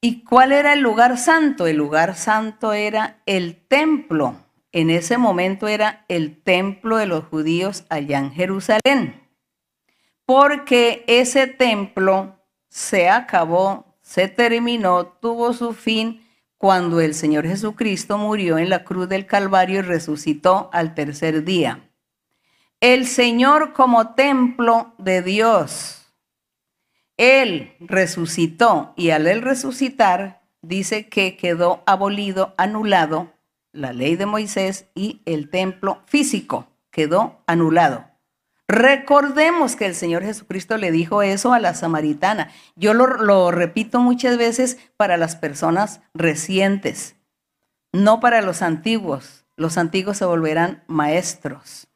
¿Y 0.02 0.24
cuál 0.24 0.52
era 0.52 0.74
el 0.74 0.82
lugar 0.82 1.18
santo? 1.18 1.66
El 1.66 1.78
lugar 1.78 2.16
santo 2.16 2.74
era 2.74 3.22
el 3.26 3.56
templo. 3.68 4.36
En 4.72 4.90
ese 4.90 5.18
momento 5.18 5.68
era 5.68 6.06
el 6.10 6.42
templo 6.42 6.98
de 6.98 7.08
los 7.08 7.26
judíos 7.26 7.86
allá 7.90 8.20
en 8.20 8.32
Jerusalén. 8.32 9.28
Porque 10.26 11.04
ese 11.08 11.48
templo 11.48 12.40
se 12.70 13.10
acabó, 13.10 13.98
se 14.02 14.28
terminó, 14.28 15.08
tuvo 15.08 15.54
su 15.54 15.74
fin 15.74 16.24
cuando 16.60 17.02
el 17.02 17.16
Señor 17.16 17.48
Jesucristo 17.48 18.20
murió 18.20 18.60
en 18.60 18.70
la 18.70 18.84
cruz 18.84 19.10
del 19.10 19.26
Calvario 19.26 19.80
y 19.80 19.82
resucitó 19.82 20.70
al 20.72 20.94
tercer 20.94 21.44
día. 21.44 21.90
El 22.80 23.08
Señor 23.08 23.74
como 23.74 24.14
templo 24.14 24.94
de 25.00 25.24
Dios 25.24 26.00
él 27.20 27.74
resucitó 27.82 28.94
y 28.96 29.10
al 29.10 29.28
él 29.28 29.42
resucitar 29.42 30.42
dice 30.62 31.10
que 31.10 31.36
quedó 31.36 31.84
abolido, 31.86 32.54
anulado 32.58 33.34
la 33.74 33.92
ley 33.92 34.16
de 34.16 34.26
Moisés 34.26 34.86
y 34.96 35.22
el 35.26 35.50
templo 35.50 36.02
físico 36.06 36.70
quedó 36.92 37.44
anulado. 37.46 38.09
Recordemos 38.70 39.76
que 39.76 39.88
el 39.88 39.96
Señor 39.96 40.24
Jesucristo 40.24 40.78
le 40.78 40.92
dijo 40.92 41.24
eso 41.24 41.54
a 41.54 41.60
la 41.60 41.74
samaritana. 41.74 42.52
Yo 42.76 42.94
lo, 42.94 43.08
lo, 43.08 43.50
repito 43.50 44.00
muchas 44.00 44.38
veces 44.38 44.78
para 44.96 45.18
las 45.18 45.36
personas 45.36 46.02
recientes, 46.14 47.16
no 47.92 48.20
para 48.20 48.44
los 48.44 48.62
antiguos. 48.62 49.48
Los 49.56 49.80
antiguos 49.80 50.18
se 50.18 50.26
volverán 50.26 50.84
maestros. 50.86 51.88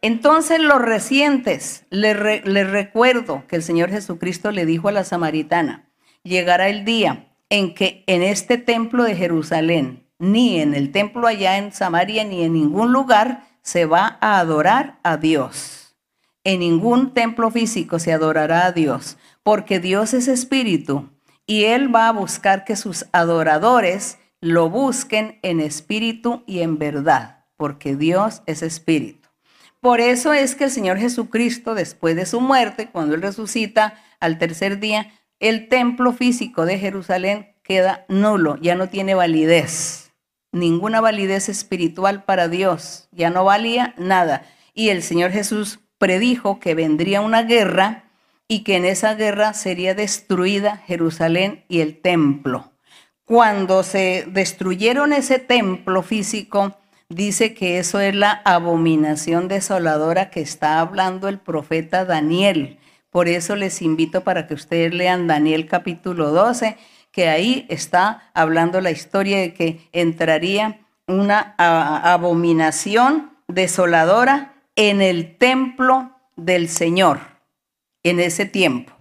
Entonces 0.00 0.58
los 0.58 0.80
recientes, 0.80 1.84
les, 1.90 2.16
recuerdo 2.16 3.44
que 3.46 3.56
el 3.56 3.62
Señor 3.62 3.90
Jesucristo 3.90 4.52
le 4.52 4.64
dijo 4.64 4.88
a 4.88 4.92
la 4.92 5.04
samaritana, 5.04 5.90
llegará 6.22 6.70
el 6.70 6.86
día 6.86 7.28
en 7.50 7.74
que 7.74 8.04
en 8.06 8.22
este 8.22 8.56
templo 8.56 9.04
de 9.04 9.16
Jerusalén, 9.16 10.08
ni 10.18 10.62
en 10.62 10.72
el 10.72 10.92
templo 10.92 11.26
allá 11.26 11.58
en 11.58 11.72
Samaria, 11.72 12.24
ni 12.24 12.42
en 12.42 12.54
ningún 12.54 12.90
lugar 12.90 13.44
se 13.60 13.84
va 13.84 14.16
a 14.22 14.38
adorar 14.38 14.98
a 15.02 15.18
Dios. 15.18 15.81
En 16.44 16.60
ningún 16.60 17.14
templo 17.14 17.50
físico 17.50 17.98
se 17.98 18.12
adorará 18.12 18.66
a 18.66 18.72
Dios, 18.72 19.16
porque 19.42 19.78
Dios 19.78 20.12
es 20.12 20.26
espíritu 20.26 21.10
y 21.46 21.64
Él 21.64 21.94
va 21.94 22.08
a 22.08 22.12
buscar 22.12 22.64
que 22.64 22.76
sus 22.76 23.06
adoradores 23.12 24.18
lo 24.40 24.68
busquen 24.68 25.38
en 25.42 25.60
espíritu 25.60 26.42
y 26.46 26.60
en 26.60 26.78
verdad, 26.78 27.44
porque 27.56 27.94
Dios 27.94 28.42
es 28.46 28.62
espíritu. 28.62 29.28
Por 29.80 30.00
eso 30.00 30.32
es 30.32 30.56
que 30.56 30.64
el 30.64 30.70
Señor 30.70 30.98
Jesucristo, 30.98 31.74
después 31.74 32.16
de 32.16 32.26
su 32.26 32.40
muerte, 32.40 32.88
cuando 32.90 33.14
Él 33.14 33.22
resucita 33.22 33.94
al 34.18 34.38
tercer 34.38 34.80
día, 34.80 35.12
el 35.38 35.68
templo 35.68 36.12
físico 36.12 36.66
de 36.66 36.78
Jerusalén 36.78 37.56
queda 37.62 38.04
nulo, 38.08 38.56
ya 38.60 38.74
no 38.74 38.88
tiene 38.88 39.14
validez, 39.14 40.12
ninguna 40.52 41.00
validez 41.00 41.48
espiritual 41.48 42.24
para 42.24 42.48
Dios, 42.48 43.08
ya 43.12 43.30
no 43.30 43.44
valía 43.44 43.94
nada. 43.96 44.44
Y 44.74 44.88
el 44.88 45.02
Señor 45.02 45.30
Jesús 45.30 45.80
predijo 46.02 46.58
que 46.58 46.74
vendría 46.74 47.20
una 47.20 47.44
guerra 47.44 48.10
y 48.48 48.64
que 48.64 48.74
en 48.74 48.84
esa 48.84 49.14
guerra 49.14 49.54
sería 49.54 49.94
destruida 49.94 50.78
Jerusalén 50.78 51.64
y 51.68 51.78
el 51.78 52.00
templo. 52.00 52.72
Cuando 53.24 53.84
se 53.84 54.24
destruyeron 54.26 55.12
ese 55.12 55.38
templo 55.38 56.02
físico, 56.02 56.76
dice 57.08 57.54
que 57.54 57.78
eso 57.78 58.00
es 58.00 58.16
la 58.16 58.42
abominación 58.44 59.46
desoladora 59.46 60.28
que 60.30 60.40
está 60.40 60.80
hablando 60.80 61.28
el 61.28 61.38
profeta 61.38 62.04
Daniel. 62.04 62.80
Por 63.10 63.28
eso 63.28 63.54
les 63.54 63.80
invito 63.80 64.24
para 64.24 64.48
que 64.48 64.54
ustedes 64.54 64.92
lean 64.92 65.28
Daniel 65.28 65.68
capítulo 65.68 66.32
12, 66.32 66.78
que 67.12 67.28
ahí 67.28 67.64
está 67.68 68.28
hablando 68.34 68.80
la 68.80 68.90
historia 68.90 69.38
de 69.38 69.54
que 69.54 69.88
entraría 69.92 70.80
una 71.06 71.54
abominación 71.56 73.30
desoladora 73.46 74.51
en 74.76 75.02
el 75.02 75.36
templo 75.36 76.12
del 76.36 76.68
Señor 76.68 77.20
en 78.02 78.20
ese 78.20 78.46
tiempo. 78.46 78.92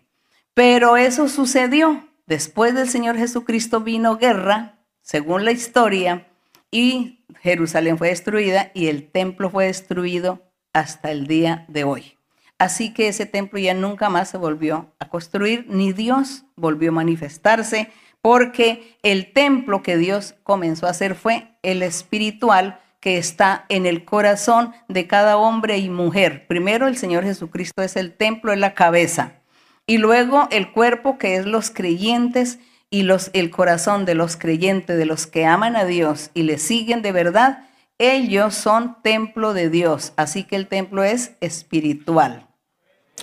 Pero 0.53 0.97
eso 0.97 1.27
sucedió. 1.27 2.07
Después 2.27 2.73
del 2.75 2.87
Señor 2.87 3.17
Jesucristo 3.17 3.81
vino 3.81 4.17
guerra, 4.17 4.79
según 5.01 5.43
la 5.43 5.51
historia, 5.51 6.27
y 6.69 7.25
Jerusalén 7.41 7.97
fue 7.97 8.09
destruida 8.09 8.71
y 8.73 8.87
el 8.87 9.09
templo 9.09 9.49
fue 9.49 9.65
destruido 9.65 10.41
hasta 10.73 11.11
el 11.11 11.27
día 11.27 11.65
de 11.67 11.83
hoy. 11.83 12.17
Así 12.57 12.93
que 12.93 13.07
ese 13.07 13.25
templo 13.25 13.59
ya 13.59 13.73
nunca 13.73 14.09
más 14.09 14.29
se 14.29 14.37
volvió 14.37 14.93
a 14.99 15.09
construir, 15.09 15.65
ni 15.67 15.93
Dios 15.93 16.45
volvió 16.55 16.91
a 16.91 16.93
manifestarse, 16.93 17.89
porque 18.21 18.97
el 19.01 19.33
templo 19.33 19.81
que 19.81 19.97
Dios 19.97 20.35
comenzó 20.43 20.85
a 20.85 20.91
hacer 20.91 21.15
fue 21.15 21.57
el 21.63 21.81
espiritual 21.81 22.79
que 23.01 23.17
está 23.17 23.65
en 23.67 23.85
el 23.85 24.05
corazón 24.05 24.73
de 24.87 25.07
cada 25.07 25.35
hombre 25.35 25.79
y 25.79 25.89
mujer. 25.89 26.47
Primero 26.47 26.87
el 26.87 26.95
Señor 26.95 27.23
Jesucristo 27.23 27.81
es 27.81 27.97
el 27.97 28.13
templo, 28.13 28.53
es 28.53 28.59
la 28.59 28.75
cabeza. 28.75 29.41
Y 29.87 29.97
luego 29.97 30.47
el 30.51 30.71
cuerpo 30.71 31.17
que 31.17 31.35
es 31.35 31.45
los 31.45 31.71
creyentes 31.71 32.59
y 32.91 33.03
los, 33.03 33.31
el 33.33 33.49
corazón 33.49 34.05
de 34.05 34.15
los 34.15 34.37
creyentes, 34.37 34.97
de 34.97 35.05
los 35.05 35.25
que 35.25 35.45
aman 35.45 35.75
a 35.75 35.83
Dios 35.83 36.29
y 36.33 36.43
le 36.43 36.59
siguen 36.59 37.01
de 37.01 37.11
verdad, 37.11 37.67
ellos 37.97 38.53
son 38.53 39.01
templo 39.01 39.53
de 39.53 39.69
Dios. 39.69 40.13
Así 40.15 40.43
que 40.43 40.55
el 40.55 40.67
templo 40.67 41.03
es 41.03 41.33
espiritual. 41.41 42.47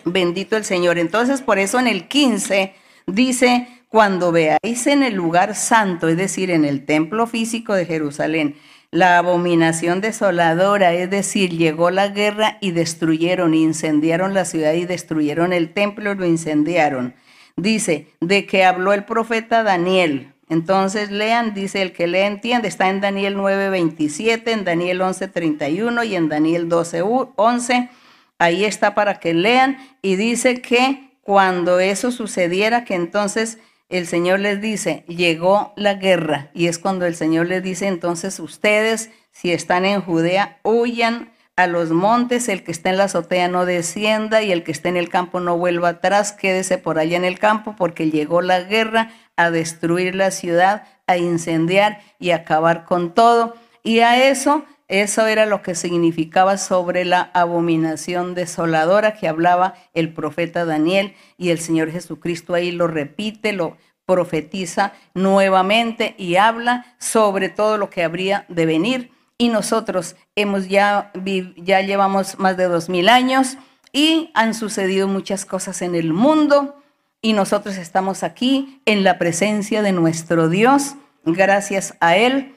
Bendito 0.05 0.57
el 0.57 0.64
Señor. 0.64 0.99
Entonces, 0.99 1.41
por 1.41 1.59
eso 1.59 1.79
en 1.79 1.87
el 1.87 2.09
15 2.09 2.74
dice, 3.07 3.68
cuando 3.89 4.33
veáis 4.33 4.87
en 4.87 5.03
el 5.03 5.14
lugar 5.14 5.55
santo, 5.55 6.09
es 6.09 6.16
decir, 6.16 6.51
en 6.51 6.64
el 6.64 6.85
templo 6.85 7.26
físico 7.26 7.74
de 7.74 7.87
Jerusalén, 7.87 8.57
la 8.91 9.18
abominación 9.18 10.01
desoladora, 10.01 10.95
es 10.95 11.11
decir, 11.11 11.51
llegó 11.51 11.91
la 11.91 12.09
guerra 12.09 12.57
y 12.61 12.70
destruyeron, 12.70 13.53
incendiaron 13.55 14.32
la 14.32 14.45
ciudad 14.45 14.72
y 14.72 14.86
destruyeron 14.86 15.53
el 15.53 15.72
templo, 15.74 16.14
lo 16.14 16.24
incendiaron. 16.24 17.14
Dice, 17.57 18.09
de 18.20 18.47
que 18.47 18.64
habló 18.64 18.93
el 18.93 19.05
profeta 19.05 19.62
Daniel. 19.62 20.32
Entonces 20.49 21.11
lean, 21.11 21.53
dice 21.53 21.82
el 21.82 21.93
que 21.93 22.07
le 22.07 22.24
entiende, 22.24 22.68
está 22.68 22.89
en 22.89 23.03
Daniel 23.03 23.36
9:27, 23.36 24.53
en 24.53 24.64
Daniel 24.64 25.03
11:31 25.03 26.05
y 26.05 26.16
en 26.16 26.28
Daniel 26.30 26.68
12:11. 26.68 27.91
Ahí 28.39 28.64
está 28.64 28.95
para 28.95 29.20
que 29.20 29.34
lean 29.34 29.76
y 30.01 30.16
dice 30.16 30.62
que 30.62 31.11
cuando 31.20 31.80
eso 31.80 32.11
sucediera, 32.11 32.84
que 32.84 32.95
entonces 32.95 33.59
el 33.89 34.07
Señor 34.07 34.41
les 34.41 34.61
dice, 34.61 35.05
llegó 35.09 35.72
la 35.76 35.95
guerra. 35.95 36.51
Y 36.55 36.66
es 36.66 36.78
cuando 36.78 37.07
el 37.07 37.14
Señor 37.14 37.47
les 37.47 37.62
dice, 37.62 37.86
entonces 37.86 38.39
ustedes, 38.39 39.11
si 39.30 39.53
están 39.53 39.84
en 39.84 40.01
Judea, 40.03 40.59
huyan 40.62 41.32
a 41.57 41.66
los 41.66 41.91
montes, 41.91 42.49
el 42.49 42.62
que 42.62 42.70
está 42.70 42.91
en 42.91 42.99
la 42.99 43.05
azotea 43.05 43.49
no 43.49 43.64
descienda 43.64 44.43
y 44.43 44.53
el 44.53 44.62
que 44.62 44.70
esté 44.70 44.91
en 44.91 44.97
el 44.97 45.09
campo 45.09 45.41
no 45.41 45.59
vuelva 45.59 45.89
atrás, 45.89 46.30
quédese 46.30 46.78
por 46.78 47.01
allá 47.01 47.16
en 47.16 47.24
el 47.24 47.41
campo, 47.41 47.74
porque 47.76 48.11
llegó 48.11 48.43
la 48.43 48.61
guerra 48.61 49.11
a 49.36 49.51
destruir 49.51 50.14
la 50.14 50.30
ciudad, 50.30 50.84
a 51.09 51.16
incendiar 51.16 52.01
y 52.20 52.30
acabar 52.30 52.84
con 52.84 53.12
todo. 53.12 53.57
Y 53.82 54.01
a 54.01 54.28
eso, 54.28 54.64
eso 54.89 55.26
era 55.26 55.45
lo 55.45 55.62
que 55.62 55.74
significaba 55.74 56.57
sobre 56.57 57.05
la 57.05 57.30
abominación 57.34 58.34
desoladora 58.34 59.14
que 59.14 59.28
hablaba 59.28 59.74
el 59.93 60.14
profeta 60.14 60.64
Daniel 60.64 61.14
y 61.36 61.51
el 61.51 61.61
Señor 61.61 61.91
Jesucristo 61.91 62.55
ahí 62.55 62.72
lo 62.72 62.86
repite, 62.86 63.53
lo 63.53 63.76
profetiza 64.07 64.95
nuevamente 65.12 66.14
y 66.16 66.36
habla 66.36 66.97
sobre 66.99 67.51
todo 67.51 67.76
lo 67.76 67.91
que 67.91 68.03
habría 68.03 68.47
de 68.49 68.64
venir. 68.64 69.11
Y 69.36 69.51
nosotros 69.51 70.16
hemos 70.34 70.68
ya, 70.68 71.12
ya 71.57 71.82
llevamos 71.82 72.39
más 72.39 72.57
de 72.57 72.64
dos 72.64 72.89
mil 72.89 73.11
años 73.11 73.59
y 73.93 74.30
han 74.32 74.55
sucedido 74.55 75.07
muchas 75.07 75.45
cosas 75.45 75.82
en 75.82 75.95
el 75.95 76.14
mundo 76.14 76.82
y 77.20 77.34
nosotros 77.34 77.76
estamos 77.76 78.22
aquí 78.22 78.80
en 78.86 79.05
la 79.05 79.18
presencia 79.18 79.82
de 79.82 79.93
nuestro 79.93 80.49
Dios, 80.49 80.95
gracias 81.24 81.95
a 82.01 82.16
Él. 82.16 82.55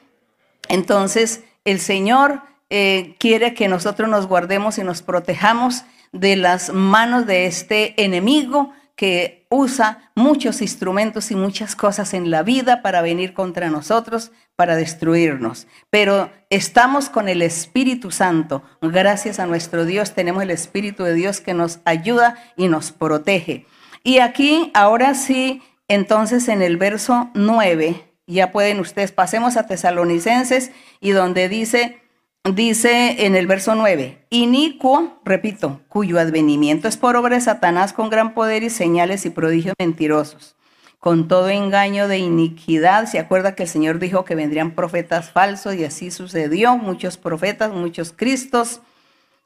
Entonces, 0.68 1.44
el 1.64 1.80
Señor 1.80 2.42
eh, 2.70 3.16
quiere 3.18 3.54
que 3.54 3.68
nosotros 3.68 4.08
nos 4.08 4.26
guardemos 4.26 4.78
y 4.78 4.84
nos 4.84 5.02
protejamos 5.02 5.84
de 6.12 6.36
las 6.36 6.72
manos 6.72 7.26
de 7.26 7.46
este 7.46 8.02
enemigo 8.02 8.72
que 8.96 9.46
usa 9.48 10.10
muchos 10.14 10.62
instrumentos 10.62 11.30
y 11.30 11.36
muchas 11.36 11.74
cosas 11.74 12.14
en 12.14 12.30
la 12.30 12.42
vida 12.42 12.82
para 12.82 13.02
venir 13.02 13.34
contra 13.34 13.68
nosotros, 13.68 14.32
para 14.56 14.76
destruirnos. 14.76 15.66
Pero 15.90 16.30
estamos 16.50 17.08
con 17.08 17.28
el 17.28 17.42
Espíritu 17.42 18.10
Santo. 18.10 18.62
Gracias 18.80 19.38
a 19.38 19.46
nuestro 19.46 19.84
Dios 19.84 20.14
tenemos 20.14 20.42
el 20.42 20.50
Espíritu 20.50 21.04
de 21.04 21.14
Dios 21.14 21.40
que 21.40 21.54
nos 21.54 21.80
ayuda 21.84 22.36
y 22.56 22.68
nos 22.68 22.92
protege. 22.92 23.66
Y 24.04 24.18
aquí, 24.18 24.70
ahora 24.74 25.14
sí, 25.14 25.62
entonces 25.88 26.48
en 26.48 26.62
el 26.62 26.76
verso 26.76 27.30
9, 27.34 28.11
ya 28.26 28.52
pueden 28.52 28.80
ustedes, 28.80 29.12
pasemos 29.12 29.56
a 29.56 29.66
Tesalonicenses 29.66 30.70
y 31.00 31.10
donde 31.10 31.48
dice, 31.48 32.00
dice 32.44 33.26
en 33.26 33.34
el 33.34 33.46
verso 33.46 33.74
9, 33.74 34.26
inicuo, 34.30 35.20
repito, 35.24 35.80
cuyo 35.88 36.18
advenimiento 36.18 36.88
es 36.88 36.96
por 36.96 37.16
obra 37.16 37.36
de 37.36 37.40
Satanás 37.40 37.92
con 37.92 38.10
gran 38.10 38.34
poder 38.34 38.62
y 38.62 38.70
señales 38.70 39.26
y 39.26 39.30
prodigios 39.30 39.74
mentirosos, 39.78 40.56
con 40.98 41.26
todo 41.26 41.48
engaño 41.48 42.06
de 42.06 42.18
iniquidad. 42.18 43.06
Se 43.06 43.18
acuerda 43.18 43.54
que 43.54 43.64
el 43.64 43.68
Señor 43.68 43.98
dijo 43.98 44.24
que 44.24 44.36
vendrían 44.36 44.76
profetas 44.76 45.30
falsos 45.30 45.74
y 45.74 45.84
así 45.84 46.10
sucedió. 46.10 46.76
Muchos 46.76 47.16
profetas, 47.16 47.72
muchos 47.72 48.12
cristos 48.12 48.82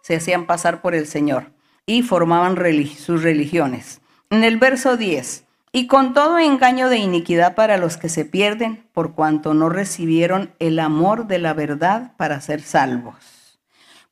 se 0.03 0.17
hacían 0.17 0.47
pasar 0.47 0.83
por 0.83 0.95
el 0.95 1.07
Señor 1.07 1.51
y 1.87 2.03
formaban 2.03 2.57
sus 2.97 3.23
religiones. 3.23 4.01
En 4.29 4.45
el 4.45 4.59
verso 4.59 4.97
10, 4.97 5.46
y 5.73 5.87
con 5.87 6.15
todo 6.15 6.39
engaño 6.39 6.89
de 6.89 6.99
iniquidad 6.99 7.55
para 7.55 7.77
los 7.77 7.97
que 7.97 8.09
se 8.09 8.25
pierden, 8.25 8.87
por 8.93 9.15
cuanto 9.15 9.55
no 9.55 9.69
recibieron 9.69 10.55
el 10.59 10.79
amor 10.79 11.27
de 11.27 11.39
la 11.39 11.53
verdad 11.53 12.13
para 12.17 12.41
ser 12.41 12.63
salvos. 12.63 13.61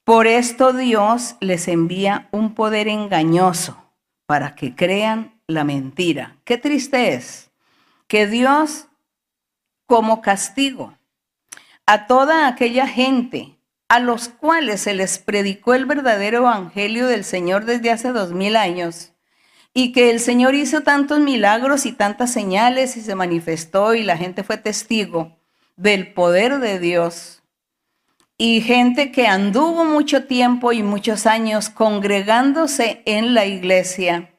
Por 0.05 0.27
esto 0.27 0.73
Dios 0.75 1.37
les 1.41 1.67
envía 1.67 2.29
un 2.31 2.55
poder 2.55 2.89
engañoso 2.89 3.91
para 4.27 4.55
que 4.55 4.75
crean 4.75 5.41
la 5.47 5.65
mentira. 5.65 6.37
Qué 6.45 6.59
triste 6.59 7.15
es 7.15 7.51
que 8.07 8.27
Dios, 8.27 8.89
como 9.87 10.21
castigo 10.21 10.95
a 11.87 12.07
toda 12.07 12.49
aquella 12.49 12.87
gente 12.87 13.59
a 13.89 13.99
los 14.01 14.29
cuales 14.29 14.83
se 14.83 14.95
les 14.95 15.19
predicó 15.19 15.75
el 15.75 15.87
verdadero 15.87 16.39
evangelio 16.39 17.07
del 17.07 17.25
Señor 17.25 17.65
desde 17.65 17.91
hace 17.91 18.13
dos 18.13 18.33
mil 18.33 18.57
años, 18.57 19.14
y 19.77 19.91
que 19.91 20.11
el 20.11 20.20
Señor 20.20 20.55
hizo 20.55 20.83
tantos 20.83 21.18
milagros 21.18 21.85
y 21.85 21.93
tantas 21.93 22.33
señales 22.33 22.97
y 22.97 23.03
se 23.03 23.16
manifestó 23.16 23.95
y 23.95 24.05
la 24.05 24.16
gente 24.16 24.45
fue 24.45 24.57
testigo 24.57 25.37
del 25.77 26.14
poder 26.14 26.61
de 26.61 26.79
Dios. 26.79 27.43
Y 28.39 28.61
gente 28.61 29.11
que 29.11 29.27
anduvo 29.27 29.85
mucho 29.85 30.27
tiempo 30.27 30.72
y 30.72 30.85
muchos 30.85 31.27
años 31.27 31.70
congregándose 31.70 33.03
en 33.05 33.35
la 33.35 33.47
iglesia. 33.47 34.31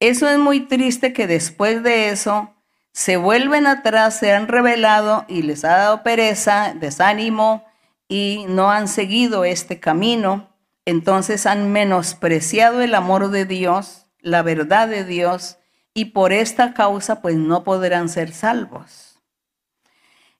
Eso 0.00 0.28
es 0.28 0.38
muy 0.38 0.60
triste 0.60 1.14
que 1.14 1.26
después 1.26 1.82
de 1.82 2.10
eso 2.10 2.54
se 2.92 3.16
vuelven 3.16 3.66
atrás, 3.66 4.18
se 4.18 4.32
han 4.32 4.48
revelado 4.48 5.24
y 5.28 5.42
les 5.42 5.64
ha 5.64 5.76
dado 5.76 6.02
pereza, 6.02 6.74
desánimo 6.78 7.64
y 8.06 8.44
no 8.48 8.70
han 8.70 8.86
seguido 8.86 9.46
este 9.46 9.80
camino. 9.80 10.50
Entonces 10.84 11.46
han 11.46 11.72
menospreciado 11.72 12.82
el 12.82 12.94
amor 12.94 13.30
de 13.30 13.46
Dios 13.46 14.01
la 14.22 14.42
verdad 14.42 14.88
de 14.88 15.04
Dios 15.04 15.58
y 15.94 16.06
por 16.06 16.32
esta 16.32 16.72
causa 16.72 17.20
pues 17.20 17.36
no 17.36 17.64
podrán 17.64 18.08
ser 18.08 18.32
salvos. 18.32 19.20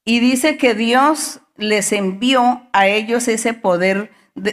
Y 0.04 0.20
dice 0.20 0.56
que 0.56 0.74
Dios 0.74 1.40
les 1.56 1.92
envió 1.92 2.68
a 2.72 2.86
ellos 2.86 3.28
ese 3.28 3.54
poder 3.54 4.10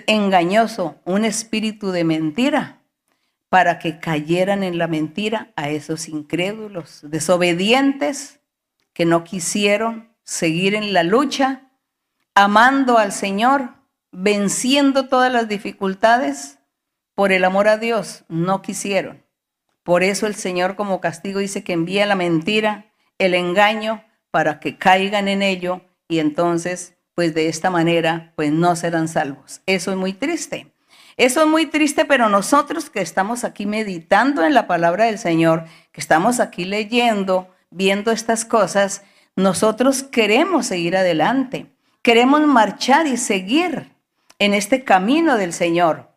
engañoso, 0.08 1.00
un 1.06 1.26
espíritu 1.26 1.92
de 1.92 2.04
mentira, 2.04 2.82
para 3.50 3.80
que 3.80 4.00
cayeran 4.00 4.64
en 4.64 4.78
la 4.78 4.88
mentira 4.88 5.52
a 5.56 5.70
esos 5.70 6.08
incrédulos, 6.08 7.00
desobedientes, 7.04 8.42
que 8.94 9.06
no 9.06 9.24
quisieron 9.24 10.14
seguir 10.24 10.76
en 10.76 10.94
la 10.94 11.04
lucha, 11.04 11.72
amando 12.36 13.00
al 13.00 13.12
Señor, 13.12 13.74
venciendo 14.12 15.08
todas 15.08 15.32
las 15.32 15.48
dificultades 15.48 16.59
por 17.20 17.34
el 17.34 17.43
amor 17.43 17.67
a 17.67 17.76
Dios 17.76 18.24
no 18.30 18.61
quisieron. 18.61 19.26
Por 19.84 20.03
eso 20.03 20.26
el 20.26 20.36
Señor 20.36 20.78
como 20.78 21.01
castigo 21.01 21.39
dice 21.41 21.65
que 21.65 21.74
envía 21.74 22.05
la 22.05 22.15
mentira, 22.15 22.93
el 23.17 23.34
engaño, 23.34 24.05
para 24.32 24.61
que 24.61 24.78
caigan 24.78 25.28
en 25.28 25.41
ello 25.41 25.82
y 26.07 26.20
entonces, 26.20 26.95
pues 27.15 27.34
de 27.34 27.49
esta 27.49 27.70
manera, 27.70 28.32
pues 28.38 28.53
no 28.53 28.74
serán 28.78 29.09
salvos. 29.09 29.59
Eso 29.65 29.91
es 29.91 29.97
muy 29.97 30.13
triste. 30.13 30.72
Eso 31.17 31.41
es 31.41 31.47
muy 31.49 31.65
triste, 31.65 32.05
pero 32.05 32.30
nosotros 32.30 32.89
que 32.89 33.01
estamos 33.01 33.43
aquí 33.43 33.65
meditando 33.65 34.45
en 34.45 34.53
la 34.53 34.65
palabra 34.65 35.03
del 35.03 35.20
Señor, 35.20 35.65
que 35.91 35.99
estamos 35.99 36.39
aquí 36.39 36.63
leyendo, 36.63 37.53
viendo 37.70 38.11
estas 38.11 38.45
cosas, 38.45 39.03
nosotros 39.36 40.03
queremos 40.03 40.67
seguir 40.67 40.95
adelante. 40.95 41.65
Queremos 42.01 42.39
marchar 42.47 43.07
y 43.07 43.17
seguir 43.17 43.91
en 44.39 44.53
este 44.53 44.86
camino 44.86 45.36
del 45.36 45.51
Señor 45.51 46.09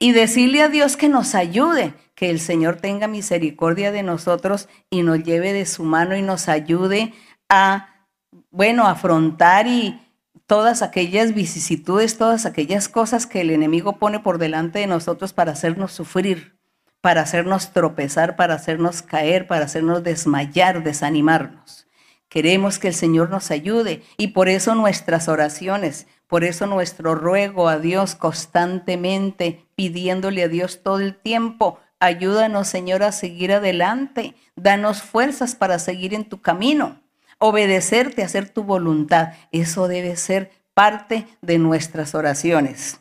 y 0.00 0.12
decirle 0.12 0.62
a 0.62 0.68
Dios 0.68 0.96
que 0.96 1.10
nos 1.10 1.36
ayude, 1.36 1.94
que 2.16 2.30
el 2.30 2.40
Señor 2.40 2.76
tenga 2.76 3.06
misericordia 3.06 3.92
de 3.92 4.02
nosotros 4.02 4.68
y 4.88 5.02
nos 5.02 5.22
lleve 5.22 5.52
de 5.52 5.66
su 5.66 5.84
mano 5.84 6.16
y 6.16 6.22
nos 6.22 6.48
ayude 6.48 7.12
a, 7.48 8.06
bueno, 8.50 8.88
afrontar 8.88 9.66
y 9.66 10.00
todas 10.46 10.82
aquellas 10.82 11.34
vicisitudes, 11.34 12.16
todas 12.16 12.46
aquellas 12.46 12.88
cosas 12.88 13.26
que 13.26 13.42
el 13.42 13.50
enemigo 13.50 13.98
pone 13.98 14.20
por 14.20 14.38
delante 14.38 14.80
de 14.80 14.86
nosotros 14.86 15.34
para 15.34 15.52
hacernos 15.52 15.92
sufrir, 15.92 16.56
para 17.02 17.20
hacernos 17.20 17.72
tropezar, 17.72 18.36
para 18.36 18.54
hacernos 18.54 19.02
caer, 19.02 19.46
para 19.46 19.66
hacernos 19.66 20.02
desmayar, 20.02 20.82
desanimarnos. 20.82 21.86
Queremos 22.30 22.78
que 22.78 22.88
el 22.88 22.94
Señor 22.94 23.28
nos 23.28 23.50
ayude 23.50 24.02
y 24.16 24.28
por 24.28 24.48
eso 24.48 24.74
nuestras 24.74 25.28
oraciones, 25.28 26.06
por 26.26 26.44
eso 26.44 26.66
nuestro 26.66 27.16
ruego 27.16 27.68
a 27.68 27.78
Dios 27.78 28.14
constantemente, 28.14 29.66
pidiéndole 29.80 30.42
a 30.42 30.48
Dios 30.48 30.82
todo 30.82 30.98
el 30.98 31.14
tiempo, 31.14 31.78
ayúdanos 32.00 32.68
Señor 32.68 33.02
a 33.02 33.12
seguir 33.12 33.50
adelante, 33.50 34.34
danos 34.54 35.00
fuerzas 35.00 35.54
para 35.54 35.78
seguir 35.78 36.12
en 36.12 36.28
tu 36.28 36.42
camino, 36.42 37.00
obedecerte, 37.38 38.22
hacer 38.22 38.50
tu 38.50 38.62
voluntad. 38.62 39.32
Eso 39.52 39.88
debe 39.88 40.16
ser 40.16 40.50
parte 40.74 41.26
de 41.40 41.58
nuestras 41.58 42.14
oraciones. 42.14 43.00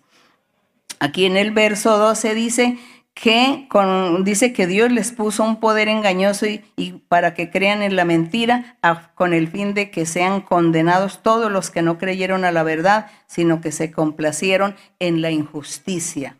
Aquí 1.02 1.26
en 1.26 1.36
el 1.36 1.52
verso 1.52 1.98
12 1.98 2.34
dice, 2.34 2.78
que 3.14 3.66
con, 3.70 4.24
dice 4.24 4.54
que 4.54 4.66
Dios 4.66 4.90
les 4.90 5.12
puso 5.12 5.44
un 5.44 5.60
poder 5.60 5.90
engañoso 5.90 6.46
y, 6.46 7.04
para 7.10 7.34
que 7.34 7.52
crean 7.52 7.82
en 7.82 7.98
la 7.98 8.06
mentira, 8.06 8.78
con 9.16 9.34
el 9.34 9.50
fin 9.50 9.74
de 9.74 9.92
que 9.92 10.06
sean 10.06 10.40
condenados 10.40 11.22
todos 11.24 11.52
los 11.52 11.72
que 11.72 11.82
no 11.82 11.98
creyeron 11.98 12.46
a 12.46 12.54
la 12.54 12.64
verdad, 12.64 13.08
sino 13.28 13.60
que 13.60 13.74
se 13.74 13.92
complacieron 13.92 14.78
en 15.00 15.22
la 15.22 15.32
injusticia. 15.32 16.39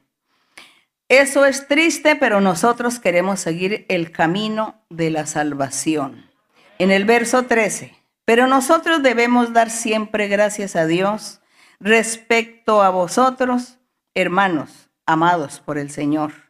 Eso 1.10 1.46
es 1.46 1.68
triste, 1.68 2.16
pero 2.16 2.40
nosotros 2.40 3.00
queremos 3.00 3.40
seguir 3.40 3.86
el 3.90 4.12
camino 4.12 4.84
de 4.90 5.10
la 5.10 5.26
salvación. 5.26 6.30
En 6.78 6.92
el 6.92 7.04
verso 7.04 7.46
13, 7.46 7.94
pero 8.26 8.48
nosotros 8.48 9.04
debemos 9.04 9.52
dar 9.52 9.70
siempre 9.70 10.28
gracias 10.28 10.76
a 10.76 10.86
Dios 10.86 11.42
respecto 11.80 12.82
a 12.82 12.90
vosotros, 12.90 13.80
hermanos, 14.14 14.90
amados 15.06 15.60
por 15.60 15.78
el 15.78 15.90
Señor 15.90 16.50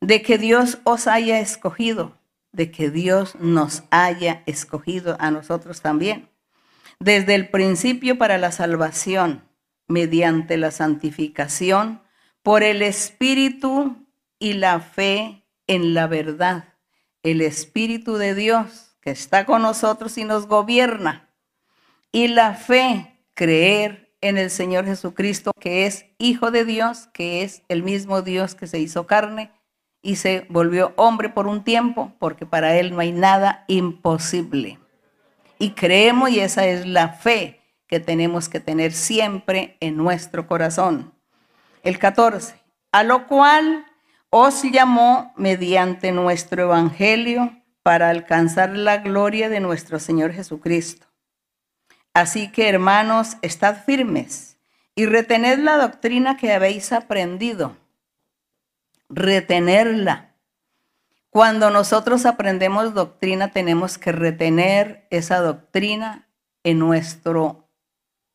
de 0.00 0.22
que 0.22 0.38
Dios 0.38 0.78
os 0.84 1.06
haya 1.06 1.40
escogido, 1.40 2.18
de 2.52 2.70
que 2.70 2.90
Dios 2.90 3.36
nos 3.36 3.84
haya 3.90 4.42
escogido 4.46 5.16
a 5.20 5.30
nosotros 5.30 5.82
también, 5.82 6.30
desde 6.98 7.34
el 7.34 7.48
principio 7.48 8.18
para 8.18 8.38
la 8.38 8.52
salvación, 8.52 9.44
mediante 9.88 10.56
la 10.56 10.70
santificación, 10.70 12.02
por 12.42 12.62
el 12.62 12.82
Espíritu 12.82 14.06
y 14.38 14.54
la 14.54 14.80
fe 14.80 15.46
en 15.66 15.94
la 15.94 16.06
verdad, 16.06 16.74
el 17.22 17.40
Espíritu 17.40 18.16
de 18.16 18.34
Dios 18.34 18.96
que 19.00 19.10
está 19.10 19.46
con 19.46 19.62
nosotros 19.62 20.18
y 20.18 20.24
nos 20.24 20.46
gobierna, 20.46 21.30
y 22.12 22.28
la 22.28 22.54
fe, 22.54 23.18
creer 23.34 24.12
en 24.20 24.36
el 24.36 24.50
Señor 24.50 24.84
Jesucristo, 24.84 25.52
que 25.58 25.86
es 25.86 26.06
Hijo 26.18 26.50
de 26.50 26.64
Dios, 26.64 27.08
que 27.12 27.42
es 27.42 27.62
el 27.68 27.82
mismo 27.82 28.22
Dios 28.22 28.54
que 28.54 28.66
se 28.66 28.78
hizo 28.78 29.06
carne 29.06 29.50
y 30.02 30.16
se 30.16 30.46
volvió 30.48 30.92
hombre 30.96 31.28
por 31.28 31.46
un 31.46 31.62
tiempo, 31.62 32.12
porque 32.18 32.46
para 32.46 32.76
él 32.76 32.92
no 32.92 33.00
hay 33.00 33.12
nada 33.12 33.64
imposible. 33.68 34.78
Y 35.58 35.70
creemos, 35.70 36.30
y 36.30 36.40
esa 36.40 36.66
es 36.66 36.86
la 36.86 37.10
fe 37.10 37.60
que 37.86 38.00
tenemos 38.00 38.48
que 38.48 38.60
tener 38.60 38.92
siempre 38.92 39.76
en 39.80 39.96
nuestro 39.96 40.46
corazón. 40.46 41.12
El 41.82 41.98
14, 41.98 42.54
a 42.92 43.02
lo 43.02 43.26
cual 43.26 43.86
os 44.30 44.62
llamó 44.62 45.32
mediante 45.36 46.12
nuestro 46.12 46.62
evangelio 46.62 47.56
para 47.82 48.10
alcanzar 48.10 48.76
la 48.76 48.98
gloria 48.98 49.48
de 49.48 49.60
nuestro 49.60 49.98
Señor 49.98 50.32
Jesucristo. 50.32 51.06
Así 52.12 52.50
que, 52.50 52.68
hermanos, 52.68 53.36
estad 53.42 53.84
firmes 53.84 54.58
y 54.94 55.06
retened 55.06 55.60
la 55.60 55.76
doctrina 55.76 56.36
que 56.36 56.52
habéis 56.52 56.92
aprendido 56.92 57.76
retenerla. 59.10 60.34
Cuando 61.30 61.70
nosotros 61.70 62.26
aprendemos 62.26 62.94
doctrina, 62.94 63.52
tenemos 63.52 63.98
que 63.98 64.12
retener 64.12 65.06
esa 65.10 65.38
doctrina 65.38 66.28
en 66.64 66.78
nuestro 66.78 67.68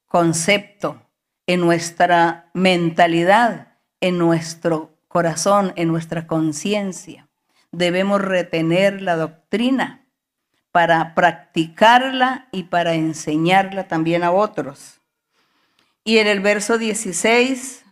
concepto, 0.05 1.01
en 1.47 1.61
nuestra 1.61 2.49
mentalidad, 2.53 3.77
en 4.01 4.17
nuestro 4.17 4.97
corazón, 5.07 5.73
en 5.75 5.87
nuestra 5.87 6.27
conciencia. 6.27 7.27
Debemos 7.71 8.21
retener 8.21 9.01
la 9.01 9.15
doctrina 9.15 10.07
para 10.71 11.15
practicarla 11.15 12.47
y 12.51 12.63
para 12.63 12.95
enseñarla 12.95 13.87
también 13.87 14.23
a 14.23 14.31
otros. 14.31 15.01
Y 16.03 16.17
en 16.17 16.27
el 16.27 16.39
verso 16.41 16.77
16 16.77 17.85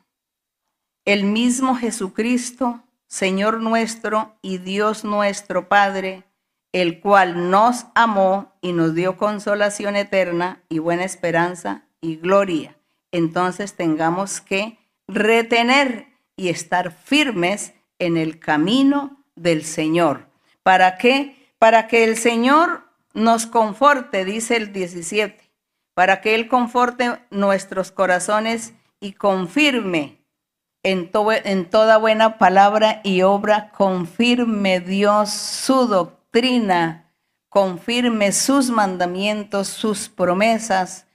el 1.05 1.25
mismo 1.25 1.75
Jesucristo, 1.75 2.81
Señor 3.07 3.59
nuestro 3.59 4.37
y 4.41 4.57
Dios 4.59 5.03
nuestro 5.03 5.67
Padre, 5.67 6.23
el 6.71 7.01
cual 7.01 7.49
nos 7.49 7.87
amó 7.93 8.53
y 8.61 8.71
nos 8.71 8.95
dio 8.95 9.17
consolación 9.17 9.97
eterna 9.97 10.63
y 10.69 10.79
buena 10.79 11.03
esperanza 11.03 11.85
y 11.99 12.15
gloria. 12.15 12.77
Entonces 13.13 13.75
tengamos 13.75 14.41
que 14.41 14.79
retener 15.07 16.07
y 16.35 16.49
estar 16.49 16.91
firmes 16.91 17.73
en 17.99 18.17
el 18.17 18.39
camino 18.39 19.23
del 19.35 19.63
Señor. 19.63 20.27
¿Para 20.63 20.97
qué? 20.97 21.53
Para 21.59 21.87
que 21.87 22.03
el 22.03 22.17
Señor 22.17 22.83
nos 23.13 23.45
conforte, 23.45 24.25
dice 24.25 24.57
el 24.57 24.73
17, 24.73 25.51
para 25.93 26.21
que 26.21 26.33
Él 26.33 26.47
conforte 26.47 27.19
nuestros 27.29 27.91
corazones 27.91 28.73
y 28.99 29.13
confirme 29.13 30.17
en, 30.81 31.11
en 31.43 31.69
toda 31.69 31.97
buena 31.97 32.39
palabra 32.39 32.99
y 33.03 33.21
obra, 33.21 33.69
confirme 33.69 34.79
Dios 34.79 35.29
su 35.29 35.85
doctrina, 35.85 37.11
confirme 37.47 38.31
sus 38.31 38.71
mandamientos, 38.71 39.67
sus 39.67 40.09
promesas, 40.09 41.05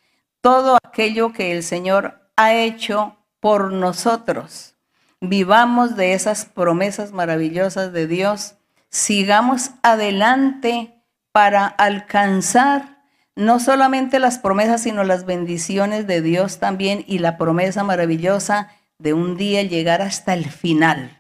todo 0.41 0.79
aquello 0.85 1.33
que 1.33 1.53
el 1.53 1.63
Señor 1.63 2.31
ha 2.37 2.55
hecho 2.55 3.17
por 3.41 3.73
nosotros. 3.73 4.75
Vivamos 5.21 5.97
de 5.97 6.13
esas 6.13 6.45
promesas 6.45 7.13
maravillosas 7.13 7.93
de 7.93 8.07
Dios, 8.07 8.55
sigamos 8.89 9.73
adelante 9.83 10.95
para 11.33 11.67
alcanzar 11.67 12.99
no 13.39 13.61
solamente 13.61 14.19
las 14.19 14.39
promesas, 14.39 14.83
sino 14.83 15.05
las 15.05 15.25
bendiciones 15.25 16.07
de 16.09 16.23
Dios 16.23 16.59
también 16.59 17.05
y 17.07 17.19
la 17.19 17.37
promesa 17.37 17.85
maravillosa 17.85 18.73
de 18.99 19.13
un 19.13 19.37
día 19.37 19.63
llegar 19.63 20.03
hasta 20.03 20.35
el 20.35 20.51
final. 20.51 21.17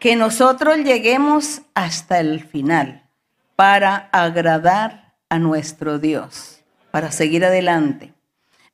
Que 0.00 0.16
nosotros 0.16 0.78
lleguemos 0.78 1.62
hasta 1.74 2.18
el 2.18 2.42
final 2.42 3.08
para 3.54 4.08
agradar 4.10 5.14
a 5.28 5.38
nuestro 5.38 6.00
Dios, 6.00 6.61
para 6.92 7.10
seguir 7.10 7.44
adelante. 7.44 8.14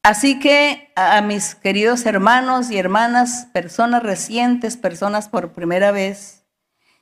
Así 0.02 0.38
que 0.38 0.92
a 0.94 1.22
mis 1.22 1.54
queridos 1.54 2.04
hermanos 2.04 2.70
y 2.70 2.78
hermanas, 2.78 3.48
personas 3.54 4.02
recientes, 4.02 4.76
personas 4.76 5.30
por 5.30 5.52
primera 5.52 5.90
vez, 5.90 6.44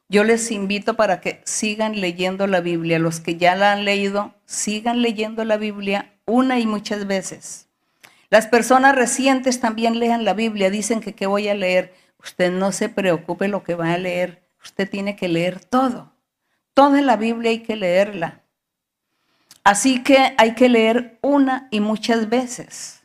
yo 0.09 0.23
les 0.23 0.53
invito 0.53 0.95
para 0.95 1.21
que 1.21 1.41
sigan 1.45 2.01
leyendo 2.01 2.47
la 2.47 2.61
Biblia. 2.61 3.01
Los 3.01 3.19
que 3.19 3.37
ya 3.37 3.57
la 3.57 3.73
han 3.73 3.85
leído, 3.85 4.37
sigan 4.45 5.03
leyendo 5.03 5.45
la 5.45 5.57
Biblia 5.57 6.13
una 6.27 6.61
y 6.61 6.67
muchas 6.67 7.09
veces 7.09 7.67
las 8.29 8.49
personas 8.49 8.95
recientes 8.97 9.61
también 9.61 9.99
lean 10.01 10.25
la 10.25 10.35
Biblia, 10.35 10.71
dicen 10.71 11.01
que 11.01 11.15
qué 11.15 11.27
voy 11.27 11.49
a 11.49 11.55
leer. 11.55 11.95
Usted 12.19 12.51
no 12.51 12.73
se 12.73 12.89
preocupe 12.89 13.47
lo 13.47 13.63
que 13.63 13.75
va 13.75 13.93
a 13.93 13.99
leer, 13.99 14.43
usted 14.63 14.91
tiene 14.91 15.15
que 15.15 15.29
leer 15.29 15.65
todo. 15.65 16.13
Toda 16.75 17.01
la 17.03 17.17
Biblia 17.17 17.51
hay 17.51 17.61
que 17.61 17.77
leerla. 17.77 18.43
Así 19.67 20.03
que 20.03 20.35
hay 20.39 20.55
que 20.55 20.69
leer 20.69 21.19
una 21.23 21.69
y 21.71 21.81
muchas 21.81 22.29
veces 22.29 23.03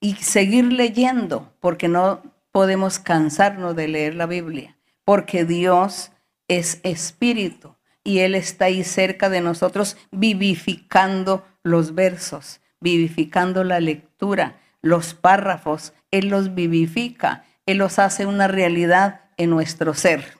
y 0.00 0.14
seguir 0.14 0.72
leyendo, 0.72 1.52
porque 1.60 1.86
no 1.86 2.22
podemos 2.50 2.98
cansarnos 2.98 3.76
de 3.76 3.88
leer 3.88 4.14
la 4.14 4.26
Biblia, 4.26 4.76
porque 5.04 5.44
Dios 5.44 6.10
es 6.48 6.80
espíritu 6.82 7.76
y 8.02 8.20
Él 8.20 8.34
está 8.34 8.64
ahí 8.64 8.84
cerca 8.84 9.28
de 9.28 9.42
nosotros 9.42 9.96
vivificando 10.10 11.44
los 11.62 11.94
versos 11.94 12.62
vivificando 12.82 13.64
la 13.64 13.80
lectura, 13.80 14.58
los 14.82 15.14
párrafos, 15.14 15.94
Él 16.10 16.28
los 16.28 16.54
vivifica, 16.54 17.44
Él 17.64 17.78
los 17.78 17.98
hace 17.98 18.26
una 18.26 18.48
realidad 18.48 19.20
en 19.38 19.50
nuestro 19.50 19.94
ser. 19.94 20.38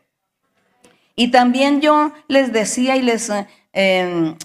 Y 1.14 1.30
también 1.30 1.80
yo 1.80 2.12
les 2.26 2.53
decía 2.53 2.96
y 2.96 3.03
les 3.03 3.30
em, 3.72 4.36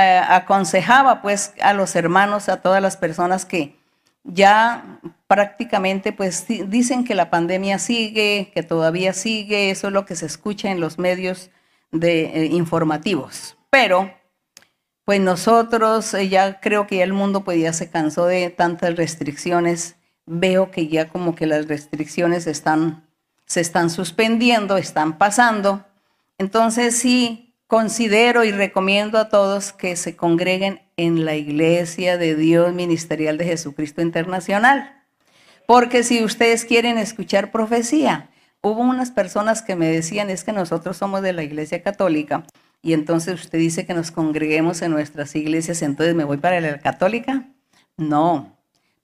aconsejaba 0.00 1.22
pues 1.22 1.54
a 1.60 1.74
los 1.74 1.94
hermanos, 1.96 2.48
a 2.48 2.62
todas 2.62 2.80
las 2.80 2.96
personas 2.96 3.44
que 3.44 3.76
ya 4.24 5.00
prácticamente 5.26 6.12
pues 6.12 6.46
dicen 6.46 7.04
que 7.04 7.14
la 7.14 7.30
pandemia 7.30 7.78
sigue, 7.78 8.50
que 8.54 8.62
todavía 8.62 9.12
sigue, 9.12 9.70
eso 9.70 9.88
es 9.88 9.92
lo 9.92 10.06
que 10.06 10.16
se 10.16 10.26
escucha 10.26 10.70
en 10.70 10.80
los 10.80 10.98
medios 10.98 11.50
de, 11.90 12.24
eh, 12.24 12.46
informativos. 12.46 13.56
Pero 13.70 14.12
pues 15.04 15.20
nosotros 15.20 16.14
eh, 16.14 16.28
ya 16.28 16.60
creo 16.60 16.86
que 16.86 16.96
ya 16.96 17.04
el 17.04 17.12
mundo 17.12 17.44
pues 17.44 17.60
ya 17.60 17.72
se 17.72 17.90
cansó 17.90 18.26
de 18.26 18.50
tantas 18.50 18.96
restricciones. 18.96 19.96
Veo 20.26 20.70
que 20.70 20.88
ya 20.88 21.08
como 21.08 21.34
que 21.34 21.46
las 21.46 21.66
restricciones 21.66 22.46
están, 22.46 23.08
se 23.46 23.60
están 23.60 23.90
suspendiendo, 23.90 24.76
están 24.76 25.18
pasando. 25.18 25.84
Entonces 26.38 26.96
sí 26.96 27.41
considero 27.72 28.44
y 28.44 28.52
recomiendo 28.52 29.16
a 29.16 29.30
todos 29.30 29.72
que 29.72 29.96
se 29.96 30.14
congreguen 30.14 30.82
en 30.98 31.24
la 31.24 31.36
Iglesia 31.36 32.18
de 32.18 32.36
Dios 32.36 32.74
Ministerial 32.74 33.38
de 33.38 33.46
Jesucristo 33.46 34.02
Internacional. 34.02 35.02
Porque 35.66 36.02
si 36.02 36.22
ustedes 36.22 36.66
quieren 36.66 36.98
escuchar 36.98 37.50
profecía, 37.50 38.28
hubo 38.60 38.82
unas 38.82 39.10
personas 39.10 39.62
que 39.62 39.74
me 39.74 39.86
decían, 39.86 40.28
es 40.28 40.44
que 40.44 40.52
nosotros 40.52 40.98
somos 40.98 41.22
de 41.22 41.32
la 41.32 41.44
Iglesia 41.44 41.82
Católica 41.82 42.44
y 42.82 42.92
entonces 42.92 43.40
usted 43.40 43.58
dice 43.58 43.86
que 43.86 43.94
nos 43.94 44.10
congreguemos 44.10 44.82
en 44.82 44.90
nuestras 44.90 45.34
iglesias, 45.34 45.80
entonces 45.80 46.14
me 46.14 46.24
voy 46.24 46.36
para 46.36 46.60
la 46.60 46.78
Católica. 46.78 47.48
No, 47.96 48.54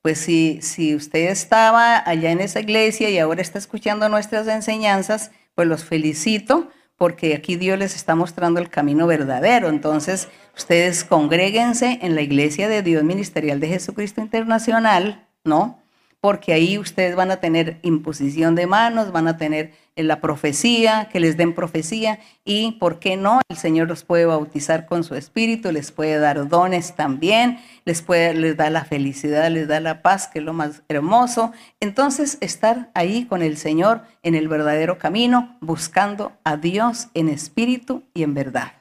pues 0.02 0.18
si, 0.18 0.60
si 0.60 0.94
usted 0.94 1.30
estaba 1.30 2.06
allá 2.06 2.32
en 2.32 2.42
esa 2.42 2.60
iglesia 2.60 3.08
y 3.08 3.18
ahora 3.18 3.40
está 3.40 3.58
escuchando 3.58 4.10
nuestras 4.10 4.46
enseñanzas, 4.46 5.30
pues 5.54 5.66
los 5.66 5.84
felicito 5.84 6.68
porque 6.98 7.34
aquí 7.34 7.56
Dios 7.56 7.78
les 7.78 7.94
está 7.94 8.14
mostrando 8.14 8.60
el 8.60 8.68
camino 8.68 9.06
verdadero. 9.06 9.68
Entonces, 9.68 10.28
ustedes 10.56 11.04
congréguense 11.04 12.00
en 12.02 12.14
la 12.14 12.20
iglesia 12.22 12.68
de 12.68 12.82
Dios 12.82 13.04
Ministerial 13.04 13.60
de 13.60 13.68
Jesucristo 13.68 14.20
Internacional, 14.20 15.26
¿no? 15.44 15.80
Porque 16.20 16.52
ahí 16.52 16.78
ustedes 16.78 17.14
van 17.14 17.30
a 17.30 17.36
tener 17.38 17.78
imposición 17.82 18.54
de 18.54 18.66
manos, 18.66 19.12
van 19.12 19.28
a 19.28 19.36
tener 19.36 19.72
eh, 19.94 20.02
la 20.02 20.20
profecía, 20.20 21.08
que 21.12 21.20
les 21.20 21.36
den 21.36 21.54
profecía 21.54 22.18
y, 22.44 22.72
¿por 22.72 22.98
qué 22.98 23.16
no? 23.16 23.40
El 23.48 23.56
Señor 23.56 23.88
los 23.88 24.02
puede 24.02 24.26
bautizar 24.26 24.86
con 24.86 25.04
su 25.04 25.14
espíritu, 25.14 25.70
les 25.70 25.92
puede 25.92 26.18
dar 26.18 26.48
dones 26.48 26.96
también, 26.96 27.58
les, 27.84 28.02
puede, 28.02 28.34
les 28.34 28.56
da 28.56 28.68
la 28.68 28.84
felicidad, 28.84 29.48
les 29.50 29.68
da 29.68 29.78
la 29.78 30.02
paz, 30.02 30.26
que 30.26 30.40
es 30.40 30.44
lo 30.44 30.52
más 30.52 30.82
hermoso. 30.88 31.52
Entonces, 31.78 32.38
estar 32.40 32.90
ahí 32.94 33.26
con 33.26 33.42
el 33.42 33.56
Señor 33.56 34.02
en 34.24 34.34
el 34.34 34.48
verdadero 34.48 34.98
camino, 34.98 35.56
buscando 35.60 36.32
a 36.42 36.56
Dios 36.56 37.08
en 37.14 37.28
espíritu 37.28 38.02
y 38.12 38.24
en 38.24 38.34
verdad. 38.34 38.72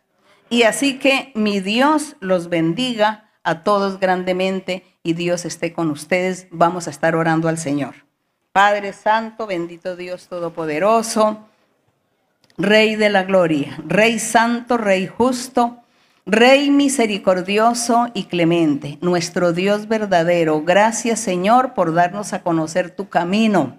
Y 0.49 0.63
así 0.63 0.97
que 0.97 1.31
mi 1.35 1.59
Dios 1.59 2.15
los 2.19 2.49
bendiga 2.49 3.29
a 3.43 3.63
todos 3.63 3.99
grandemente 3.99 4.83
y 5.07 5.13
Dios 5.13 5.45
esté 5.45 5.71
con 5.71 5.89
ustedes. 5.89 6.47
Vamos 6.51 6.87
a 6.87 6.89
estar 6.89 7.15
orando 7.15 7.47
al 7.47 7.57
Señor. 7.57 7.95
Padre 8.51 8.91
Santo, 8.91 9.47
bendito 9.47 9.95
Dios 9.95 10.27
Todopoderoso, 10.27 11.47
Rey 12.57 12.97
de 12.97 13.09
la 13.09 13.23
Gloria, 13.23 13.77
Rey 13.87 14.19
Santo, 14.19 14.77
Rey 14.77 15.07
Justo, 15.07 15.77
Rey 16.25 16.71
misericordioso 16.71 18.09
y 18.13 18.25
clemente, 18.25 18.97
nuestro 18.99 19.53
Dios 19.53 19.87
verdadero. 19.87 20.61
Gracias 20.63 21.21
Señor 21.21 21.73
por 21.73 21.93
darnos 21.93 22.33
a 22.33 22.43
conocer 22.43 22.91
tu 22.91 23.07
camino 23.07 23.77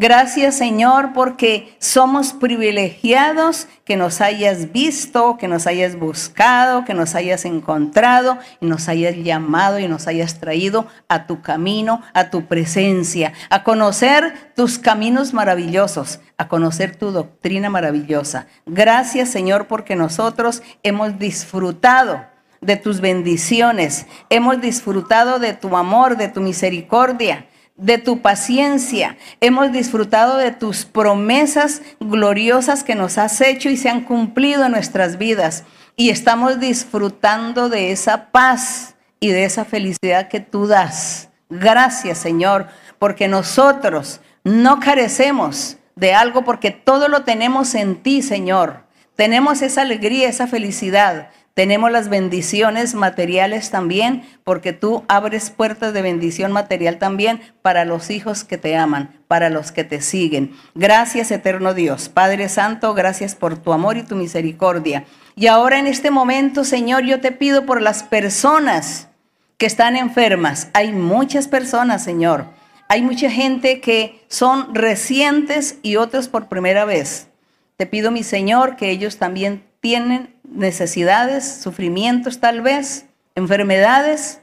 Gracias 0.00 0.54
Señor 0.54 1.12
porque 1.12 1.74
somos 1.80 2.32
privilegiados 2.32 3.66
que 3.84 3.96
nos 3.96 4.20
hayas 4.20 4.70
visto, 4.70 5.36
que 5.38 5.48
nos 5.48 5.66
hayas 5.66 5.98
buscado, 5.98 6.84
que 6.84 6.94
nos 6.94 7.16
hayas 7.16 7.44
encontrado 7.44 8.38
y 8.60 8.66
nos 8.66 8.88
hayas 8.88 9.16
llamado 9.16 9.80
y 9.80 9.88
nos 9.88 10.06
hayas 10.06 10.38
traído 10.38 10.86
a 11.08 11.26
tu 11.26 11.42
camino, 11.42 12.00
a 12.14 12.30
tu 12.30 12.46
presencia, 12.46 13.32
a 13.50 13.64
conocer 13.64 14.52
tus 14.54 14.78
caminos 14.78 15.34
maravillosos, 15.34 16.20
a 16.36 16.46
conocer 16.46 16.94
tu 16.94 17.10
doctrina 17.10 17.68
maravillosa. 17.68 18.46
Gracias 18.66 19.30
Señor 19.30 19.66
porque 19.66 19.96
nosotros 19.96 20.62
hemos 20.84 21.18
disfrutado 21.18 22.24
de 22.60 22.76
tus 22.76 23.00
bendiciones, 23.00 24.06
hemos 24.30 24.60
disfrutado 24.60 25.40
de 25.40 25.54
tu 25.54 25.76
amor, 25.76 26.16
de 26.16 26.28
tu 26.28 26.40
misericordia 26.40 27.48
de 27.78 27.96
tu 27.96 28.20
paciencia. 28.20 29.16
Hemos 29.40 29.72
disfrutado 29.72 30.36
de 30.36 30.50
tus 30.50 30.84
promesas 30.84 31.80
gloriosas 32.00 32.84
que 32.84 32.94
nos 32.94 33.16
has 33.16 33.40
hecho 33.40 33.70
y 33.70 33.76
se 33.76 33.88
han 33.88 34.02
cumplido 34.02 34.66
en 34.66 34.72
nuestras 34.72 35.16
vidas. 35.16 35.64
Y 35.96 36.10
estamos 36.10 36.60
disfrutando 36.60 37.68
de 37.68 37.92
esa 37.92 38.26
paz 38.30 38.96
y 39.20 39.28
de 39.28 39.44
esa 39.44 39.64
felicidad 39.64 40.28
que 40.28 40.40
tú 40.40 40.66
das. 40.66 41.30
Gracias, 41.48 42.18
Señor, 42.18 42.66
porque 42.98 43.28
nosotros 43.28 44.20
no 44.44 44.80
carecemos 44.80 45.78
de 45.96 46.14
algo 46.14 46.44
porque 46.44 46.70
todo 46.70 47.08
lo 47.08 47.22
tenemos 47.22 47.74
en 47.74 47.96
ti, 48.02 48.22
Señor. 48.22 48.84
Tenemos 49.16 49.62
esa 49.62 49.82
alegría, 49.82 50.28
esa 50.28 50.46
felicidad. 50.46 51.30
Tenemos 51.58 51.90
las 51.90 52.08
bendiciones 52.08 52.94
materiales 52.94 53.72
también, 53.72 54.22
porque 54.44 54.72
tú 54.72 55.02
abres 55.08 55.50
puertas 55.50 55.92
de 55.92 56.02
bendición 56.02 56.52
material 56.52 56.98
también 56.98 57.40
para 57.62 57.84
los 57.84 58.10
hijos 58.10 58.44
que 58.44 58.58
te 58.58 58.76
aman, 58.76 59.20
para 59.26 59.50
los 59.50 59.72
que 59.72 59.82
te 59.82 60.00
siguen. 60.00 60.52
Gracias, 60.76 61.32
eterno 61.32 61.74
Dios. 61.74 62.10
Padre 62.10 62.48
Santo, 62.48 62.94
gracias 62.94 63.34
por 63.34 63.58
tu 63.58 63.72
amor 63.72 63.96
y 63.96 64.04
tu 64.04 64.14
misericordia. 64.14 65.04
Y 65.34 65.48
ahora 65.48 65.80
en 65.80 65.88
este 65.88 66.12
momento, 66.12 66.62
Señor, 66.62 67.02
yo 67.02 67.20
te 67.20 67.32
pido 67.32 67.66
por 67.66 67.82
las 67.82 68.04
personas 68.04 69.08
que 69.56 69.66
están 69.66 69.96
enfermas. 69.96 70.68
Hay 70.74 70.92
muchas 70.92 71.48
personas, 71.48 72.04
Señor. 72.04 72.44
Hay 72.86 73.02
mucha 73.02 73.32
gente 73.32 73.80
que 73.80 74.24
son 74.28 74.76
recientes 74.76 75.80
y 75.82 75.96
otros 75.96 76.28
por 76.28 76.46
primera 76.46 76.84
vez. 76.84 77.30
Te 77.76 77.86
pido, 77.86 78.12
mi 78.12 78.22
Señor, 78.22 78.76
que 78.76 78.90
ellos 78.90 79.16
también 79.16 79.64
tienen 79.80 80.37
necesidades, 80.50 81.60
sufrimientos 81.62 82.40
tal 82.40 82.60
vez, 82.60 83.06
enfermedades, 83.34 84.40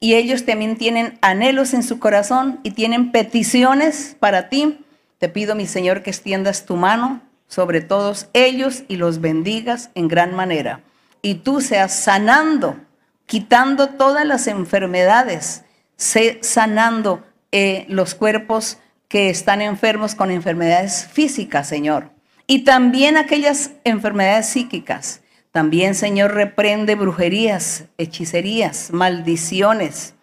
y 0.00 0.14
ellos 0.14 0.44
también 0.44 0.76
tienen 0.76 1.18
anhelos 1.22 1.72
en 1.72 1.82
su 1.82 1.98
corazón 1.98 2.60
y 2.62 2.72
tienen 2.72 3.12
peticiones 3.12 4.16
para 4.20 4.48
ti. 4.48 4.84
Te 5.18 5.28
pido, 5.28 5.54
mi 5.54 5.66
Señor, 5.66 6.02
que 6.02 6.10
extiendas 6.10 6.66
tu 6.66 6.76
mano 6.76 7.22
sobre 7.48 7.80
todos 7.80 8.28
ellos 8.32 8.82
y 8.88 8.96
los 8.96 9.20
bendigas 9.20 9.90
en 9.94 10.08
gran 10.08 10.34
manera. 10.34 10.80
Y 11.22 11.36
tú 11.36 11.62
seas 11.62 11.94
sanando, 11.94 12.76
quitando 13.24 13.88
todas 13.88 14.26
las 14.26 14.46
enfermedades, 14.46 15.64
sanando 15.96 17.24
eh, 17.52 17.86
los 17.88 18.14
cuerpos 18.14 18.78
que 19.08 19.30
están 19.30 19.62
enfermos 19.62 20.14
con 20.14 20.30
enfermedades 20.30 21.06
físicas, 21.06 21.66
Señor 21.68 22.14
y 22.46 22.60
también 22.60 23.16
aquellas 23.16 23.72
enfermedades 23.84 24.46
psíquicas. 24.46 25.20
También, 25.54 25.94
Señor, 25.94 26.34
reprende 26.34 26.96
brujerías, 26.96 27.84
hechicerías, 27.96 28.90
maldiciones. 28.90 30.14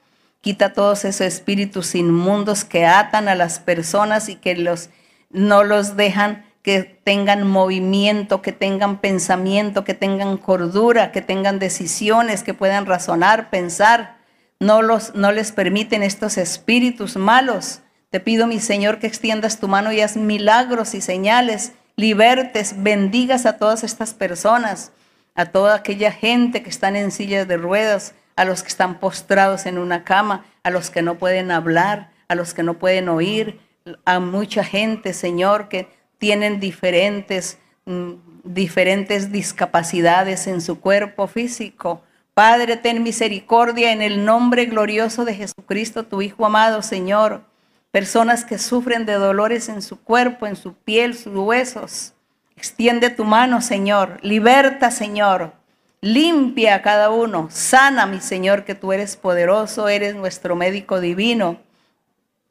Quita 0.41 0.73
todos 0.73 1.05
esos 1.05 1.21
espíritus 1.21 1.95
inmundos 1.95 2.65
que 2.65 2.85
atan 2.85 3.29
a 3.29 3.35
las 3.35 3.57
personas 3.57 4.27
y 4.27 4.35
que 4.35 4.57
los, 4.57 4.89
no 5.29 5.63
los 5.63 5.95
dejan 5.95 6.43
que 6.63 6.83
tengan 6.83 7.47
movimiento, 7.47 8.41
que 8.41 8.51
tengan 8.51 8.99
pensamiento, 8.99 9.85
que 9.85 9.93
tengan 9.93 10.35
cordura, 10.35 11.13
que 11.13 11.21
tengan 11.21 11.59
decisiones, 11.59 12.43
que 12.43 12.53
puedan 12.53 12.85
razonar, 12.85 13.49
pensar. 13.49 14.17
No, 14.59 14.81
los, 14.81 15.15
no 15.15 15.31
les 15.31 15.53
permiten 15.53 16.03
estos 16.03 16.37
espíritus 16.37 17.15
malos. 17.15 17.83
Te 18.09 18.19
pido, 18.19 18.47
mi 18.47 18.59
Señor, 18.59 18.99
que 18.99 19.07
extiendas 19.07 19.61
tu 19.61 19.69
mano 19.69 19.93
y 19.93 20.01
haz 20.01 20.17
milagros 20.17 20.93
y 20.93 20.99
señales 20.99 21.71
libertes, 21.95 22.83
bendigas 22.83 23.45
a 23.45 23.57
todas 23.57 23.85
estas 23.85 24.13
personas, 24.13 24.91
a 25.35 25.45
toda 25.45 25.75
aquella 25.75 26.11
gente 26.11 26.63
que 26.63 26.69
están 26.69 26.95
en 26.95 27.11
sillas 27.11 27.47
de 27.47 27.57
ruedas, 27.57 28.15
a 28.35 28.45
los 28.45 28.63
que 28.63 28.69
están 28.69 28.99
postrados 28.99 29.65
en 29.65 29.77
una 29.77 30.03
cama, 30.03 30.45
a 30.63 30.69
los 30.69 30.89
que 30.89 31.01
no 31.01 31.17
pueden 31.17 31.51
hablar, 31.51 32.11
a 32.27 32.35
los 32.35 32.53
que 32.53 32.63
no 32.63 32.75
pueden 32.79 33.09
oír, 33.09 33.59
a 34.05 34.19
mucha 34.19 34.63
gente, 34.63 35.13
Señor, 35.13 35.69
que 35.69 35.87
tienen 36.17 36.59
diferentes, 36.59 37.59
mm, 37.85 38.13
diferentes 38.43 39.31
discapacidades 39.31 40.47
en 40.47 40.61
su 40.61 40.79
cuerpo 40.79 41.27
físico. 41.27 42.03
Padre, 42.33 42.77
ten 42.77 43.03
misericordia 43.03 43.91
en 43.91 44.01
el 44.01 44.23
nombre 44.23 44.65
glorioso 44.65 45.25
de 45.25 45.35
Jesucristo, 45.35 46.05
tu 46.05 46.21
Hijo 46.21 46.45
amado, 46.45 46.81
Señor 46.81 47.43
personas 47.91 48.45
que 48.45 48.57
sufren 48.57 49.05
de 49.05 49.13
dolores 49.13 49.69
en 49.69 49.81
su 49.81 49.99
cuerpo, 49.99 50.47
en 50.47 50.55
su 50.55 50.73
piel, 50.73 51.15
sus 51.15 51.35
huesos. 51.35 52.13
Extiende 52.61 53.09
tu 53.09 53.25
mano, 53.25 53.59
Señor. 53.59 54.19
Liberta, 54.21 54.91
Señor. 54.91 55.53
Limpia 55.99 56.75
a 56.75 56.83
cada 56.83 57.09
uno. 57.09 57.47
Sana, 57.49 58.05
mi 58.05 58.19
Señor, 58.21 58.65
que 58.65 58.75
tú 58.75 58.93
eres 58.93 59.17
poderoso, 59.17 59.89
eres 59.89 60.13
nuestro 60.13 60.55
médico 60.55 61.01
divino. 61.01 61.57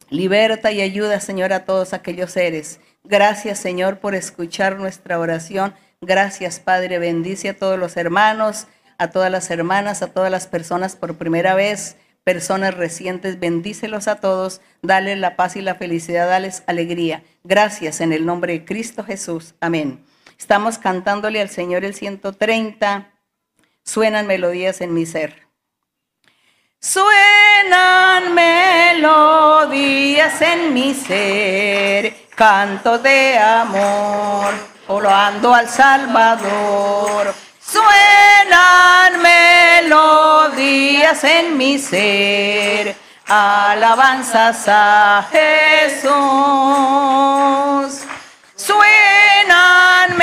Liberta 0.08 0.72
y 0.72 0.80
ayuda, 0.80 1.20
Señor, 1.20 1.52
a 1.52 1.64
todos 1.64 1.92
aquellos 1.92 2.32
seres. 2.32 2.80
Gracias, 3.04 3.60
Señor, 3.60 4.00
por 4.00 4.16
escuchar 4.16 4.80
nuestra 4.80 5.20
oración. 5.20 5.74
Gracias, 6.00 6.58
Padre. 6.58 6.98
Bendice 6.98 7.50
a 7.50 7.56
todos 7.56 7.78
los 7.78 7.96
hermanos, 7.96 8.66
a 8.98 9.10
todas 9.10 9.30
las 9.30 9.48
hermanas, 9.48 10.02
a 10.02 10.08
todas 10.08 10.32
las 10.32 10.48
personas 10.48 10.96
por 10.96 11.18
primera 11.18 11.54
vez 11.54 11.96
personas 12.24 12.74
recientes, 12.74 13.40
bendícelos 13.40 14.08
a 14.08 14.16
todos, 14.16 14.60
dale 14.82 15.16
la 15.16 15.36
paz 15.36 15.56
y 15.56 15.62
la 15.62 15.74
felicidad, 15.74 16.28
dales 16.28 16.62
alegría. 16.66 17.22
Gracias 17.44 18.00
en 18.00 18.12
el 18.12 18.26
nombre 18.26 18.52
de 18.52 18.64
Cristo 18.64 19.04
Jesús. 19.04 19.54
Amén. 19.60 20.04
Estamos 20.38 20.78
cantándole 20.78 21.40
al 21.40 21.50
Señor 21.50 21.84
el 21.84 21.94
130. 21.94 23.12
Suenan 23.84 24.26
melodías 24.26 24.80
en 24.80 24.94
mi 24.94 25.06
ser. 25.06 25.50
Suenan 26.82 28.34
melodías 28.34 30.40
en 30.40 30.72
mi 30.72 30.94
ser, 30.94 32.14
canto 32.34 32.98
de 32.98 33.36
amor, 33.36 34.54
ando 34.88 35.52
al 35.52 35.68
Salvador. 35.68 37.34
Suenan 37.72 39.22
melodías 39.22 41.22
en 41.22 41.56
mi 41.56 41.78
ser, 41.78 42.96
alabanzas 43.28 44.64
a 44.66 45.24
Jesús. 45.30 46.10
Suenan 48.56 50.18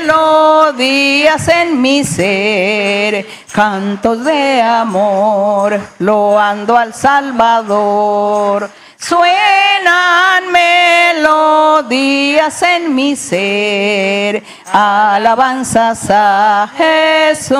melodías 0.00 1.48
en 1.48 1.80
mi 1.80 2.04
ser, 2.04 3.26
cantos 3.52 4.22
de 4.24 4.60
amor, 4.60 5.80
loando 5.98 6.76
al 6.76 6.92
Salvador. 6.92 8.68
Suenan 9.02 10.52
melodías 10.52 12.62
en 12.62 12.94
mi 12.94 13.16
ser, 13.16 14.44
alabanzas 14.72 16.06
a 16.08 16.70
Jesús. 16.76 17.56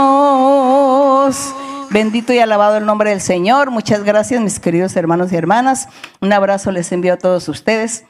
Bendito 1.91 2.33
y 2.33 2.39
alabado 2.39 2.77
el 2.77 2.87
nombre 2.87 3.11
del 3.11 3.21
Señor. 3.21 3.73
Muchas 3.73 4.05
gracias, 4.05 4.41
mis 4.41 4.61
queridos 4.61 4.95
hermanos 4.95 5.33
y 5.33 5.37
hermanas. 5.37 5.89
Un 6.21 6.33
abrazo 6.33 6.71
les 6.71 6.93
envío 6.93 7.15
a 7.15 7.19
todos 7.19 7.49
ustedes. 7.49 8.05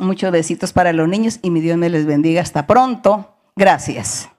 Muchos 0.00 0.32
besitos 0.32 0.72
para 0.72 0.94
los 0.94 1.08
niños 1.08 1.40
y 1.42 1.50
mi 1.50 1.60
Dios 1.60 1.76
me 1.76 1.90
les 1.90 2.06
bendiga. 2.06 2.40
Hasta 2.40 2.66
pronto. 2.66 3.34
Gracias. 3.54 4.30